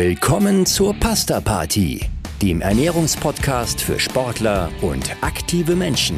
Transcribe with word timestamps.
Willkommen 0.00 0.64
zur 0.64 0.94
Pasta 0.94 1.40
Party, 1.40 2.00
dem 2.40 2.60
Ernährungspodcast 2.60 3.80
für 3.80 3.98
Sportler 3.98 4.70
und 4.80 5.16
aktive 5.22 5.74
Menschen. 5.74 6.16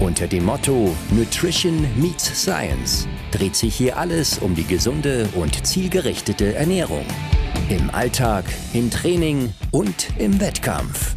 Unter 0.00 0.26
dem 0.26 0.44
Motto 0.44 0.96
Nutrition 1.12 1.86
meets 1.96 2.42
Science 2.42 3.06
dreht 3.30 3.54
sich 3.54 3.76
hier 3.76 3.96
alles 3.96 4.38
um 4.40 4.56
die 4.56 4.64
gesunde 4.64 5.28
und 5.36 5.64
zielgerichtete 5.64 6.56
Ernährung. 6.56 7.06
Im 7.68 7.90
Alltag, 7.90 8.44
im 8.72 8.90
Training 8.90 9.52
und 9.70 10.08
im 10.18 10.40
Wettkampf. 10.40 11.14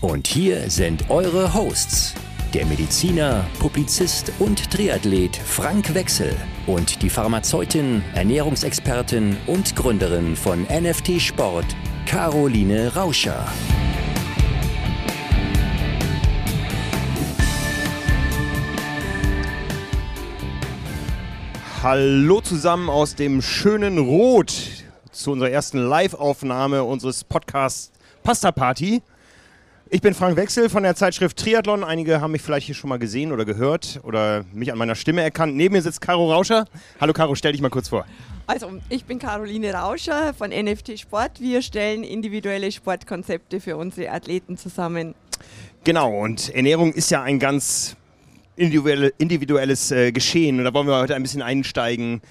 Und 0.00 0.28
hier 0.28 0.70
sind 0.70 1.10
eure 1.10 1.52
Hosts, 1.54 2.14
der 2.54 2.66
Mediziner, 2.66 3.44
Publizist 3.58 4.30
und 4.38 4.70
Triathlet 4.70 5.36
Frank 5.36 5.92
Wechsel 5.92 6.36
und 6.68 7.02
die 7.02 7.10
Pharmazeutin, 7.10 8.04
Ernährungsexpertin 8.14 9.36
und 9.48 9.74
Gründerin 9.74 10.36
von 10.36 10.62
NFT 10.62 11.20
Sport, 11.20 11.66
Caroline 12.06 12.94
Rauscher. 12.94 13.44
Hallo 21.82 22.40
zusammen 22.40 22.88
aus 22.88 23.16
dem 23.16 23.42
schönen 23.42 23.98
Rot 23.98 24.54
zu 25.10 25.32
unserer 25.32 25.50
ersten 25.50 25.78
Live-Aufnahme 25.78 26.84
unseres 26.84 27.24
Podcasts 27.24 27.90
Pasta 28.22 28.52
Party. 28.52 29.02
Ich 29.90 30.00
bin 30.00 30.14
Frank 30.14 30.36
Wechsel 30.36 30.70
von 30.70 30.82
der 30.82 30.96
Zeitschrift 30.96 31.36
Triathlon. 31.36 31.84
Einige 31.84 32.22
haben 32.22 32.32
mich 32.32 32.40
vielleicht 32.40 32.66
hier 32.66 32.74
schon 32.74 32.88
mal 32.88 32.98
gesehen 32.98 33.32
oder 33.32 33.44
gehört 33.44 34.00
oder 34.02 34.44
mich 34.52 34.72
an 34.72 34.78
meiner 34.78 34.94
Stimme 34.94 35.22
erkannt. 35.22 35.56
Neben 35.56 35.74
mir 35.74 35.82
sitzt 35.82 36.00
Caro 36.00 36.32
Rauscher. 36.32 36.64
Hallo 37.00 37.12
Caro, 37.12 37.34
stell 37.34 37.52
dich 37.52 37.60
mal 37.60 37.68
kurz 37.68 37.90
vor. 37.90 38.06
Also, 38.46 38.70
ich 38.88 39.04
bin 39.04 39.18
Caroline 39.18 39.74
Rauscher 39.74 40.32
von 40.32 40.50
NFT 40.50 40.98
Sport. 40.98 41.38
Wir 41.38 41.60
stellen 41.60 42.02
individuelle 42.02 42.72
Sportkonzepte 42.72 43.60
für 43.60 43.76
unsere 43.76 44.10
Athleten 44.10 44.56
zusammen. 44.56 45.14
Genau, 45.84 46.18
und 46.18 46.54
Ernährung 46.54 46.94
ist 46.94 47.10
ja 47.10 47.22
ein 47.22 47.38
ganz 47.38 47.94
individuelle, 48.56 49.12
individuelles 49.18 49.90
äh, 49.90 50.12
Geschehen 50.12 50.58
und 50.58 50.64
da 50.64 50.72
wollen 50.72 50.86
wir 50.86 50.98
heute 50.98 51.14
ein 51.14 51.22
bisschen 51.22 51.42
einsteigen. 51.42 52.22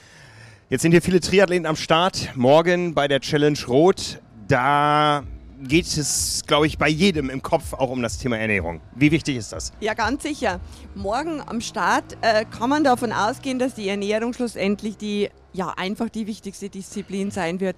Jetzt 0.69 0.81
sind 0.81 0.91
hier 0.91 1.03
viele 1.03 1.19
Triathleten 1.19 1.67
am 1.67 1.75
Start. 1.75 2.31
Morgen 2.35 2.95
bei 2.95 3.07
der 3.07 3.19
Challenge 3.19 3.59
Rot, 3.67 4.19
da 4.47 5.23
geht 5.63 5.85
es, 5.85 6.43
glaube 6.45 6.67
ich, 6.67 6.77
bei 6.77 6.89
jedem 6.89 7.29
im 7.29 7.41
Kopf 7.41 7.73
auch 7.73 7.89
um 7.89 8.01
das 8.01 8.17
Thema 8.17 8.37
Ernährung. 8.37 8.81
Wie 8.95 9.11
wichtig 9.11 9.37
ist 9.37 9.53
das? 9.53 9.71
Ja, 9.79 9.93
ganz 9.93 10.23
sicher. 10.23 10.59
Morgen 10.95 11.41
am 11.41 11.61
Start 11.61 12.17
äh, 12.21 12.45
kann 12.45 12.69
man 12.69 12.83
davon 12.83 13.11
ausgehen, 13.11 13.59
dass 13.59 13.75
die 13.75 13.87
Ernährung 13.87 14.33
schlussendlich 14.33 14.97
die 14.97 15.29
ja 15.53 15.69
einfach 15.69 16.09
die 16.09 16.27
wichtigste 16.27 16.69
Disziplin 16.69 17.31
sein 17.31 17.59
wird. 17.59 17.77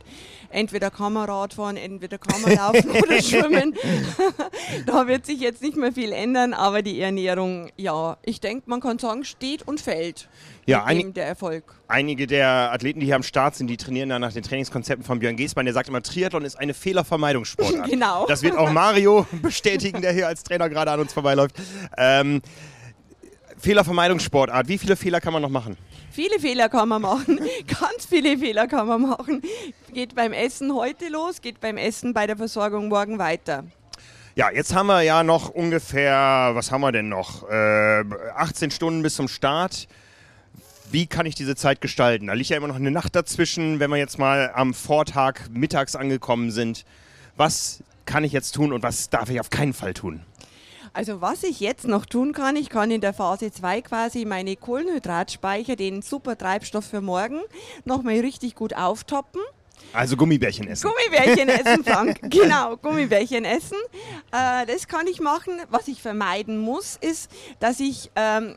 Entweder 0.50 0.90
kann 0.90 1.14
man 1.14 1.30
Radfahren, 1.30 1.78
entweder 1.78 2.18
kann 2.18 2.42
man 2.42 2.56
laufen 2.56 2.90
oder 3.04 3.22
schwimmen. 3.22 3.76
da 4.86 5.08
wird 5.08 5.26
sich 5.26 5.40
jetzt 5.42 5.62
nicht 5.62 5.76
mehr 5.76 5.92
viel 5.92 6.12
ändern, 6.12 6.54
aber 6.54 6.82
die 6.82 7.00
Ernährung, 7.00 7.70
ja, 7.76 8.18
ich 8.24 8.40
denke, 8.40 8.70
man 8.70 8.80
kann 8.80 8.98
sagen, 8.98 9.26
steht 9.26 9.68
und 9.68 9.82
fällt 9.82 10.30
ja, 10.66 10.86
dem 10.86 11.14
der 11.14 11.28
Erfolg. 11.28 11.64
Einige 11.88 12.28
der 12.28 12.72
Athleten, 12.72 13.00
die 13.00 13.06
hier 13.06 13.16
am 13.16 13.24
Start 13.24 13.56
sind, 13.56 13.68
die 13.68 13.78
trainieren 13.78 14.10
dann 14.10 14.22
nach 14.22 14.34
den 14.34 14.44
Trainingskonzepten 14.44 15.06
von 15.06 15.20
Björn 15.20 15.38
Geßmann. 15.38 15.66
Der 15.66 15.74
sagt 15.74 15.90
immer, 15.90 16.02
Triathlon 16.02 16.44
ist 16.44 16.56
eine 16.56 16.74
Fehlervermeidungssportart. 16.74 17.88
genau. 17.90 18.26
Das 18.28 18.42
wird 18.42 18.58
auch 18.58 18.72
Mario 18.72 19.28
bestätigen, 19.42 20.02
der 20.02 20.12
hier 20.12 20.28
als 20.28 20.44
Trainer 20.44 20.70
gerade 20.70 20.92
an 20.92 21.00
uns 21.00 21.14
vorbeiläuft. 21.14 21.56
Ähm, 21.98 22.42
Fehlervermeidungssportart. 23.58 24.68
Wie 24.68 24.78
viele 24.78 24.96
Fehler 24.96 25.22
kann 25.22 25.34
man 25.34 25.42
noch 25.42 25.50
machen? 25.50 25.78
Viele 26.12 26.40
Fehler 26.40 26.70
kann 26.70 26.88
man 26.88 27.02
machen, 27.02 27.40
ganz 27.68 28.06
viele 28.08 28.38
Fehler 28.38 28.68
kann 28.68 28.88
man 28.88 29.02
machen. 29.02 29.42
Geht 29.94 30.16
beim 30.16 30.32
Essen 30.32 30.74
heute 30.74 31.10
los, 31.10 31.42
geht 31.42 31.60
beim 31.60 31.78
Essen 31.78 32.14
bei 32.14 32.26
der 32.26 32.38
Versorgung 32.38 32.88
morgen 32.88 33.20
weiter. 33.20 33.66
Ja, 34.36 34.50
jetzt 34.50 34.74
haben 34.74 34.88
wir 34.88 35.02
ja 35.02 35.24
noch 35.24 35.50
ungefähr, 35.50 36.52
was 36.54 36.72
haben 36.72 36.82
wir 36.82 36.92
denn 36.92 37.10
noch? 37.10 37.50
Äh, 37.50 38.04
18 38.36 38.72
Stunden 38.72 39.02
bis 39.02 39.16
zum 39.16 39.28
Start. 39.28 39.88
Wie 40.96 41.08
kann 41.08 41.26
ich 41.26 41.36
diese 41.36 41.58
Zeit 41.58 41.82
gestalten? 41.82 42.28
Da 42.28 42.34
liegt 42.36 42.50
ja 42.50 42.56
immer 42.56 42.70
noch 42.70 42.78
eine 42.78 42.90
Nacht 42.90 43.18
dazwischen, 43.18 43.82
wenn 43.82 43.90
wir 43.90 43.98
jetzt 43.98 44.18
mal 44.18 44.54
am 44.56 44.74
Vortag 44.74 45.50
mittags 45.50 45.94
angekommen 45.94 46.52
sind. 46.52 46.86
Was 47.36 47.84
kann 48.06 48.24
ich 48.24 48.32
jetzt 48.32 48.54
tun 48.54 48.72
und 48.72 48.82
was 48.82 49.10
darf 49.10 49.30
ich 49.30 49.42
auf 49.42 49.50
keinen 49.50 49.74
Fall 49.74 49.94
tun? 49.94 50.22
Also 50.94 51.20
was 51.20 51.44
ich 51.44 51.60
jetzt 51.60 51.86
noch 51.86 52.06
tun 52.06 52.32
kann, 52.32 52.56
ich 52.56 52.70
kann 52.70 52.92
in 52.92 53.02
der 53.02 53.14
Phase 53.14 53.52
2 53.52 53.82
quasi 53.82 54.24
meine 54.24 54.56
Kohlenhydratspeicher, 54.56 55.76
den 55.76 56.02
super 56.02 56.38
Treibstoff 56.38 56.86
für 56.86 57.02
morgen, 57.02 57.42
nochmal 57.84 58.22
richtig 58.22 58.56
gut 58.56 58.74
auftoppen. 58.74 59.42
Also 59.92 60.16
Gummibärchen 60.16 60.66
essen. 60.66 60.90
Gummibärchen 60.90 61.50
essen, 61.50 61.84
Frank. 61.86 62.20
genau, 62.22 62.78
Gummibärchen 62.78 63.44
essen. 63.44 63.78
Äh, 64.32 64.66
das 64.66 64.88
kann 64.88 65.08
ich 65.08 65.20
machen. 65.20 65.60
Was 65.70 65.90
ich 65.90 66.02
vermeiden 66.02 66.58
muss, 66.58 66.98
ist, 67.02 67.30
dass 67.60 67.82
ich 67.82 68.12
ähm, 68.16 68.56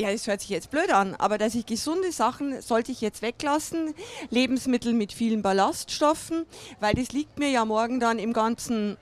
ja, 0.00 0.10
das 0.10 0.26
hört 0.26 0.40
sich 0.40 0.50
jetzt 0.50 0.70
blöd 0.70 0.90
an, 0.92 1.14
aber 1.16 1.36
dass 1.36 1.54
ich 1.54 1.66
gesunde 1.66 2.10
Sachen 2.10 2.62
sollte 2.62 2.90
ich 2.90 3.00
jetzt 3.00 3.22
weglassen. 3.22 3.94
Lebensmittel 4.30 4.94
mit 4.94 5.12
vielen 5.12 5.42
Ballaststoffen, 5.42 6.46
weil 6.80 6.94
das 6.94 7.12
liegt 7.12 7.38
mir 7.38 7.50
ja 7.50 7.64
morgen 7.64 8.00
dann 8.00 8.18
im 8.18 8.32
ganzen 8.32 8.96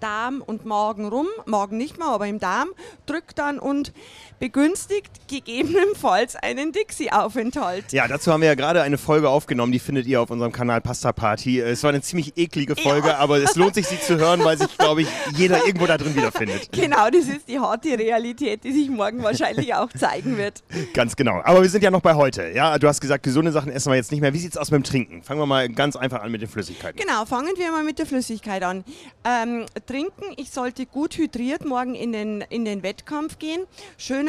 Darm 0.00 0.42
und 0.44 0.64
Magen 0.64 1.06
rum, 1.06 1.26
Magen 1.44 1.76
nicht 1.76 1.98
mehr, 1.98 2.08
aber 2.08 2.26
im 2.26 2.38
Darm, 2.38 2.70
drückt 3.04 3.38
dann 3.38 3.58
und 3.58 3.92
begünstigt 4.40 5.28
gegebenenfalls 5.28 6.34
einen 6.34 6.72
Dixie-Aufenthalt. 6.72 7.92
Ja, 7.92 8.08
dazu 8.08 8.32
haben 8.32 8.40
wir 8.40 8.48
ja 8.48 8.54
gerade 8.54 8.80
eine 8.80 8.96
Folge 8.96 9.28
aufgenommen, 9.28 9.70
die 9.70 9.78
findet 9.78 10.06
ihr 10.06 10.20
auf 10.20 10.30
unserem 10.30 10.50
Kanal 10.50 10.80
Pasta 10.80 11.12
Party. 11.12 11.60
Es 11.60 11.82
war 11.82 11.90
eine 11.90 12.00
ziemlich 12.00 12.38
eklige 12.38 12.74
Folge, 12.74 13.08
ja. 13.08 13.18
aber 13.18 13.36
es 13.36 13.54
lohnt 13.54 13.74
sich, 13.74 13.86
sie 13.86 14.00
zu 14.00 14.16
hören, 14.16 14.42
weil 14.42 14.56
sich, 14.56 14.76
glaube 14.78 15.02
ich, 15.02 15.08
jeder 15.36 15.66
irgendwo 15.66 15.86
da 15.86 15.96
drin 15.96 16.16
wiederfindet. 16.16 16.70
Genau, 16.80 17.10
das 17.10 17.26
ist 17.26 17.46
die 17.46 17.58
harte 17.58 17.98
Realität, 17.98 18.64
die 18.64 18.72
sich 18.72 18.88
morgen 18.88 19.22
wahrscheinlich 19.22 19.74
auch 19.74 19.90
zeigen 19.92 20.38
wird. 20.38 20.62
Ganz 20.94 21.14
genau. 21.14 21.42
Aber 21.44 21.60
wir 21.60 21.68
sind 21.68 21.84
ja 21.84 21.90
noch 21.90 22.00
bei 22.00 22.14
heute. 22.14 22.52
Ja, 22.54 22.78
du 22.78 22.88
hast 22.88 23.02
gesagt, 23.02 23.22
gesunde 23.22 23.52
Sachen 23.52 23.70
essen 23.70 23.90
wir 23.90 23.96
jetzt 23.96 24.10
nicht 24.10 24.22
mehr. 24.22 24.32
Wie 24.32 24.38
sieht 24.38 24.52
es 24.52 24.56
aus 24.56 24.70
mit 24.70 24.78
dem 24.78 24.84
Trinken? 24.84 25.22
Fangen 25.22 25.40
wir 25.40 25.46
mal 25.46 25.68
ganz 25.68 25.96
einfach 25.96 26.22
an 26.22 26.32
mit 26.32 26.40
den 26.40 26.48
Flüssigkeiten. 26.48 26.98
Genau, 26.98 27.26
fangen 27.26 27.52
wir 27.56 27.70
mal 27.70 27.84
mit 27.84 27.98
der 27.98 28.06
Flüssigkeit 28.06 28.62
an. 28.62 28.84
Ähm, 29.24 29.66
trinken, 29.86 30.24
ich 30.36 30.50
sollte 30.50 30.86
gut 30.86 31.18
hydriert 31.18 31.66
morgen 31.66 31.94
in 31.94 32.12
den, 32.12 32.40
in 32.48 32.64
den 32.64 32.82
Wettkampf 32.82 33.38
gehen. 33.38 33.66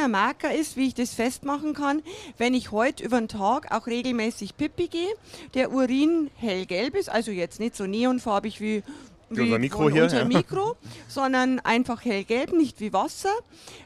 Schöner 0.02 0.08
Marker 0.08 0.52
ist, 0.52 0.78
wie 0.78 0.88
ich 0.88 0.96
das 0.96 1.14
festmachen 1.14 1.76
kann, 1.76 2.02
wenn 2.40 2.56
ich 2.56 2.72
heute 2.72 3.04
über 3.04 3.20
den 3.20 3.28
Tag 3.28 3.72
auch 3.72 3.86
regelmäßig 3.86 4.58
Pipi 4.58 4.88
gehe, 4.88 5.14
der 5.54 5.72
Urin 5.72 6.32
hellgelb 6.38 6.96
ist, 6.96 7.08
also 7.08 7.30
jetzt 7.30 7.60
nicht 7.60 7.76
so 7.76 7.86
neonfarbig 7.86 8.60
wie 8.62 8.82
wie 9.30 9.42
unser 9.42 9.60
Mikro 9.60 9.90
hier, 9.92 10.04
unser 10.04 10.20
ja. 10.20 10.26
Mikro, 10.26 10.76
sondern 11.08 11.60
einfach 11.60 12.04
hellgelb, 12.04 12.52
nicht 12.52 12.80
wie 12.80 12.92
Wasser, 12.94 13.30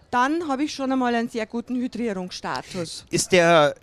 dann 0.09 0.47
habe 0.47 0.63
ich 0.63 0.73
schon 0.73 0.89
einmal 0.89 1.13
einen 1.13 1.27
sehr 1.27 1.45
guten 1.47 1.75
Hydrierungsstatus. 1.75 3.05
Ist 3.11 3.33
der 3.33 3.75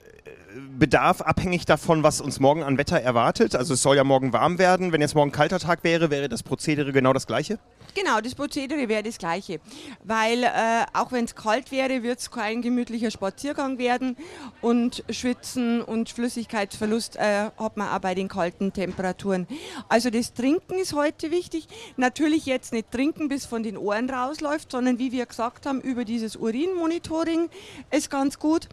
Bedarf 0.79 1.21
abhängig 1.21 1.67
davon, 1.67 2.03
was 2.03 2.23
uns 2.23 2.41
morgen 2.41 2.63
an 2.63 2.79
Wetter 2.79 2.99
erwartet? 2.99 3.55
Also 3.55 3.75
es 3.75 3.83
soll 3.83 3.97
ja 3.97 4.05
morgen 4.05 4.33
warm 4.33 4.59
werden. 4.59 4.91
Wenn 4.93 5.03
jetzt 5.03 5.15
morgen 5.15 5.33
kalter 5.33 5.59
Tag 5.59 5.85
wäre, 5.85 6.11
wäre 6.11 6.31
das 6.31 6.43
Prozedere 6.43 6.93
genau 6.93 7.13
das 7.13 7.27
gleiche? 7.27 7.59
Genau, 7.95 8.21
das 8.21 8.35
Prozedere 8.35 8.89
wäre 8.89 9.03
das 9.03 9.19
gleiche. 9.19 9.61
Weil 10.03 10.45
äh, 10.45 10.85
auch 10.95 11.13
wenn 11.13 11.27
es 11.27 11.35
kalt 11.35 11.71
wäre, 11.71 12.03
wird 12.03 12.21
es 12.21 12.31
kein 12.31 12.63
gemütlicher 12.63 13.11
Spaziergang 13.11 13.79
werden. 13.79 14.17
Und 14.63 15.05
Schwitzen 15.11 15.83
und 15.83 16.09
Flüssigkeitsverlust 16.09 17.17
äh, 17.17 17.51
hat 17.57 17.77
man 17.77 17.89
auch 17.89 17.99
bei 17.99 18.15
den 18.15 18.29
kalten 18.29 18.73
Temperaturen. 18.73 19.47
Also 19.89 20.09
das 20.09 20.33
Trinken 20.33 20.79
ist 20.79 20.95
heute 20.95 21.31
wichtig. 21.31 21.69
Natürlich 21.97 22.47
jetzt 22.47 22.73
nicht 22.73 22.91
trinken, 22.91 23.29
bis 23.29 23.45
von 23.45 23.63
den 23.63 23.77
Ohren 23.77 24.09
rausläuft, 24.09 24.73
sondern 24.73 24.99
wie 24.99 25.13
wir 25.13 25.27
gesagt 25.27 25.67
haben, 25.67 25.81
über 25.83 26.05
dieses 26.07 26.37
Urinmonitoring 26.37 27.51
ist 27.91 28.09
ganz 28.09 28.39
gut. 28.39 28.69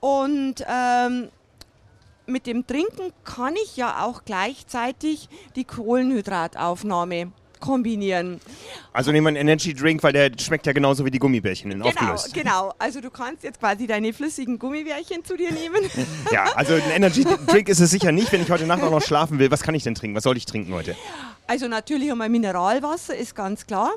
Und 0.00 0.64
ähm, 0.66 1.28
mit 2.26 2.46
dem 2.46 2.66
Trinken 2.66 3.12
kann 3.24 3.54
ich 3.64 3.76
ja 3.76 4.04
auch 4.04 4.24
gleichzeitig 4.24 5.28
die 5.54 5.64
Kohlenhydrataufnahme 5.64 7.32
kombinieren. 7.60 8.40
Also 8.92 9.12
nehmen 9.12 9.24
wir 9.24 9.28
einen 9.28 9.48
Energy 9.48 9.74
Drink, 9.74 10.02
weil 10.02 10.12
der 10.12 10.30
schmeckt 10.38 10.66
ja 10.66 10.72
genauso 10.72 11.04
wie 11.04 11.10
die 11.10 11.18
Gummibärchen 11.18 11.70
in 11.70 11.78
genau, 11.78 11.90
aufgelöst. 11.90 12.34
Genau, 12.34 12.74
also 12.78 13.00
du 13.00 13.10
kannst 13.10 13.44
jetzt 13.44 13.60
quasi 13.60 13.86
deine 13.86 14.12
flüssigen 14.12 14.58
Gummibärchen 14.58 15.24
zu 15.24 15.36
dir 15.36 15.52
nehmen. 15.52 15.82
ja, 16.32 16.44
also 16.54 16.74
ein 16.74 16.90
Energy 16.94 17.24
Drink 17.46 17.68
ist 17.68 17.80
es 17.80 17.90
sicher 17.90 18.12
nicht, 18.12 18.32
wenn 18.32 18.42
ich 18.42 18.50
heute 18.50 18.66
Nacht 18.66 18.82
auch 18.82 18.90
noch 18.90 19.02
schlafen 19.02 19.38
will. 19.38 19.50
Was 19.50 19.62
kann 19.62 19.74
ich 19.74 19.82
denn 19.82 19.94
trinken? 19.94 20.16
Was 20.16 20.24
soll 20.24 20.36
ich 20.36 20.46
trinken 20.46 20.72
heute? 20.74 20.96
Also 21.46 21.68
natürlich 21.68 22.10
einmal 22.10 22.28
Mineralwasser, 22.28 23.14
ist 23.14 23.34
ganz 23.34 23.66
klar. 23.66 23.92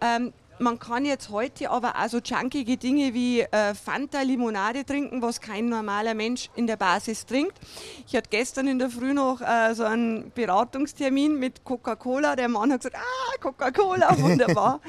Ähm, 0.00 0.32
man 0.58 0.78
kann 0.78 1.04
jetzt 1.04 1.30
heute 1.30 1.70
aber 1.70 1.94
auch 1.96 2.08
so 2.08 2.18
junkige 2.18 2.76
Dinge 2.76 3.14
wie 3.14 3.40
äh, 3.40 3.74
Fanta 3.74 4.22
Limonade 4.22 4.84
trinken, 4.84 5.22
was 5.22 5.40
kein 5.40 5.68
normaler 5.68 6.14
Mensch 6.14 6.50
in 6.54 6.66
der 6.66 6.76
Basis 6.76 7.26
trinkt. 7.26 7.58
Ich 8.06 8.14
hatte 8.14 8.30
gestern 8.30 8.68
in 8.68 8.78
der 8.78 8.90
Früh 8.90 9.12
noch 9.12 9.40
äh, 9.40 9.74
so 9.74 9.84
einen 9.84 10.30
Beratungstermin 10.32 11.38
mit 11.38 11.64
Coca-Cola. 11.64 12.36
Der 12.36 12.48
Mann 12.48 12.72
hat 12.72 12.80
gesagt, 12.80 12.96
ah, 12.96 13.38
Coca-Cola, 13.40 14.18
wunderbar. 14.20 14.80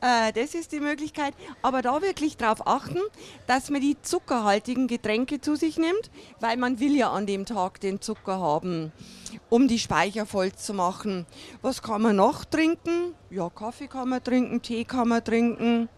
äh, 0.00 0.32
das 0.32 0.54
ist 0.54 0.72
die 0.72 0.80
Möglichkeit. 0.80 1.34
Aber 1.62 1.82
da 1.82 2.02
wirklich 2.02 2.36
darauf 2.36 2.66
achten, 2.66 3.00
dass 3.46 3.70
man 3.70 3.80
die 3.80 4.00
zuckerhaltigen 4.02 4.88
Getränke 4.88 5.40
zu 5.40 5.56
sich 5.56 5.78
nimmt, 5.78 6.10
weil 6.40 6.56
man 6.56 6.80
will 6.80 6.96
ja 6.96 7.10
an 7.10 7.26
dem 7.26 7.46
Tag 7.46 7.80
den 7.80 8.00
Zucker 8.00 8.40
haben 8.40 8.92
um 9.48 9.68
die 9.68 9.78
Speicher 9.78 10.26
voll 10.26 10.52
zu 10.52 10.74
machen. 10.74 11.26
Was 11.62 11.82
kann 11.82 12.02
man 12.02 12.16
noch 12.16 12.44
trinken? 12.44 13.14
Ja, 13.34 13.50
Kaffee 13.50 13.88
kann 13.88 14.08
man 14.10 14.22
trinken, 14.22 14.62
Tee 14.62 14.84
kann 14.84 15.08
man 15.08 15.24
trinken. 15.24 15.88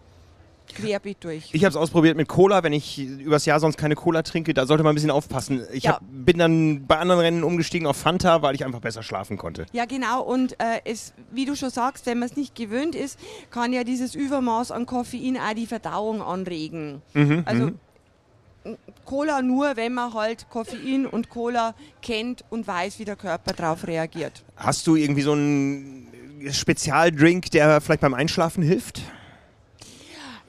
Querbeet 0.73 1.23
durch. 1.23 1.49
Ich 1.53 1.63
habe 1.63 1.69
es 1.69 1.75
ausprobiert 1.77 2.17
mit 2.17 2.27
Cola, 2.27 2.61
wenn 2.63 2.73
ich 2.73 2.97
übers 2.99 3.45
Jahr 3.45 3.59
sonst 3.59 3.77
keine 3.77 3.93
Cola 3.95 4.21
trinke, 4.23 4.53
da 4.55 4.65
sollte 4.65 4.83
man 4.83 4.91
ein 4.91 4.95
bisschen 4.95 5.11
aufpassen. 5.11 5.63
Ich 5.71 5.83
Ja. 5.83 5.93
hab, 5.93 6.01
bin 6.09 6.39
dann 6.39 6.87
bei 6.87 6.97
anderen 6.97 7.21
Rennen 7.21 7.43
umgestiegen 7.43 7.87
auf 7.87 7.95
Fanta, 7.95 8.41
weil 8.41 8.55
ich 8.55 8.65
einfach 8.65 8.81
besser 8.81 9.01
schlafen 9.03 9.37
konnte. 9.37 9.67
Ja, 9.71 9.85
genau. 9.85 10.23
Und 10.23 10.53
äh, 10.59 10.81
es, 10.83 11.13
wie 11.31 11.45
du 11.45 11.55
schon 11.55 11.69
sagst, 11.69 12.05
wenn 12.07 12.19
man 12.19 12.27
es 12.27 12.35
nicht 12.35 12.55
gewöhnt 12.55 12.95
ist, 12.95 13.19
kann 13.51 13.71
ja 13.71 13.83
dieses 13.83 14.13
Übermaß 14.15 14.71
an 14.71 14.85
Koffein 14.87 15.37
auch 15.37 15.53
die 15.53 15.67
Verdauung 15.67 16.21
anregen. 16.23 17.01
also 17.45 17.71
Cola 19.05 19.41
nur, 19.41 19.77
wenn 19.77 19.93
man 19.93 20.13
halt 20.13 20.49
Koffein 20.49 21.05
und 21.05 21.29
Cola 21.29 21.75
kennt 22.01 22.43
und 22.49 22.67
weiß, 22.67 22.99
wie 22.99 23.05
der 23.05 23.15
Körper 23.15 23.53
darauf 23.53 23.87
reagiert. 23.87 24.43
Hast 24.57 24.85
du 24.87 24.95
irgendwie 24.97 25.21
so 25.21 25.31
einen 25.31 26.06
Spezialdrink, 26.51 27.51
der 27.51 27.81
vielleicht 27.81 28.01
beim 28.01 28.13
Einschlafen 28.13 28.63
hilft? 28.63 29.01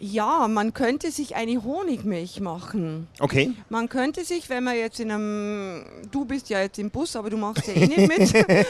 Ja, 0.00 0.46
man 0.46 0.74
könnte 0.74 1.10
sich 1.10 1.34
eine 1.34 1.64
Honigmilch 1.64 2.40
machen. 2.40 3.08
Okay. 3.18 3.52
Man 3.68 3.88
könnte 3.88 4.24
sich, 4.24 4.48
wenn 4.48 4.62
man 4.62 4.76
jetzt 4.76 5.00
in 5.00 5.10
einem, 5.10 5.84
du 6.12 6.24
bist 6.24 6.50
ja 6.50 6.60
jetzt 6.60 6.78
im 6.78 6.90
Bus, 6.90 7.16
aber 7.16 7.30
du 7.30 7.36
machst 7.36 7.66
ja 7.66 7.74
eh 7.74 7.86
nicht 7.86 8.06
mit. 8.06 8.46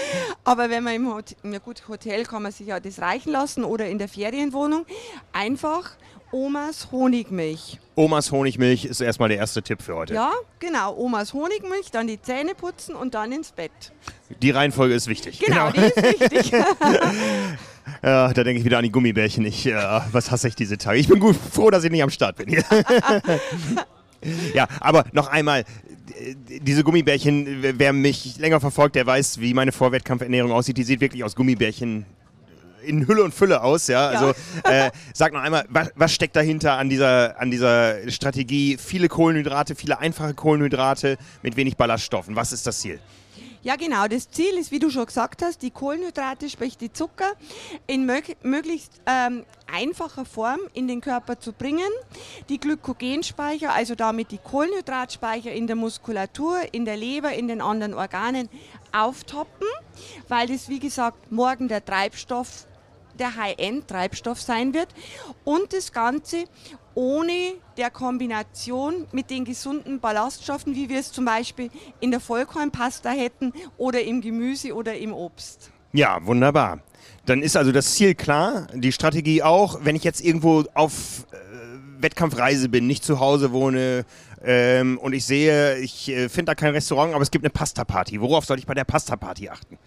aber 0.44 0.70
wenn 0.70 0.82
man 0.82 0.94
im 0.94 1.12
Hotel, 1.12 1.36
ja 1.44 1.58
gut, 1.58 1.86
Hotel 1.88 2.24
kann 2.24 2.42
man 2.42 2.52
sich 2.52 2.68
ja 2.68 2.80
das 2.80 3.00
reichen 3.00 3.32
lassen 3.32 3.64
oder 3.64 3.86
in 3.88 3.98
der 3.98 4.08
Ferienwohnung, 4.08 4.86
einfach 5.32 5.90
Omas 6.32 6.88
Honigmilch. 6.92 7.78
Omas 7.96 8.30
Honigmilch 8.30 8.84
ist 8.84 9.00
erstmal 9.00 9.28
der 9.28 9.38
erste 9.38 9.62
Tipp 9.62 9.82
für 9.82 9.96
heute. 9.96 10.14
Ja, 10.14 10.32
genau, 10.58 10.96
Omas 10.96 11.34
Honigmilch, 11.34 11.90
dann 11.90 12.06
die 12.06 12.20
Zähne 12.20 12.54
putzen 12.54 12.94
und 12.94 13.14
dann 13.14 13.32
ins 13.32 13.52
Bett. 13.52 13.70
Die 14.40 14.50
Reihenfolge 14.50 14.94
ist 14.94 15.08
wichtig. 15.08 15.40
Genau, 15.40 15.70
die 15.70 15.80
ist 15.80 15.96
wichtig. 15.96 16.52
Ja, 18.02 18.32
da 18.32 18.44
denke 18.44 18.60
ich 18.60 18.64
wieder 18.64 18.78
an 18.78 18.84
die 18.84 18.92
Gummibärchen. 18.92 19.44
Ich, 19.44 19.66
äh, 19.66 19.74
was 20.12 20.30
hasse 20.30 20.46
ich 20.46 20.54
diese 20.54 20.78
Tage? 20.78 20.98
Ich 20.98 21.08
bin 21.08 21.18
gut 21.18 21.34
froh, 21.34 21.70
dass 21.70 21.82
ich 21.82 21.90
nicht 21.90 22.02
am 22.02 22.10
Start 22.10 22.36
bin 22.36 22.48
hier. 22.48 22.62
ja, 24.54 24.68
aber 24.78 25.04
noch 25.12 25.26
einmal, 25.26 25.64
diese 26.46 26.84
Gummibärchen, 26.84 27.64
wer 27.78 27.92
mich 27.92 28.38
länger 28.38 28.60
verfolgt, 28.60 28.94
der 28.94 29.06
weiß, 29.06 29.40
wie 29.40 29.54
meine 29.54 29.72
Vorwettkampfernährung 29.72 30.52
aussieht. 30.52 30.78
Die 30.78 30.84
sieht 30.84 31.00
wirklich 31.00 31.24
aus 31.24 31.34
Gummibärchen 31.34 32.06
in 32.82 33.06
Hülle 33.06 33.24
und 33.24 33.34
Fülle 33.34 33.62
aus, 33.62 33.86
ja. 33.86 34.08
Also 34.08 34.32
äh, 34.64 34.90
sag 35.14 35.32
noch 35.32 35.40
einmal, 35.40 35.64
was, 35.68 35.90
was 35.94 36.12
steckt 36.12 36.36
dahinter 36.36 36.74
an 36.74 36.88
dieser, 36.88 37.38
an 37.40 37.50
dieser 37.50 38.10
Strategie? 38.10 38.76
Viele 38.78 39.08
Kohlenhydrate, 39.08 39.74
viele 39.74 39.98
einfache 39.98 40.34
Kohlenhydrate 40.34 41.16
mit 41.42 41.56
wenig 41.56 41.76
Ballaststoffen. 41.76 42.36
Was 42.36 42.52
ist 42.52 42.66
das 42.66 42.80
Ziel? 42.80 43.00
Ja, 43.62 43.76
genau. 43.76 44.06
Das 44.08 44.30
Ziel 44.30 44.56
ist, 44.56 44.70
wie 44.70 44.78
du 44.78 44.88
schon 44.88 45.04
gesagt 45.04 45.42
hast, 45.42 45.60
die 45.60 45.70
Kohlenhydrate, 45.70 46.48
sprich 46.48 46.78
die 46.78 46.90
Zucker, 46.90 47.32
in 47.86 48.06
mög 48.06 48.36
möglichst 48.42 49.02
ähm, 49.04 49.44
einfacher 49.70 50.24
Form 50.24 50.60
in 50.72 50.88
den 50.88 51.02
Körper 51.02 51.38
zu 51.38 51.52
bringen. 51.52 51.90
Die 52.48 52.58
Glykogenspeicher, 52.58 53.74
also 53.74 53.94
damit 53.94 54.30
die 54.30 54.38
Kohlenhydratspeicher 54.38 55.52
in 55.52 55.66
der 55.66 55.76
Muskulatur, 55.76 56.58
in 56.72 56.86
der 56.86 56.96
Leber, 56.96 57.34
in 57.34 57.48
den 57.48 57.60
anderen 57.60 57.92
Organen 57.92 58.48
auftoppen, 58.92 59.68
weil 60.28 60.46
das, 60.46 60.70
wie 60.70 60.78
gesagt, 60.78 61.30
morgen 61.30 61.68
der 61.68 61.84
Treibstoff, 61.84 62.66
der 63.20 63.36
High-End-Treibstoff 63.36 64.40
sein 64.40 64.74
wird. 64.74 64.88
Und 65.44 65.72
das 65.72 65.92
Ganze 65.92 66.44
ohne 66.94 67.54
der 67.76 67.90
Kombination 67.90 69.06
mit 69.12 69.30
den 69.30 69.44
gesunden 69.44 70.00
Ballaststoffen, 70.00 70.74
wie 70.74 70.88
wir 70.88 70.98
es 70.98 71.12
zum 71.12 71.24
Beispiel 71.24 71.70
in 72.00 72.10
der 72.10 72.20
Vollkornpasta 72.20 73.10
hätten 73.10 73.52
oder 73.78 74.02
im 74.02 74.20
Gemüse 74.20 74.74
oder 74.74 74.96
im 74.96 75.12
Obst. 75.12 75.70
Ja, 75.92 76.24
wunderbar. 76.24 76.80
Dann 77.26 77.42
ist 77.42 77.56
also 77.56 77.72
das 77.72 77.94
Ziel 77.94 78.14
klar, 78.14 78.66
die 78.74 78.92
Strategie 78.92 79.42
auch. 79.42 79.80
Wenn 79.82 79.96
ich 79.96 80.04
jetzt 80.04 80.20
irgendwo 80.20 80.64
auf 80.74 81.26
äh, 81.32 82.02
Wettkampfreise 82.02 82.68
bin, 82.68 82.86
nicht 82.86 83.04
zu 83.04 83.20
Hause 83.20 83.52
wohne 83.52 84.04
ähm, 84.42 84.98
und 84.98 85.12
ich 85.12 85.24
sehe, 85.26 85.78
ich 85.78 86.08
äh, 86.08 86.28
finde 86.28 86.50
da 86.50 86.54
kein 86.54 86.72
Restaurant, 86.72 87.14
aber 87.14 87.22
es 87.22 87.30
gibt 87.30 87.44
eine 87.44 87.50
Pasta-Party. 87.50 88.20
Worauf 88.20 88.46
soll 88.46 88.58
ich 88.58 88.66
bei 88.66 88.74
der 88.74 88.84
Pasta-Party 88.84 89.48
achten? 89.48 89.78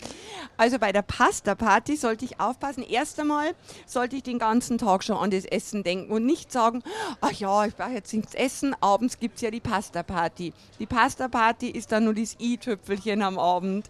Also 0.58 0.80
bei 0.80 0.92
der 0.92 1.02
Pasta-Party 1.02 1.96
sollte 1.96 2.26
ich 2.26 2.40
aufpassen. 2.40 2.84
Erst 2.84 3.20
einmal 3.20 3.54
sollte 3.86 4.16
ich 4.16 4.24
den 4.24 4.40
ganzen 4.40 4.78
Tag 4.78 5.04
schon 5.04 5.18
an 5.18 5.32
das 5.32 5.46
Essen 5.46 5.84
denken 5.84 6.12
und 6.12 6.26
nicht 6.26 6.52
sagen, 6.52 6.84
ach 7.22 7.32
ja, 7.32 7.66
ich 7.66 7.76
brauche 7.76 7.92
jetzt 7.92 8.14
nichts 8.14 8.34
essen, 8.34 8.76
abends 8.82 9.20
gibt 9.20 9.36
es 9.38 9.42
ja 9.42 9.52
die 9.52 9.60
Pasta-Party. 9.60 10.54
Die 10.80 10.86
Pasta-Party 10.86 11.70
ist 11.70 11.92
dann 11.92 12.06
nur 12.06 12.14
das 12.14 12.38
i-Tüpfelchen 12.40 13.22
am 13.24 13.40
Abend. 13.40 13.90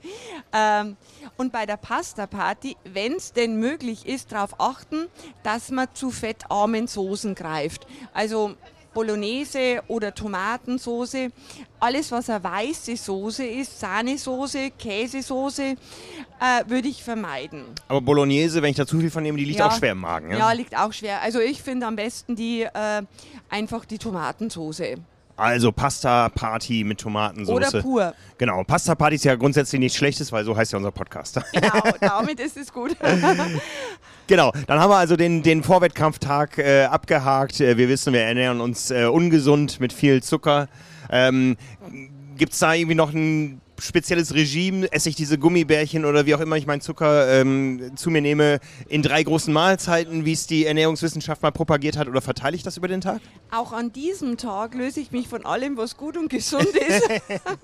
Ähm, 0.54 0.98
und 1.38 1.52
bei 1.52 1.66
der 1.66 1.78
Pasta-Party, 1.78 2.78
wenn 2.86 3.14
es 3.14 3.34
denn 3.34 3.58
möglich 3.60 4.06
ist, 4.06 4.32
darauf 4.32 4.60
achten, 4.60 5.08
dass 5.44 5.70
man 5.70 5.88
zu 5.94 6.12
fettarmen 6.12 6.88
Soßen 6.88 7.36
greift. 7.36 7.88
Also 8.14 8.56
Bolognese 8.94 9.82
oder 9.88 10.14
Tomatensoße, 10.14 11.32
alles 11.80 12.12
was 12.12 12.30
eine 12.30 12.44
weiße 12.44 12.96
Soße 12.96 13.46
ist, 13.46 13.80
Sahnesoße, 13.80 14.72
Käsesoße, 14.78 15.64
äh, 15.64 15.76
würde 16.68 16.88
ich 16.88 17.04
vermeiden. 17.04 17.66
Aber 17.88 18.02
Bolognese, 18.02 18.62
wenn 18.62 18.72
ich 18.72 18.78
da 18.78 18.86
zu 18.86 19.00
viel 19.00 19.10
von 19.12 19.24
nehme, 19.24 19.38
die 19.38 19.46
liegt 19.46 19.60
Ja. 19.60 19.68
auch 19.68 19.78
schwer 19.78 19.92
im 19.94 20.00
Magen. 20.00 20.32
Ja? 20.32 20.38
Ja, 20.38 20.52
liegt 20.52 20.78
auch 20.78 20.94
schwer. 20.94 21.22
Also 21.22 21.40
ich 21.40 21.62
finde 21.62 21.88
am 21.88 21.96
besten 21.96 22.36
die 22.36 22.62
äh, 22.64 23.02
einfach 23.50 23.86
die 23.86 23.98
Tomatensoße. 23.98 24.96
Also 25.36 25.72
Pasta-Party 25.72 26.84
mit 26.84 27.00
Tomatensauce. 27.00 27.56
Oder 27.56 27.82
pur. 27.82 28.14
Genau, 28.38 28.64
Pasta-Party 28.64 29.16
ist 29.16 29.26
ja 29.26 29.36
grundsätzlich 29.36 29.80
nichts 29.80 29.98
Schlechtes, 29.98 30.32
weil 30.32 30.46
so 30.46 30.56
heißt 30.56 30.74
ja 30.74 30.78
unser 30.78 30.92
Podcast. 30.92 31.40
Genau, 31.54 31.82
damit 32.00 32.40
ist 32.40 32.58
es 32.58 32.72
gut. 32.72 32.96
Genau, 34.28 34.54
dann 34.68 34.80
haben 34.80 34.90
wir 34.90 34.96
also 34.98 35.18
den, 35.18 35.44
den 35.44 35.64
Vorwettkampftag 35.64 36.58
äh, 36.58 36.86
abgehakt. 36.86 37.60
Äh, 37.60 37.78
wir 37.78 37.90
wissen, 37.90 38.14
wir 38.14 38.22
ernähren 38.22 38.62
uns 38.62 38.90
äh, 38.90 39.04
ungesund 39.04 39.82
mit 39.82 39.92
viel 39.92 40.24
Zucker. 40.24 40.70
Ähm, 41.10 41.58
Gibt 42.38 42.54
es 42.54 42.60
da 42.60 42.74
irgendwie 42.74 42.96
noch 42.96 43.14
ein 43.14 43.60
spezielles 43.80 44.34
Regime? 44.34 44.92
Esse 44.92 45.10
ich 45.10 45.16
diese 45.16 45.38
Gummibärchen 45.38 46.06
oder 46.06 46.26
wie 46.26 46.36
auch 46.36 46.40
immer 46.40 46.58
ich 46.58 46.66
meinen 46.66 46.82
Zucker 46.82 47.42
ähm, 47.42 47.92
zu 47.96 48.10
mir 48.10 48.22
nehme 48.22 48.60
in 48.88 49.02
drei 49.02 49.24
großen 49.24 49.54
Mahlzeiten, 49.54 50.26
wie 50.26 50.34
es 50.34 50.48
die 50.48 50.66
Ernährungswissenschaft 50.66 51.42
mal 51.42 51.52
propagiert 51.52 51.98
hat, 51.98 52.08
oder 52.08 52.22
verteile 52.22 52.56
ich 52.56 52.64
das 52.64 52.78
über 52.78 52.88
den 52.88 53.02
Tag? 53.02 53.22
Auch 53.52 53.74
an 53.74 53.92
diesem 53.92 54.38
Tag 54.38 54.76
löse 54.76 55.00
ich 55.00 55.12
mich 55.12 55.28
von 55.28 55.46
allem, 55.46 55.78
was 55.78 55.98
gut 55.98 56.18
und 56.18 56.30
gesund 56.30 56.68
ist. 56.68 57.10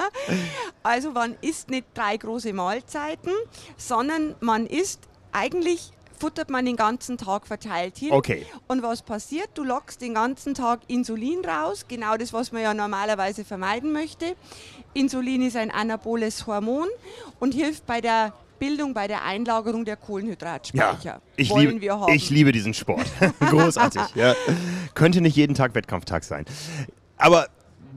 also 0.83 1.11
man 1.11 1.35
isst 1.41 1.69
nicht 1.69 1.85
drei 1.93 2.17
große 2.17 2.53
Mahlzeiten, 2.53 3.31
sondern 3.77 4.35
man 4.39 4.65
isst 4.65 5.01
eigentlich 5.31 5.91
futtert 6.19 6.49
man 6.49 6.65
den 6.65 6.75
ganzen 6.75 7.17
Tag 7.17 7.47
verteilt 7.47 7.97
hin. 7.97 8.11
Okay. 8.11 8.45
Und 8.67 8.83
was 8.83 9.01
passiert? 9.01 9.49
Du 9.53 9.63
lockst 9.63 10.01
den 10.01 10.13
ganzen 10.13 10.53
Tag 10.53 10.81
Insulin 10.87 11.43
raus, 11.45 11.85
genau 11.87 12.17
das, 12.17 12.33
was 12.33 12.51
man 12.51 12.61
ja 12.61 12.73
normalerweise 12.73 13.45
vermeiden 13.45 13.91
möchte. 13.91 14.35
Insulin 14.93 15.41
ist 15.41 15.55
ein 15.55 15.71
anaboles 15.71 16.45
Hormon 16.45 16.87
und 17.39 17.53
hilft 17.53 17.85
bei 17.85 18.01
der 18.01 18.33
Bildung, 18.59 18.93
bei 18.93 19.07
der 19.07 19.23
Einlagerung 19.23 19.85
der 19.85 19.95
Kohlenhydratspeicher. 19.95 21.21
ich, 21.37 21.49
Wollen 21.49 21.69
liebe, 21.69 21.81
wir 21.81 21.99
haben. 21.99 22.13
ich 22.13 22.29
liebe 22.29 22.51
diesen 22.51 22.73
Sport. 22.73 23.05
Großartig. 23.39 24.01
ja. 24.15 24.35
Könnte 24.93 25.21
nicht 25.21 25.37
jeden 25.37 25.55
Tag 25.55 25.73
Wettkampftag 25.75 26.25
sein. 26.25 26.45
Aber 27.15 27.47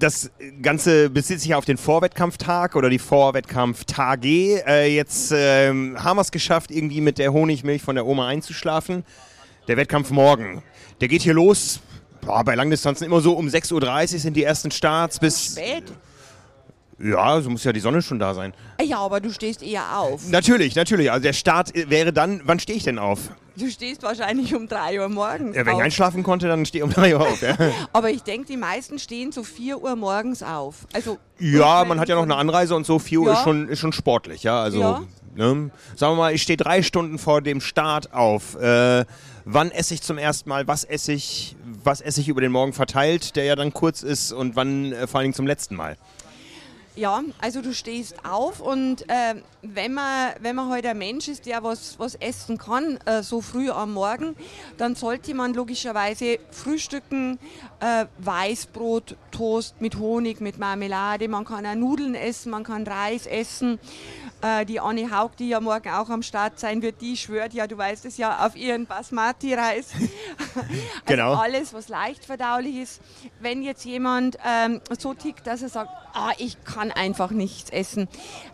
das 0.02 0.30
Ganze 0.60 1.10
bezieht 1.10 1.40
sich 1.40 1.54
auf 1.54 1.64
den 1.64 1.76
Vorwettkampftag 1.76 2.74
oder 2.74 2.90
die 2.90 2.98
Vorwettkampftage. 2.98 4.64
Äh, 4.66 4.94
jetzt 4.94 5.32
ähm, 5.34 5.96
haben 6.02 6.16
wir 6.16 6.22
es 6.22 6.32
geschafft, 6.32 6.72
irgendwie 6.72 7.00
mit 7.00 7.18
der 7.18 7.32
Honigmilch 7.32 7.82
von 7.82 7.94
der 7.94 8.04
Oma 8.04 8.26
einzuschlafen. 8.26 9.04
Der 9.68 9.76
Wettkampf 9.76 10.10
morgen, 10.10 10.62
der 11.00 11.06
geht 11.06 11.22
hier 11.22 11.34
los. 11.34 11.80
Boah, 12.20 12.42
bei 12.42 12.56
Langdistanzen 12.56 13.06
immer 13.06 13.20
so 13.20 13.34
um 13.34 13.46
6.30 13.46 14.14
Uhr 14.14 14.18
sind 14.20 14.36
die 14.36 14.42
ersten 14.42 14.72
Starts 14.72 15.20
bis. 15.20 15.52
Spät. 15.52 15.84
Ja, 17.02 17.40
so 17.40 17.50
muss 17.50 17.64
ja 17.64 17.72
die 17.72 17.80
Sonne 17.80 18.00
schon 18.00 18.18
da 18.18 18.32
sein. 18.32 18.54
Ja, 18.80 18.98
aber 18.98 19.20
du 19.20 19.32
stehst 19.32 19.62
eher 19.62 19.98
auf. 19.98 20.28
Natürlich, 20.28 20.76
natürlich. 20.76 21.10
Also 21.10 21.22
der 21.24 21.32
Start 21.32 21.72
wäre 21.74 22.12
dann, 22.12 22.42
wann 22.44 22.60
stehe 22.60 22.76
ich 22.76 22.84
denn 22.84 22.98
auf? 22.98 23.18
Du 23.56 23.68
stehst 23.68 24.02
wahrscheinlich 24.02 24.54
um 24.54 24.68
3 24.68 25.00
Uhr 25.00 25.08
morgens 25.08 25.56
Ja, 25.56 25.66
wenn 25.66 25.72
ich 25.74 25.80
auf. 25.80 25.82
einschlafen 25.82 26.22
konnte, 26.22 26.46
dann 26.48 26.64
stehe 26.64 26.84
ich 26.84 26.88
um 26.88 26.94
3 26.94 27.16
Uhr 27.16 27.20
auf. 27.22 27.42
Ja, 27.42 27.56
Aber 27.92 28.10
ich 28.10 28.22
denke, 28.22 28.46
die 28.46 28.56
meisten 28.56 28.98
stehen 28.98 29.32
so 29.32 29.42
4 29.42 29.82
Uhr 29.82 29.96
morgens 29.96 30.42
auf. 30.42 30.86
Also 30.92 31.18
ja 31.38 31.84
man 31.84 31.98
hat 32.00 32.08
ja 32.08 32.14
noch 32.14 32.22
eine 32.22 32.36
Anreise 32.36 32.74
und 32.76 32.86
so. 32.86 32.98
4 32.98 33.20
Uhr 33.20 33.26
Ja. 33.26 33.32
ist, 33.34 33.42
schon, 33.42 33.68
ist 33.68 33.80
schon 33.80 33.92
sportlich. 33.92 34.42
Ja, 34.44 34.62
also 34.62 34.80
Ja. 34.80 35.02
Ne? 35.34 35.70
Sagen 35.96 36.12
wir 36.12 36.16
mal, 36.16 36.34
ich 36.34 36.42
stehe 36.42 36.58
drei 36.58 36.82
Stunden 36.82 37.18
vor 37.18 37.40
dem 37.42 37.60
Start 37.62 38.12
auf. 38.12 38.54
Äh, 38.60 39.04
wann 39.46 39.70
esse 39.70 39.94
ich 39.94 40.02
zum 40.02 40.18
ersten 40.18 40.48
Mal? 40.48 40.68
Was 40.68 40.84
esse 40.84 41.12
ich? 41.12 41.56
Was 41.84 42.00
esse 42.02 42.20
ich 42.20 42.28
über 42.28 42.42
den 42.42 42.52
Morgen 42.52 42.72
verteilt, 42.74 43.34
der 43.34 43.44
ja 43.44 43.56
dann 43.56 43.72
kurz 43.72 44.02
ist? 44.02 44.32
Und 44.32 44.56
wann 44.56 44.92
äh, 44.92 45.06
vor 45.06 45.18
allen 45.18 45.24
Dingen 45.24 45.34
zum 45.34 45.46
letzten 45.46 45.74
Mal? 45.74 45.96
Ja, 46.94 47.22
also 47.40 47.62
du 47.62 47.72
stehst 47.72 48.22
auf 48.26 48.60
und 48.60 49.08
äh, 49.08 49.36
wenn, 49.62 49.94
man, 49.94 50.32
wenn 50.40 50.54
man 50.54 50.66
heute 50.66 50.88
halt 50.88 50.96
ein 50.96 50.98
Mensch 50.98 51.26
ist, 51.26 51.46
der 51.46 51.62
was, 51.62 51.98
was 51.98 52.16
essen 52.16 52.58
kann, 52.58 52.98
äh, 53.06 53.22
so 53.22 53.40
früh 53.40 53.70
am 53.70 53.94
Morgen, 53.94 54.36
dann 54.76 54.94
sollte 54.94 55.32
man 55.34 55.54
logischerweise 55.54 56.38
frühstücken, 56.50 57.38
äh, 57.80 58.04
Weißbrot, 58.18 59.16
Toast 59.30 59.80
mit 59.80 59.96
Honig, 59.96 60.42
mit 60.42 60.58
Marmelade, 60.58 61.28
man 61.28 61.46
kann 61.46 61.64
auch 61.64 61.74
Nudeln 61.74 62.14
essen, 62.14 62.50
man 62.50 62.62
kann 62.62 62.86
Reis 62.86 63.26
essen. 63.26 63.78
Äh, 64.42 64.66
die 64.66 64.80
Anne 64.80 65.08
Haug, 65.16 65.36
die 65.38 65.48
ja 65.48 65.60
morgen 65.60 65.88
auch 65.90 66.10
am 66.10 66.22
Start 66.22 66.58
sein 66.58 66.82
wird, 66.82 67.00
die 67.00 67.16
schwört 67.16 67.54
ja, 67.54 67.68
du 67.68 67.78
weißt 67.78 68.04
es 68.06 68.16
ja, 68.16 68.44
auf 68.44 68.56
ihren 68.56 68.86
Basmati-Reis. 68.86 69.92
also 70.54 70.66
genau. 71.06 71.34
alles, 71.34 71.72
was 71.72 71.88
leicht 71.88 72.24
verdaulich 72.24 72.76
ist. 72.76 73.00
Wenn 73.40 73.62
jetzt 73.62 73.84
jemand 73.84 74.36
ähm, 74.44 74.80
so 74.98 75.14
tickt, 75.14 75.46
dass 75.46 75.62
er 75.62 75.68
sagt, 75.68 75.90
ah, 76.12 76.32
ich 76.38 76.62
kann 76.64 76.81
einfach 76.90 77.30
nichts 77.30 77.70
essen, 77.70 78.08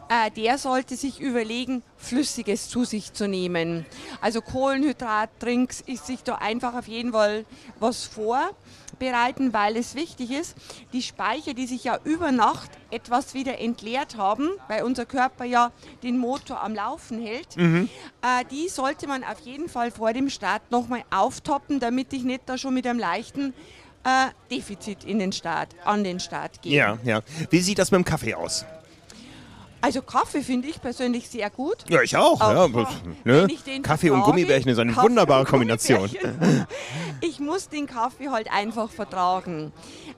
äh, 0.08 0.30
der 0.30 0.58
sollte 0.58 0.96
sich 0.96 1.20
überlegen, 1.20 1.82
Flüssiges 1.96 2.68
zu 2.68 2.84
sich 2.84 3.12
zu 3.12 3.28
nehmen. 3.28 3.86
Also 4.20 4.40
Kohlenhydratdrinks 4.40 5.80
ist 5.82 6.06
sich 6.06 6.22
da 6.22 6.36
einfach 6.36 6.74
auf 6.74 6.88
jeden 6.88 7.12
Fall 7.12 7.44
was 7.78 8.04
vor 8.04 8.50
bereiten, 8.98 9.52
weil 9.52 9.76
es 9.76 9.94
wichtig 9.94 10.30
ist, 10.30 10.56
die 10.92 11.02
Speicher, 11.02 11.54
die 11.54 11.66
sich 11.66 11.84
ja 11.84 11.98
über 12.04 12.32
Nacht 12.32 12.70
etwas 12.90 13.34
wieder 13.34 13.58
entleert 13.58 14.16
haben, 14.16 14.48
weil 14.66 14.82
unser 14.82 15.06
Körper 15.06 15.44
ja 15.44 15.72
den 16.02 16.18
Motor 16.18 16.62
am 16.62 16.74
Laufen 16.74 17.20
hält, 17.20 17.56
mhm. 17.56 17.88
äh, 18.22 18.44
die 18.50 18.68
sollte 18.68 19.06
man 19.06 19.24
auf 19.24 19.40
jeden 19.40 19.68
Fall 19.68 19.90
vor 19.90 20.12
dem 20.12 20.30
Start 20.30 20.70
nochmal 20.70 21.04
auftoppen, 21.10 21.80
damit 21.80 22.12
ich 22.12 22.24
nicht 22.24 22.42
da 22.46 22.58
schon 22.58 22.74
mit 22.74 22.86
einem 22.86 22.98
leichten 22.98 23.54
äh, 24.04 24.28
Defizit 24.50 25.04
in 25.04 25.18
den 25.18 25.32
Start, 25.32 25.74
an 25.84 26.04
den 26.04 26.20
Start 26.20 26.62
gehe. 26.62 26.76
Ja, 26.76 26.98
ja. 27.04 27.22
Wie 27.50 27.60
sieht 27.60 27.78
das 27.78 27.90
mit 27.90 27.98
dem 27.98 28.04
Kaffee 28.04 28.34
aus? 28.34 28.64
Also 29.80 30.02
Kaffee 30.02 30.42
finde 30.42 30.68
ich 30.68 30.80
persönlich 30.80 31.28
sehr 31.28 31.50
gut. 31.50 31.84
Ja, 31.88 32.02
ich 32.02 32.16
auch. 32.16 32.40
auch 32.40 32.68
ja. 32.68 32.86
Ne? 33.22 33.46
Kaffee 33.82 34.10
und 34.10 34.22
Gummibärchen 34.22 34.72
ist 34.72 34.78
eine 34.78 34.92
Kaffee 34.92 35.06
wunderbare 35.06 35.44
Kombination. 35.44 36.10
ich 37.20 37.38
muss 37.38 37.68
den 37.68 37.86
Kaffee 37.86 38.28
halt 38.28 38.52
einfach 38.52 38.90
vertragen. 38.90 39.72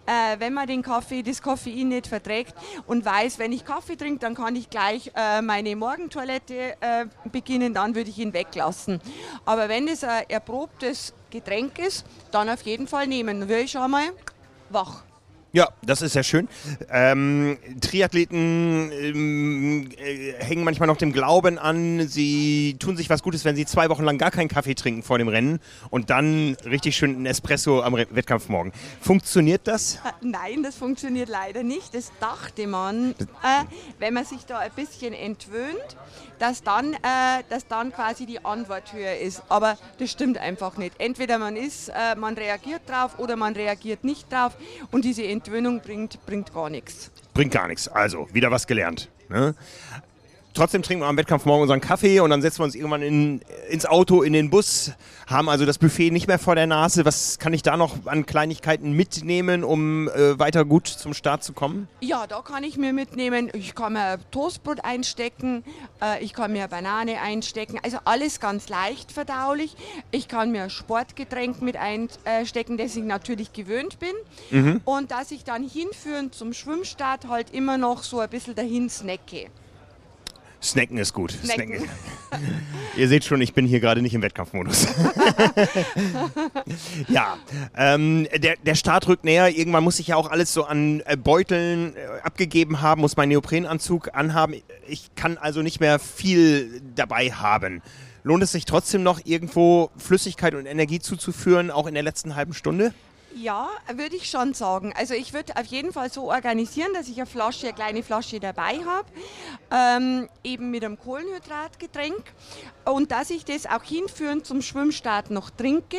Äh, 0.07 0.41
wenn 0.41 0.55
man 0.55 0.67
den 0.67 0.81
Kaffee, 0.81 1.23
das 1.23 1.43
Koffein 1.43 1.89
nicht 1.89 2.07
verträgt 2.07 2.55
und 2.87 3.05
weiß, 3.05 3.39
wenn 3.39 3.53
ich 3.53 3.67
Kaffee 3.67 3.97
trinke, 3.97 4.21
dann 4.21 4.35
kann 4.35 4.57
ich 4.57 4.71
gleich 4.71 5.13
äh, 5.15 5.43
meine 5.43 5.77
Morgentoilette 5.77 6.75
äh, 6.81 7.05
beginnen, 7.31 7.75
dann 7.75 7.95
würde 7.95 8.09
ich 8.09 8.19
ihn 8.19 8.33
weglassen. 8.33 9.01
Aber 9.45 9.69
wenn 9.69 9.89
es 9.89 10.03
ein 10.03 10.25
erprobtes 10.29 11.13
Getränk 11.31 11.79
ist, 11.79 12.05
dann 12.31 12.49
auf 12.49 12.63
jeden 12.63 12.87
Fall 12.87 13.07
nehmen. 13.07 13.41
Dann 13.41 13.49
würde 13.49 13.63
ich 13.63 13.71
schon 13.71 13.91
mal 13.91 14.11
wach. 14.69 15.05
Ja, 15.53 15.69
das 15.83 16.01
ist 16.01 16.13
sehr 16.13 16.23
schön. 16.23 16.49
Ähm, 16.93 17.59
Triathleten 17.81 18.93
ähm, 18.93 19.89
äh, 19.99 20.35
hängen 20.45 20.63
manchmal 20.63 20.87
noch 20.87 20.97
dem 20.97 21.13
Glauben 21.13 21.59
an, 21.59 22.07
sie 22.07 22.77
tun 22.79 22.97
sich 22.97 23.11
was 23.11 23.21
Gutes, 23.21 23.45
wenn 23.45 23.57
sie 23.57 23.67
zwei 23.67 23.89
Wochen 23.89 24.05
lang 24.05 24.17
gar 24.17 24.31
keinen 24.31 24.47
Kaffee 24.47 24.77
trinken 24.77 25.03
vor 25.03 25.19
dem 25.19 25.27
Rennen 25.27 25.59
und 25.91 26.11
dann 26.11 26.57
richtig 26.65 26.97
schön 26.97 27.17
einen 27.17 27.27
Espresso 27.27 27.83
am 27.83 27.95
Re 27.95 28.07
Wettkampf 28.11 28.49
morgen. 28.49 28.71
Funktioniert 29.01 29.63
das? 29.67 29.97
Äh, 29.97 29.99
nein, 30.21 30.63
das 30.63 30.77
funktioniert 30.77 31.29
leider 31.29 31.65
nicht. 31.65 31.97
Das 31.97 32.13
dachte 32.21 32.69
man, 32.69 33.11
äh, 33.43 33.65
wenn 33.99 34.15
man 34.15 34.25
sich 34.25 34.47
da 34.47 34.59
ein 34.59 34.71
bisschen 34.77 35.15
entwöhnt, 35.15 35.97
dass 36.39 36.63
dann, 36.63 36.95
äh, 36.95 37.43
dass 37.49 37.67
dann 37.67 37.93
quasi 37.93 38.25
die 38.25 38.45
Antwort 38.45 38.93
höher 38.93 39.17
ist. 39.17 39.43
Aber 39.49 39.77
das 39.99 40.13
stimmt 40.13 40.39
einfach 40.39 40.77
nicht. 40.77 40.95
Entweder 40.99 41.39
man 41.39 41.57
ist, 41.57 41.89
äh, 41.89 42.15
man 42.17 42.35
reagiert 42.35 42.83
drauf 42.89 43.19
oder 43.19 43.35
man 43.35 43.55
reagiert 43.55 44.05
nicht 44.05 44.33
drauf 44.33 44.57
und 44.93 45.05
diese 45.05 45.25
Entwöhnung 45.25 45.40
bringt, 45.83 46.25
bringt 46.27 46.53
gar 46.53 46.71
nichts. 46.71 47.11
Bringt 47.35 47.53
gar 47.53 47.69
nichts. 47.69 47.89
Also, 47.89 48.29
wieder 48.33 48.51
was 48.51 48.67
gelernt. 48.67 49.09
Ne? 49.29 49.55
Trotzdem 50.53 50.83
trinken 50.83 51.05
wir 51.05 51.09
am 51.09 51.17
Wettkampf 51.17 51.45
morgen 51.45 51.63
unseren 51.63 51.81
Kaffee 51.81 52.19
und 52.19 52.31
dann 52.31 52.43
setzen 52.43 52.59
wir 52.59 52.65
uns 52.65 52.75
irgendwann 52.75 53.03
in, 53.03 53.41
ins 53.69 53.87
Auto, 53.87 54.23
in 54.23 54.33
den 54.33 54.51
Bus, 54.51 54.93
haben 55.29 55.49
also 55.49 55.65
das 55.65 55.79
Buffet 55.79 56.11
nicht 56.11 56.27
mehr 56.27 56.41
vor 56.41 56.57
der 56.57 56.67
Nase. 56.67 57.05
Was 57.05 57.39
kann 57.39 57.53
ich 57.53 57.63
da 57.63 57.77
noch 57.77 58.07
an 58.07 58.27
Kleinigkeiten 58.27 58.93
mitnehmen, 58.93 59.63
um 59.63 60.09
äh, 60.09 60.39
weiter 60.41 60.65
gut 60.65 60.89
zum 60.89 61.15
Start 61.15 61.45
zu 61.45 61.53
kommen? 61.53 61.87
Ja, 62.01 62.27
da 62.27 62.43
kann 62.43 62.65
ich 62.65 62.77
mir 62.77 62.93
mitnehmen. 62.93 63.49
Ich 63.53 63.77
kann 63.77 63.93
mir 63.93 64.19
Toastbrot 64.33 64.85
einstecken, 64.85 65.63
äh, 66.03 66.23
ich 66.23 66.33
kann 66.33 66.53
mir 66.53 66.67
Banane 66.67 67.21
einstecken. 67.21 67.79
Also 67.83 67.99
alles 68.05 68.41
ganz 68.41 68.69
leicht 68.69 69.13
verdaulich. 69.13 69.77
Ich 70.11 70.27
kann 70.27 70.51
mir 70.51 70.69
Sportgetränk 70.69 71.63
mit 71.63 71.77
einstecken, 71.77 72.77
das 72.77 72.97
ich 72.97 73.05
natürlich 73.05 73.53
gewöhnt 73.53 73.99
bin. 74.01 74.11
Mhm. 74.51 74.81
Und 74.85 75.13
dass 75.13 75.31
ich 75.31 75.45
dann 75.45 75.63
hinführend 75.63 76.35
zum 76.35 76.53
Schwimmstart 76.53 77.29
halt 77.29 77.53
immer 77.53 77.79
noch 77.79 78.03
so 78.03 78.19
ein 78.19 78.29
bisschen 78.29 78.57
dahin 78.57 78.91
snacke. 78.91 79.47
Snacken 80.63 80.99
ist 80.99 81.15
gut. 81.15 81.33
Snacken. 81.33 81.79
Snacken. 81.79 81.89
Ihr 82.97 83.09
seht 83.09 83.25
schon, 83.25 83.41
ich 83.41 83.55
bin 83.55 83.67
hier 83.67 83.81
gerade 83.81 84.03
nicht 84.03 84.15
im 84.15 84.23
Wettkampfmodus. 84.23 84.87
ja, 87.09 87.39
ähm, 87.77 88.29
der, 88.37 88.57
der 88.57 88.75
Start 88.75 89.09
rückt 89.09 89.25
näher. 89.25 89.57
Irgendwann 89.57 89.85
muss 89.85 89.99
ich 89.99 90.09
ja 90.09 90.17
auch 90.17 90.31
alles 90.31 90.53
so 90.53 90.65
an 90.65 91.03
äh, 91.07 91.17
Beuteln 91.17 91.97
äh, 91.97 92.21
abgegeben 92.23 92.83
haben, 92.83 93.01
muss 93.01 93.17
meinen 93.17 93.31
Neoprenanzug 93.31 94.15
anhaben. 94.15 94.55
Ich 94.87 95.15
kann 95.15 95.39
also 95.39 95.63
nicht 95.63 95.81
mehr 95.81 95.99
viel 95.99 96.83
dabei 96.95 97.31
haben. 97.31 97.81
Lohnt 98.23 98.43
es 98.43 98.53
sich 98.53 98.67
trotzdem 98.67 99.03
noch, 99.03 99.21
irgendwo 99.25 99.91
Flüssigkeit 99.97 100.55
und 100.55 100.67
Energie 100.67 101.01
zuzuführen, 101.01 101.71
auch 101.71 101.87
in 101.87 101.95
der 101.95 102.03
letzten 102.03 102.37
halben 102.37 102.53
Stunde? 102.53 102.93
Ja, 103.35 103.69
würde 103.95 104.17
ich 104.17 104.29
schon 104.29 104.55
sagen. 104.55 104.93
Also 104.97 105.15
ich 105.15 105.33
würde 105.33 105.57
auf 105.57 105.67
jeden 105.67 105.93
Fall 105.93 106.11
so 106.11 106.31
organisieren, 106.31 106.93
dass 106.95 107.09
ich 107.09 107.17
eine 107.17 107.27
Flasche, 107.27 107.69
eine 107.69 107.75
kleine 107.75 108.03
Flasche 108.03 108.41
dabei 108.41 108.81
habe, 108.85 109.09
ähm, 109.71 110.29
eben 110.43 110.71
mit 110.71 110.85
einem 110.85 110.99
Kohlenhydratgetränk 110.99 112.25
und 112.93 113.13
dass 113.13 113.31
ich 113.31 113.45
das 113.45 113.67
auch 113.67 113.83
hinführend 113.83 114.47
zum 114.47 114.63
Schwimmstart 114.63 115.31
noch 115.31 115.51
trinke 115.51 115.99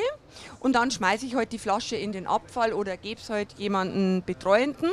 und 0.60 0.74
dann 0.74 0.91
schmeiße 0.91 1.25
ich 1.25 1.36
halt 1.36 1.51
die 1.51 1.60
Flasche 1.60 1.95
in 1.95 2.12
den 2.12 2.27
Abfall 2.27 2.74
oder 2.74 2.98
gebe 2.98 3.19
es 3.19 3.29
halt 3.29 3.53
jemanden 3.57 4.24
Betreuenden 4.25 4.89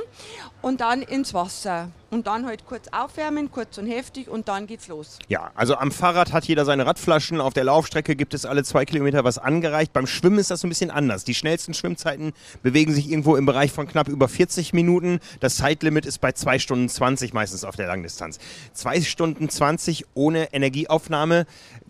und 0.63 0.81
dann 0.81 1.03
ins 1.03 1.35
Wasser. 1.35 1.91
Und 2.11 2.27
dann 2.27 2.47
halt 2.47 2.65
kurz 2.65 2.87
aufwärmen, 2.91 3.51
kurz 3.51 3.77
und 3.77 3.87
heftig 3.87 4.29
und 4.29 4.49
dann 4.49 4.67
geht's 4.67 4.89
los. 4.89 5.19
Ja, 5.29 5.51
also 5.55 5.75
am 5.75 5.93
Fahrrad 5.93 6.33
hat 6.33 6.47
jeder 6.47 6.65
seine 6.65 6.87
Radflaschen. 6.87 7.39
Auf 7.39 7.53
der 7.53 7.65
Laufstrecke 7.65 8.17
gibt 8.17 8.33
es 8.33 8.47
alle 8.47 8.65
zwei 8.65 8.87
Kilometer 8.87 9.25
was 9.25 9.37
angereicht. 9.37 9.93
Beim 9.93 10.07
Schwimmen 10.07 10.39
ist 10.39 10.51
das 10.51 10.65
ein 10.65 10.71
bisschen 10.71 10.91
anders. 10.91 11.25
Die 11.25 11.35
schnellsten 11.35 11.75
Schwimmzeiten 11.75 12.33
bewegen 12.63 12.95
sich 12.95 13.11
irgendwo 13.11 13.37
im 13.37 13.45
Bereich 13.45 13.73
von 13.73 13.87
knapp 13.87 14.09
über 14.09 14.27
40 14.27 14.73
Minuten. 14.73 15.21
Das 15.41 15.57
Zeitlimit 15.57 16.07
ist 16.07 16.23
bei 16.23 16.33
2 16.33 16.59
Stunden 16.59 16.89
20 16.89 17.35
meistens 17.35 17.63
auf 17.63 17.77
der 17.77 17.89
Langdistanz. 17.89 18.39
2 18.73 19.03
Stunden 19.03 19.51
20 19.51 20.07
ohne 20.15 20.55
Energieaufnahme. 20.55 21.45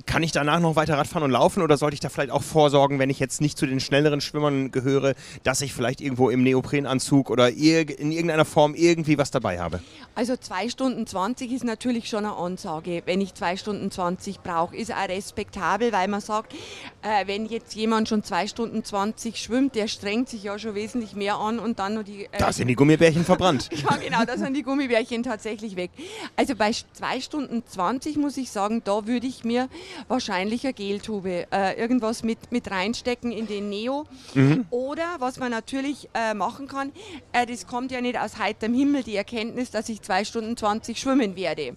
Kann 0.07 0.23
ich 0.23 0.33
danach 0.33 0.61
noch 0.61 0.77
weiter 0.77 0.97
Radfahren 0.97 1.25
und 1.25 1.31
laufen 1.31 1.63
oder 1.63 1.77
sollte 1.77 1.95
ich 1.95 2.01
da 2.01 2.09
vielleicht 2.09 2.31
auch 2.31 2.43
vorsorgen, 2.43 2.99
wenn 2.99 3.11
ich 3.11 3.19
jetzt 3.19 3.41
nicht 3.41 3.59
zu 3.59 3.67
den 3.67 3.81
schnelleren 3.81 4.21
Schwimmern 4.21 4.71
gehöre, 4.71 5.15
dass 5.43 5.61
ich 5.61 5.75
vielleicht 5.75 6.01
irgendwo 6.01 6.31
im 6.31 6.43
Neoprenanzug 6.43 7.31
oder 7.31 7.49
in 7.51 8.13
irgendeiner 8.13 8.45
Form 8.45 8.75
irgendwie 8.75 9.19
was 9.19 9.31
dabei 9.31 9.61
habe? 9.61 9.81
Also 10.15 10.37
2 10.37 10.69
Stunden 10.69 11.07
20 11.07 11.53
ist 11.53 11.65
natürlich 11.65 12.09
schon 12.09 12.25
eine 12.25 12.35
Ansage. 12.37 13.03
Wenn 13.07 13.21
ich 13.21 13.35
2 13.35 13.57
Stunden 13.57 13.91
20 13.91 14.41
brauche, 14.41 14.77
ist 14.77 14.93
auch 14.93 15.09
respektabel, 15.09 15.93
weil 15.93 16.09
man 16.09 16.21
sagt, 16.21 16.55
äh, 17.03 17.27
wenn 17.27 17.47
jetzt 17.47 17.75
jemand 17.75 18.09
schon 18.09 18.23
2 18.23 18.47
Stunden 18.47 18.85
20 18.85 19.37
schwimmt, 19.37 19.75
der 19.75 19.89
strengt 19.89 20.29
sich 20.29 20.43
ja 20.43 20.59
schon 20.59 20.75
wesentlich 20.75 21.15
mehr 21.15 21.37
an 21.37 21.59
und 21.59 21.79
dann 21.79 21.95
noch 21.95 22.03
die... 22.03 22.25
Äh, 22.25 22.39
da 22.39 22.53
sind 22.53 22.69
die 22.69 22.75
Gummibärchen 22.75 23.25
verbrannt. 23.25 23.69
ja 23.73 23.97
genau, 23.97 24.25
da 24.25 24.37
sind 24.37 24.55
die 24.55 24.63
Gummibärchen 24.63 25.23
tatsächlich 25.23 25.77
weg. 25.77 25.91
Also 26.37 26.55
bei 26.55 26.73
2 26.73 27.21
Stunden 27.21 27.63
20 27.67 28.17
muss 28.17 28.37
ich 28.37 28.51
sagen, 28.51 28.83
da 28.85 29.07
würde 29.07 29.27
ich 29.27 29.45
mir 29.45 29.69
wahrscheinlich 30.09 30.65
eine 30.65 30.75
Geltube, 30.75 31.47
äh, 31.53 31.79
irgendwas 31.79 32.23
mit, 32.23 32.53
mit 32.53 32.71
reinstecken 32.71 33.33
in 33.33 33.47
den 33.47 33.69
Neo. 33.69 34.07
Mhm. 34.35 34.67
Oder 34.71 35.17
was 35.19 35.39
man 35.39 35.51
natürlich 35.51 36.09
äh, 36.15 36.35
machen 36.35 36.69
kann, 36.69 36.93
äh, 37.33 37.47
das 37.47 37.67
kommt 37.67 37.91
ja 37.93 38.01
nicht 38.01 38.19
aus 38.19 38.39
heiterem 38.39 38.75
Himmel, 38.75 39.03
die 39.03 39.17
Erkenntnis, 39.17 39.71
dass 39.71 39.89
ich 39.89 40.03
2 40.03 40.25
Stunden 40.25 40.57
20 40.57 40.99
schwimmen 40.99 41.37
werde. 41.37 41.77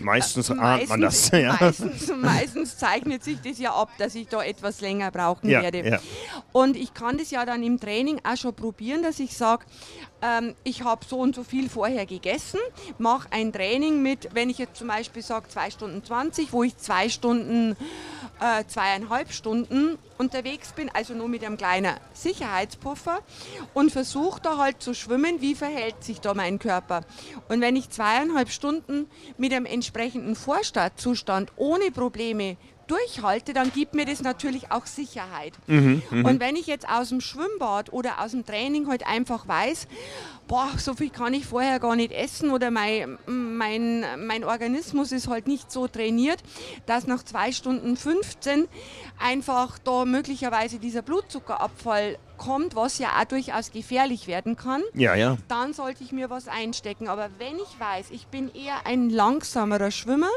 Meistens 0.00 0.50
äh, 0.50 0.54
ahnt 0.54 0.88
man 0.88 1.00
das. 1.00 1.30
Ja. 1.32 1.56
Meistens, 1.58 2.12
meistens, 2.16 2.76
zeichnet 2.76 3.24
sich 3.24 3.38
das 3.42 3.58
ja 3.58 3.74
ab, 3.74 3.90
dass 3.98 4.14
ich 4.14 4.28
da 4.28 4.42
etwas 4.42 4.80
länger 4.80 5.10
brauchen 5.10 5.48
ja, 5.48 5.62
werde. 5.62 5.86
Ja. 5.86 6.00
Und 6.52 6.76
ich 6.76 6.94
kann 6.94 7.18
das 7.18 7.30
ja 7.30 7.44
dann 7.44 7.62
im 7.62 7.80
Training 7.80 8.20
auch 8.22 8.36
schon 8.36 8.54
probieren, 8.54 9.02
dass 9.02 9.18
ich 9.18 9.36
sage, 9.36 9.64
ähm, 10.22 10.54
ich 10.64 10.84
habe 10.84 11.04
so 11.04 11.18
und 11.18 11.34
so 11.34 11.44
viel 11.44 11.68
vorher 11.68 12.06
gegessen, 12.06 12.60
mache 12.98 13.28
ein 13.30 13.52
Training 13.52 14.02
mit, 14.02 14.28
wenn 14.34 14.48
ich 14.48 14.58
jetzt 14.58 14.76
zum 14.76 14.88
Beispiel 14.88 15.22
sage 15.22 15.48
2 15.48 15.70
Stunden 15.70 16.04
20, 16.04 16.52
wo 16.52 16.62
ich 16.62 16.76
zwei 16.76 17.08
Stunden, 17.08 17.76
äh, 18.40 18.64
zweieinhalb 18.66 19.32
Stunden 19.32 19.98
unterwegs 20.18 20.72
bin, 20.72 20.88
also 20.94 21.14
nur 21.14 21.28
mit 21.28 21.44
einem 21.44 21.56
kleinen 21.56 21.94
Sicherheitspuffer 22.12 23.18
und 23.74 23.90
versuche 23.90 24.40
da 24.40 24.58
halt 24.58 24.80
zu 24.80 24.94
schwimmen, 24.94 25.40
wie 25.40 25.54
verhält 25.54 26.02
sich 26.04 26.20
da 26.20 26.34
mein 26.34 26.58
Körper. 26.58 27.02
Und 27.48 27.60
wenn 27.60 27.76
ich 27.76 27.90
zweieinhalb 27.90 28.50
Stunden 28.50 29.06
mit 29.36 29.52
einem 29.52 29.66
entsprechenden 29.66 30.36
Vorstartzustand 30.36 31.52
ohne 31.56 31.90
Probleme 31.90 32.56
durchhalte, 32.86 33.52
dann 33.52 33.72
gibt 33.72 33.94
mir 33.94 34.04
das 34.04 34.22
natürlich 34.22 34.70
auch 34.70 34.86
Sicherheit. 34.86 35.54
Mhm, 35.66 36.02
und 36.10 36.40
wenn 36.40 36.56
ich 36.56 36.66
jetzt 36.66 36.88
aus 36.88 37.10
dem 37.10 37.20
Schwimmbad 37.20 37.92
oder 37.92 38.20
aus 38.20 38.32
dem 38.32 38.44
Training 38.44 38.88
halt 38.88 39.06
einfach 39.06 39.46
weiß, 39.48 39.86
boah, 40.48 40.68
so 40.76 40.94
viel 40.94 41.10
kann 41.10 41.34
ich 41.34 41.46
vorher 41.46 41.80
gar 41.80 41.96
nicht 41.96 42.12
essen 42.12 42.50
oder 42.50 42.70
mein, 42.70 43.18
mein, 43.26 44.04
mein 44.26 44.44
Organismus 44.44 45.12
ist 45.12 45.28
halt 45.28 45.46
nicht 45.46 45.72
so 45.72 45.88
trainiert, 45.88 46.42
dass 46.86 47.06
nach 47.06 47.22
zwei 47.22 47.52
Stunden 47.52 47.96
15 47.96 48.68
einfach 49.18 49.78
da 49.78 50.04
möglicherweise 50.04 50.78
dieser 50.78 51.02
Blutzuckerabfall 51.02 52.18
kommt, 52.36 52.74
was 52.74 52.98
ja 52.98 53.10
auch 53.20 53.24
durchaus 53.24 53.70
gefährlich 53.70 54.26
werden 54.26 54.56
kann, 54.56 54.82
ja, 54.94 55.14
ja. 55.14 55.38
dann 55.48 55.72
sollte 55.72 56.02
ich 56.02 56.12
mir 56.12 56.28
was 56.28 56.48
einstecken. 56.48 57.08
Aber 57.08 57.30
wenn 57.38 57.56
ich 57.56 57.78
weiß, 57.80 58.10
ich 58.10 58.26
bin 58.26 58.50
eher 58.52 58.84
ein 58.84 59.10
langsamerer 59.10 59.90
Schwimmer, 59.90 60.30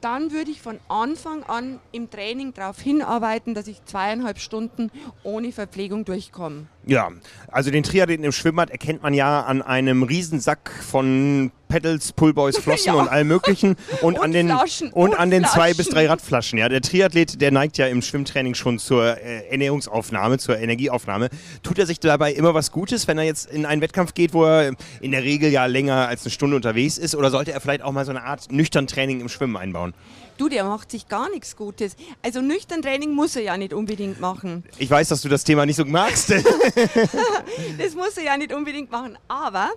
dann 0.00 0.30
würde 0.32 0.50
ich 0.50 0.62
von 0.62 0.78
Anfang 0.88 1.42
an 1.44 1.80
im 1.92 2.10
Training 2.10 2.54
darauf 2.54 2.80
hinarbeiten, 2.80 3.54
dass 3.54 3.66
ich 3.66 3.84
zweieinhalb 3.84 4.38
Stunden 4.38 4.90
ohne 5.22 5.52
Verpflegung 5.52 6.04
durchkomme. 6.04 6.66
Ja, 6.86 7.10
also 7.48 7.70
den 7.70 7.82
Triathleten 7.82 8.24
im 8.24 8.32
Schwimmbad 8.32 8.70
erkennt 8.70 9.02
man 9.02 9.14
ja 9.14 9.42
an 9.42 9.62
einem 9.62 10.02
Riesensack 10.02 10.70
von 10.70 11.50
Pedals, 11.68 12.12
Pullboys, 12.12 12.58
Flossen 12.62 12.94
ja. 12.94 12.94
und 12.94 13.08
allem 13.08 13.28
möglichen 13.28 13.76
und, 14.02 14.14
und 14.16 14.24
an 14.24 14.32
den 14.32 14.50
und, 14.50 14.92
und, 14.92 15.14
an 15.14 15.30
den 15.30 15.42
Flaschen. 15.42 15.54
zwei 15.60 15.74
bis 15.74 15.88
drei 15.88 16.06
Radflaschen. 16.06 16.58
Ja, 16.58 16.68
der 16.68 16.80
Triathlet, 16.80 17.40
der 17.40 17.50
neigt 17.50 17.78
ja 17.78 17.86
im 17.86 18.02
Schwimmtraining 18.02 18.54
schon 18.54 18.78
zur 18.78 19.18
äh, 19.18 19.48
Ernährungsaufnahme, 19.50 20.38
zur 20.38 20.58
Energieaufnahme. 20.58 21.28
Tut 21.62 21.78
er 21.78 21.86
sich 21.86 22.00
dabei 22.00 22.32
immer 22.32 22.54
was 22.54 22.72
Gutes, 22.72 23.06
wenn 23.06 23.18
er 23.18 23.24
jetzt 23.24 23.50
in 23.50 23.66
einen 23.66 23.82
Wettkampf 23.82 24.14
geht, 24.14 24.32
wo 24.34 24.44
er 24.44 24.72
in 25.00 25.12
der 25.12 25.22
Regel 25.22 25.50
ja 25.50 25.66
länger 25.66 26.08
als 26.08 26.24
eine 26.24 26.30
Stunde 26.30 26.56
unterwegs 26.56 26.98
ist, 26.98 27.14
oder 27.14 27.30
sollte 27.30 27.52
er 27.52 27.60
vielleicht 27.60 27.82
auch 27.82 27.92
mal 27.92 28.04
so 28.04 28.10
eine 28.10 28.24
Art 28.24 28.50
nüchtern 28.50 28.86
Training 28.86 29.20
im 29.20 29.28
Schwimmen 29.28 29.56
einbauen? 29.56 29.94
Du, 30.38 30.48
der 30.48 30.62
macht 30.62 30.92
sich 30.92 31.08
gar 31.08 31.28
nichts 31.30 31.56
Gutes. 31.56 31.96
Also 32.22 32.40
nüchtern 32.40 32.80
Training 32.80 33.12
muss 33.12 33.34
er 33.34 33.42
ja 33.42 33.56
nicht 33.56 33.72
unbedingt 33.72 34.20
machen. 34.20 34.62
Ich 34.78 34.88
weiß, 34.88 35.08
dass 35.08 35.20
du 35.20 35.28
das 35.28 35.42
Thema 35.42 35.66
nicht 35.66 35.74
so 35.74 35.84
magst. 35.84 36.30
das 37.78 37.94
muss 37.96 38.16
er 38.16 38.22
ja 38.22 38.36
nicht 38.36 38.54
unbedingt 38.54 38.90
machen. 38.90 39.18
Aber 39.26 39.70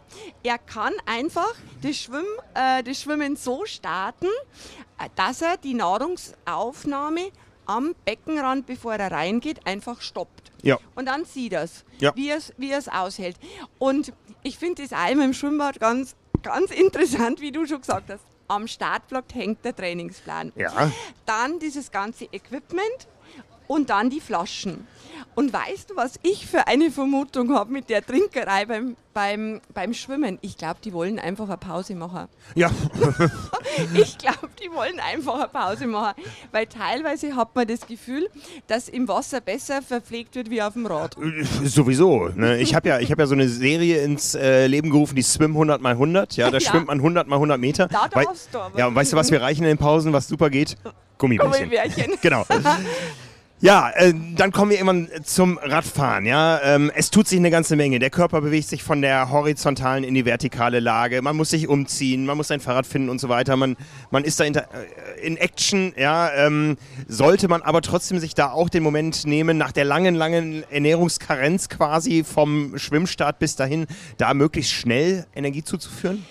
er 0.44 0.60
kann 0.60 0.94
einfach 1.08 1.56
das, 1.82 1.98
Schwimm, 1.98 2.26
äh, 2.54 2.84
das 2.84 3.02
Schwimmen 3.02 3.36
so 3.36 3.66
starten, 3.66 4.28
äh, 5.00 5.10
dass 5.16 5.42
er 5.42 5.58
die 5.58 5.74
Nahrungsaufnahme 5.74 7.32
am 7.66 7.96
Beckenrand, 8.06 8.68
bevor 8.68 8.94
er 8.94 9.12
reingeht, 9.12 9.66
einfach 9.66 10.00
stoppt. 10.02 10.52
Ja. 10.62 10.78
Und 10.94 11.08
dann 11.08 11.26
sieht 11.26 11.54
er 11.54 11.64
es, 11.64 11.84
ja. 11.98 12.14
wie 12.16 12.30
er 12.30 12.78
es 12.78 12.88
aushält. 12.88 13.36
Und 13.80 14.14
ich 14.44 14.60
finde 14.60 14.84
das 14.84 14.94
einmal 14.94 15.26
im 15.26 15.34
Schwimmbad 15.34 15.80
ganz, 15.80 16.16
ganz 16.44 16.70
interessant, 16.80 17.42
wie 17.42 17.52
du 17.52 17.66
schon 17.66 17.82
gesagt 17.82 18.12
hast 18.12 18.31
am 18.52 18.68
Startblock 18.68 19.26
hängt 19.34 19.64
der 19.66 19.76
Trainingsplan. 19.76 20.52
Ja. 20.56 20.92
Dann 21.26 21.60
dieses 21.60 21.92
ganze 21.92 22.26
Equipment 22.26 23.08
und 23.72 23.90
dann 23.90 24.10
die 24.10 24.20
Flaschen. 24.20 24.86
Und 25.34 25.54
weißt 25.54 25.92
du, 25.92 25.96
was 25.96 26.20
ich 26.24 26.46
für 26.46 26.68
eine 26.68 26.92
Vermutung 26.92 27.56
habe 27.56 27.72
mit 27.72 27.90
der 27.90 28.06
Trinkerei 28.06 28.66
beim, 28.66 28.98
beim, 29.14 29.62
beim 29.74 29.94
Schwimmen? 29.94 30.38
Ich 30.42 30.58
glaube, 30.58 30.80
die 30.84 30.92
wollen 30.92 31.20
einfach 31.20 31.48
eine 31.48 31.56
Pause 31.56 31.96
machen. 31.96 32.28
Ja. 32.54 32.70
ich 33.94 34.18
glaube, 34.18 34.50
die 34.62 34.70
wollen 34.74 35.00
einfach 35.00 35.36
eine 35.36 35.48
Pause 35.48 35.88
machen. 35.88 36.22
Weil 36.52 36.66
teilweise 36.68 37.34
hat 37.34 37.56
man 37.56 37.66
das 37.66 37.88
Gefühl, 37.88 38.28
dass 38.68 38.90
im 38.90 39.08
Wasser 39.08 39.40
besser 39.40 39.82
verpflegt 39.82 40.36
wird 40.36 40.50
wie 40.50 40.62
auf 40.62 40.74
dem 40.74 40.86
Rad. 40.86 41.16
Äh, 41.18 41.46
sowieso. 41.66 42.28
Ne? 42.36 42.60
Ich 42.60 42.76
habe 42.76 42.90
ja, 42.90 43.00
hab 43.00 43.20
ja 43.20 43.26
so 43.26 43.36
eine 43.36 43.48
Serie 43.48 44.04
ins 44.04 44.36
äh, 44.36 44.68
Leben 44.68 44.90
gerufen, 44.90 45.16
die 45.16 45.22
Swim 45.22 45.52
100 45.52 45.82
mal 45.82 45.94
100. 45.94 46.36
Ja, 46.36 46.52
da 46.52 46.58
ja. 46.58 46.70
schwimmt 46.70 46.88
man 46.88 46.98
100 46.98 47.30
mal 47.30 47.38
100 47.38 47.58
Meter. 47.58 47.88
Da 47.88 48.10
darfst 48.10 48.54
Weil, 48.54 48.60
du 48.60 48.66
aber. 48.66 48.80
Ja, 48.80 48.88
und 48.88 48.96
weißt 48.96 49.14
du, 49.14 49.18
was 49.18 49.32
wir 49.32 49.42
reichen 49.42 49.64
in 49.64 49.70
den 49.70 49.78
Pausen, 49.78 50.12
was 50.12 50.28
super 50.28 50.50
geht? 50.50 50.76
Gummibärchen. 51.18 51.70
Gummibärchen. 51.70 52.14
genau. 52.22 52.46
Ja, 53.64 53.92
äh, 53.92 54.12
dann 54.36 54.52
kommen 54.52 54.72
wir 54.72 54.80
immer 54.80 54.96
zum 55.24 55.60
Radfahren. 55.60 56.26
Ja, 56.26 56.60
ähm, 56.64 56.92
es 56.96 57.12
tut 57.12 57.28
sich 57.28 57.38
eine 57.38 57.52
ganze 57.52 57.76
Menge. 57.76 58.00
Der 58.00 58.10
Körper 58.10 58.42
bewegt 58.42 58.68
sich 58.68 58.82
von 58.82 59.04
der 59.04 59.30
horizontalen 59.30 60.04
in 60.04 60.16
die 60.16 60.26
vertikale 60.26 60.80
Lage. 60.80 61.22
Man 61.22 61.36
muss 61.36 61.52
sich 61.52 61.68
umziehen, 61.68 62.26
man 62.26 62.38
muss 62.38 62.48
sein 62.48 62.60
Fahrrad 62.60 62.88
finden 62.88 63.10
und 63.10 63.22
so 63.22 63.30
weiter. 63.30 63.56
Man, 63.58 63.78
man 64.10 64.24
ist 64.24 64.40
da 64.40 64.46
in, 64.46 64.56
äh, 64.56 64.64
in 65.22 65.38
Action. 65.38 65.94
Ja, 65.96 66.32
ähm, 66.34 66.76
sollte 67.08 67.48
man 67.48 67.62
aber 67.62 67.84
trotzdem 67.84 68.18
sich 68.18 68.34
da 68.34 68.50
auch 68.50 68.68
den 68.68 68.82
Moment 68.82 69.28
nehmen, 69.28 69.60
nach 69.60 69.72
der 69.72 69.86
langen, 69.86 70.16
langen 70.16 70.64
Ernährungskarenz 70.72 71.70
quasi 71.70 72.24
vom 72.24 72.80
Schwimmstart 72.80 73.38
bis 73.38 73.58
dahin, 73.58 73.86
da 74.18 74.34
möglichst 74.34 74.72
schnell 74.72 75.28
Energie 75.36 75.64
zuzuführen? 75.64 76.26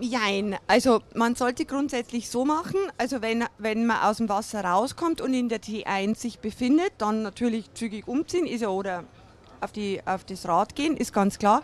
Jein, 0.00 0.56
also 0.66 1.00
man 1.14 1.36
sollte 1.36 1.64
grundsätzlich 1.64 2.28
so 2.28 2.44
machen, 2.44 2.78
also 2.98 3.22
wenn, 3.22 3.44
wenn 3.58 3.86
man 3.86 4.02
aus 4.02 4.16
dem 4.16 4.28
Wasser 4.28 4.64
rauskommt 4.64 5.20
und 5.20 5.32
in 5.32 5.48
der 5.48 5.62
T1 5.62 6.16
sich 6.16 6.40
befindet, 6.40 6.92
dann 6.98 7.22
natürlich 7.22 7.72
zügig 7.74 8.08
umziehen, 8.08 8.46
ist 8.46 8.62
ja 8.62 8.68
oder 8.68 9.04
auf, 9.64 9.72
die, 9.72 10.00
auf 10.04 10.24
das 10.24 10.46
Rad 10.46 10.74
gehen, 10.74 10.96
ist 10.96 11.12
ganz 11.12 11.38
klar. 11.38 11.62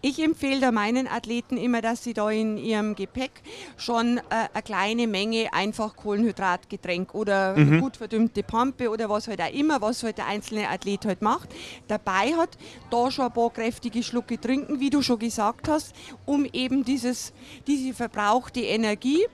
Ich 0.00 0.22
empfehle 0.22 0.60
da 0.60 0.72
meinen 0.72 1.08
Athleten 1.08 1.56
immer, 1.56 1.80
dass 1.80 2.04
sie 2.04 2.14
da 2.14 2.30
in 2.30 2.56
ihrem 2.56 2.94
Gepäck 2.94 3.32
schon 3.76 4.18
äh, 4.18 4.22
eine 4.52 4.62
kleine 4.62 5.06
Menge 5.06 5.52
einfach 5.52 5.96
Kohlenhydratgetränk 5.96 7.14
oder 7.14 7.56
mhm. 7.56 7.80
gut 7.80 7.96
verdümmte 7.96 8.42
Pampe 8.42 8.90
oder 8.90 9.08
was 9.08 9.28
halt 9.28 9.40
auch 9.40 9.52
immer, 9.52 9.80
was 9.80 10.02
halt 10.02 10.18
der 10.18 10.26
einzelne 10.26 10.68
Athlet 10.68 11.04
halt 11.06 11.22
macht, 11.22 11.48
dabei 11.88 12.34
hat, 12.34 12.58
da 12.90 13.10
schon 13.10 13.26
ein 13.26 13.32
paar 13.32 13.50
kräftige 13.50 14.02
Schlucke 14.02 14.40
trinken, 14.40 14.80
wie 14.80 14.90
du 14.90 15.02
schon 15.02 15.18
gesagt 15.18 15.68
hast, 15.68 15.94
um 16.26 16.44
eben 16.52 16.84
dieses, 16.84 17.32
diese 17.66 17.94
verbrauchte 17.94 18.60
Energie 18.60 19.24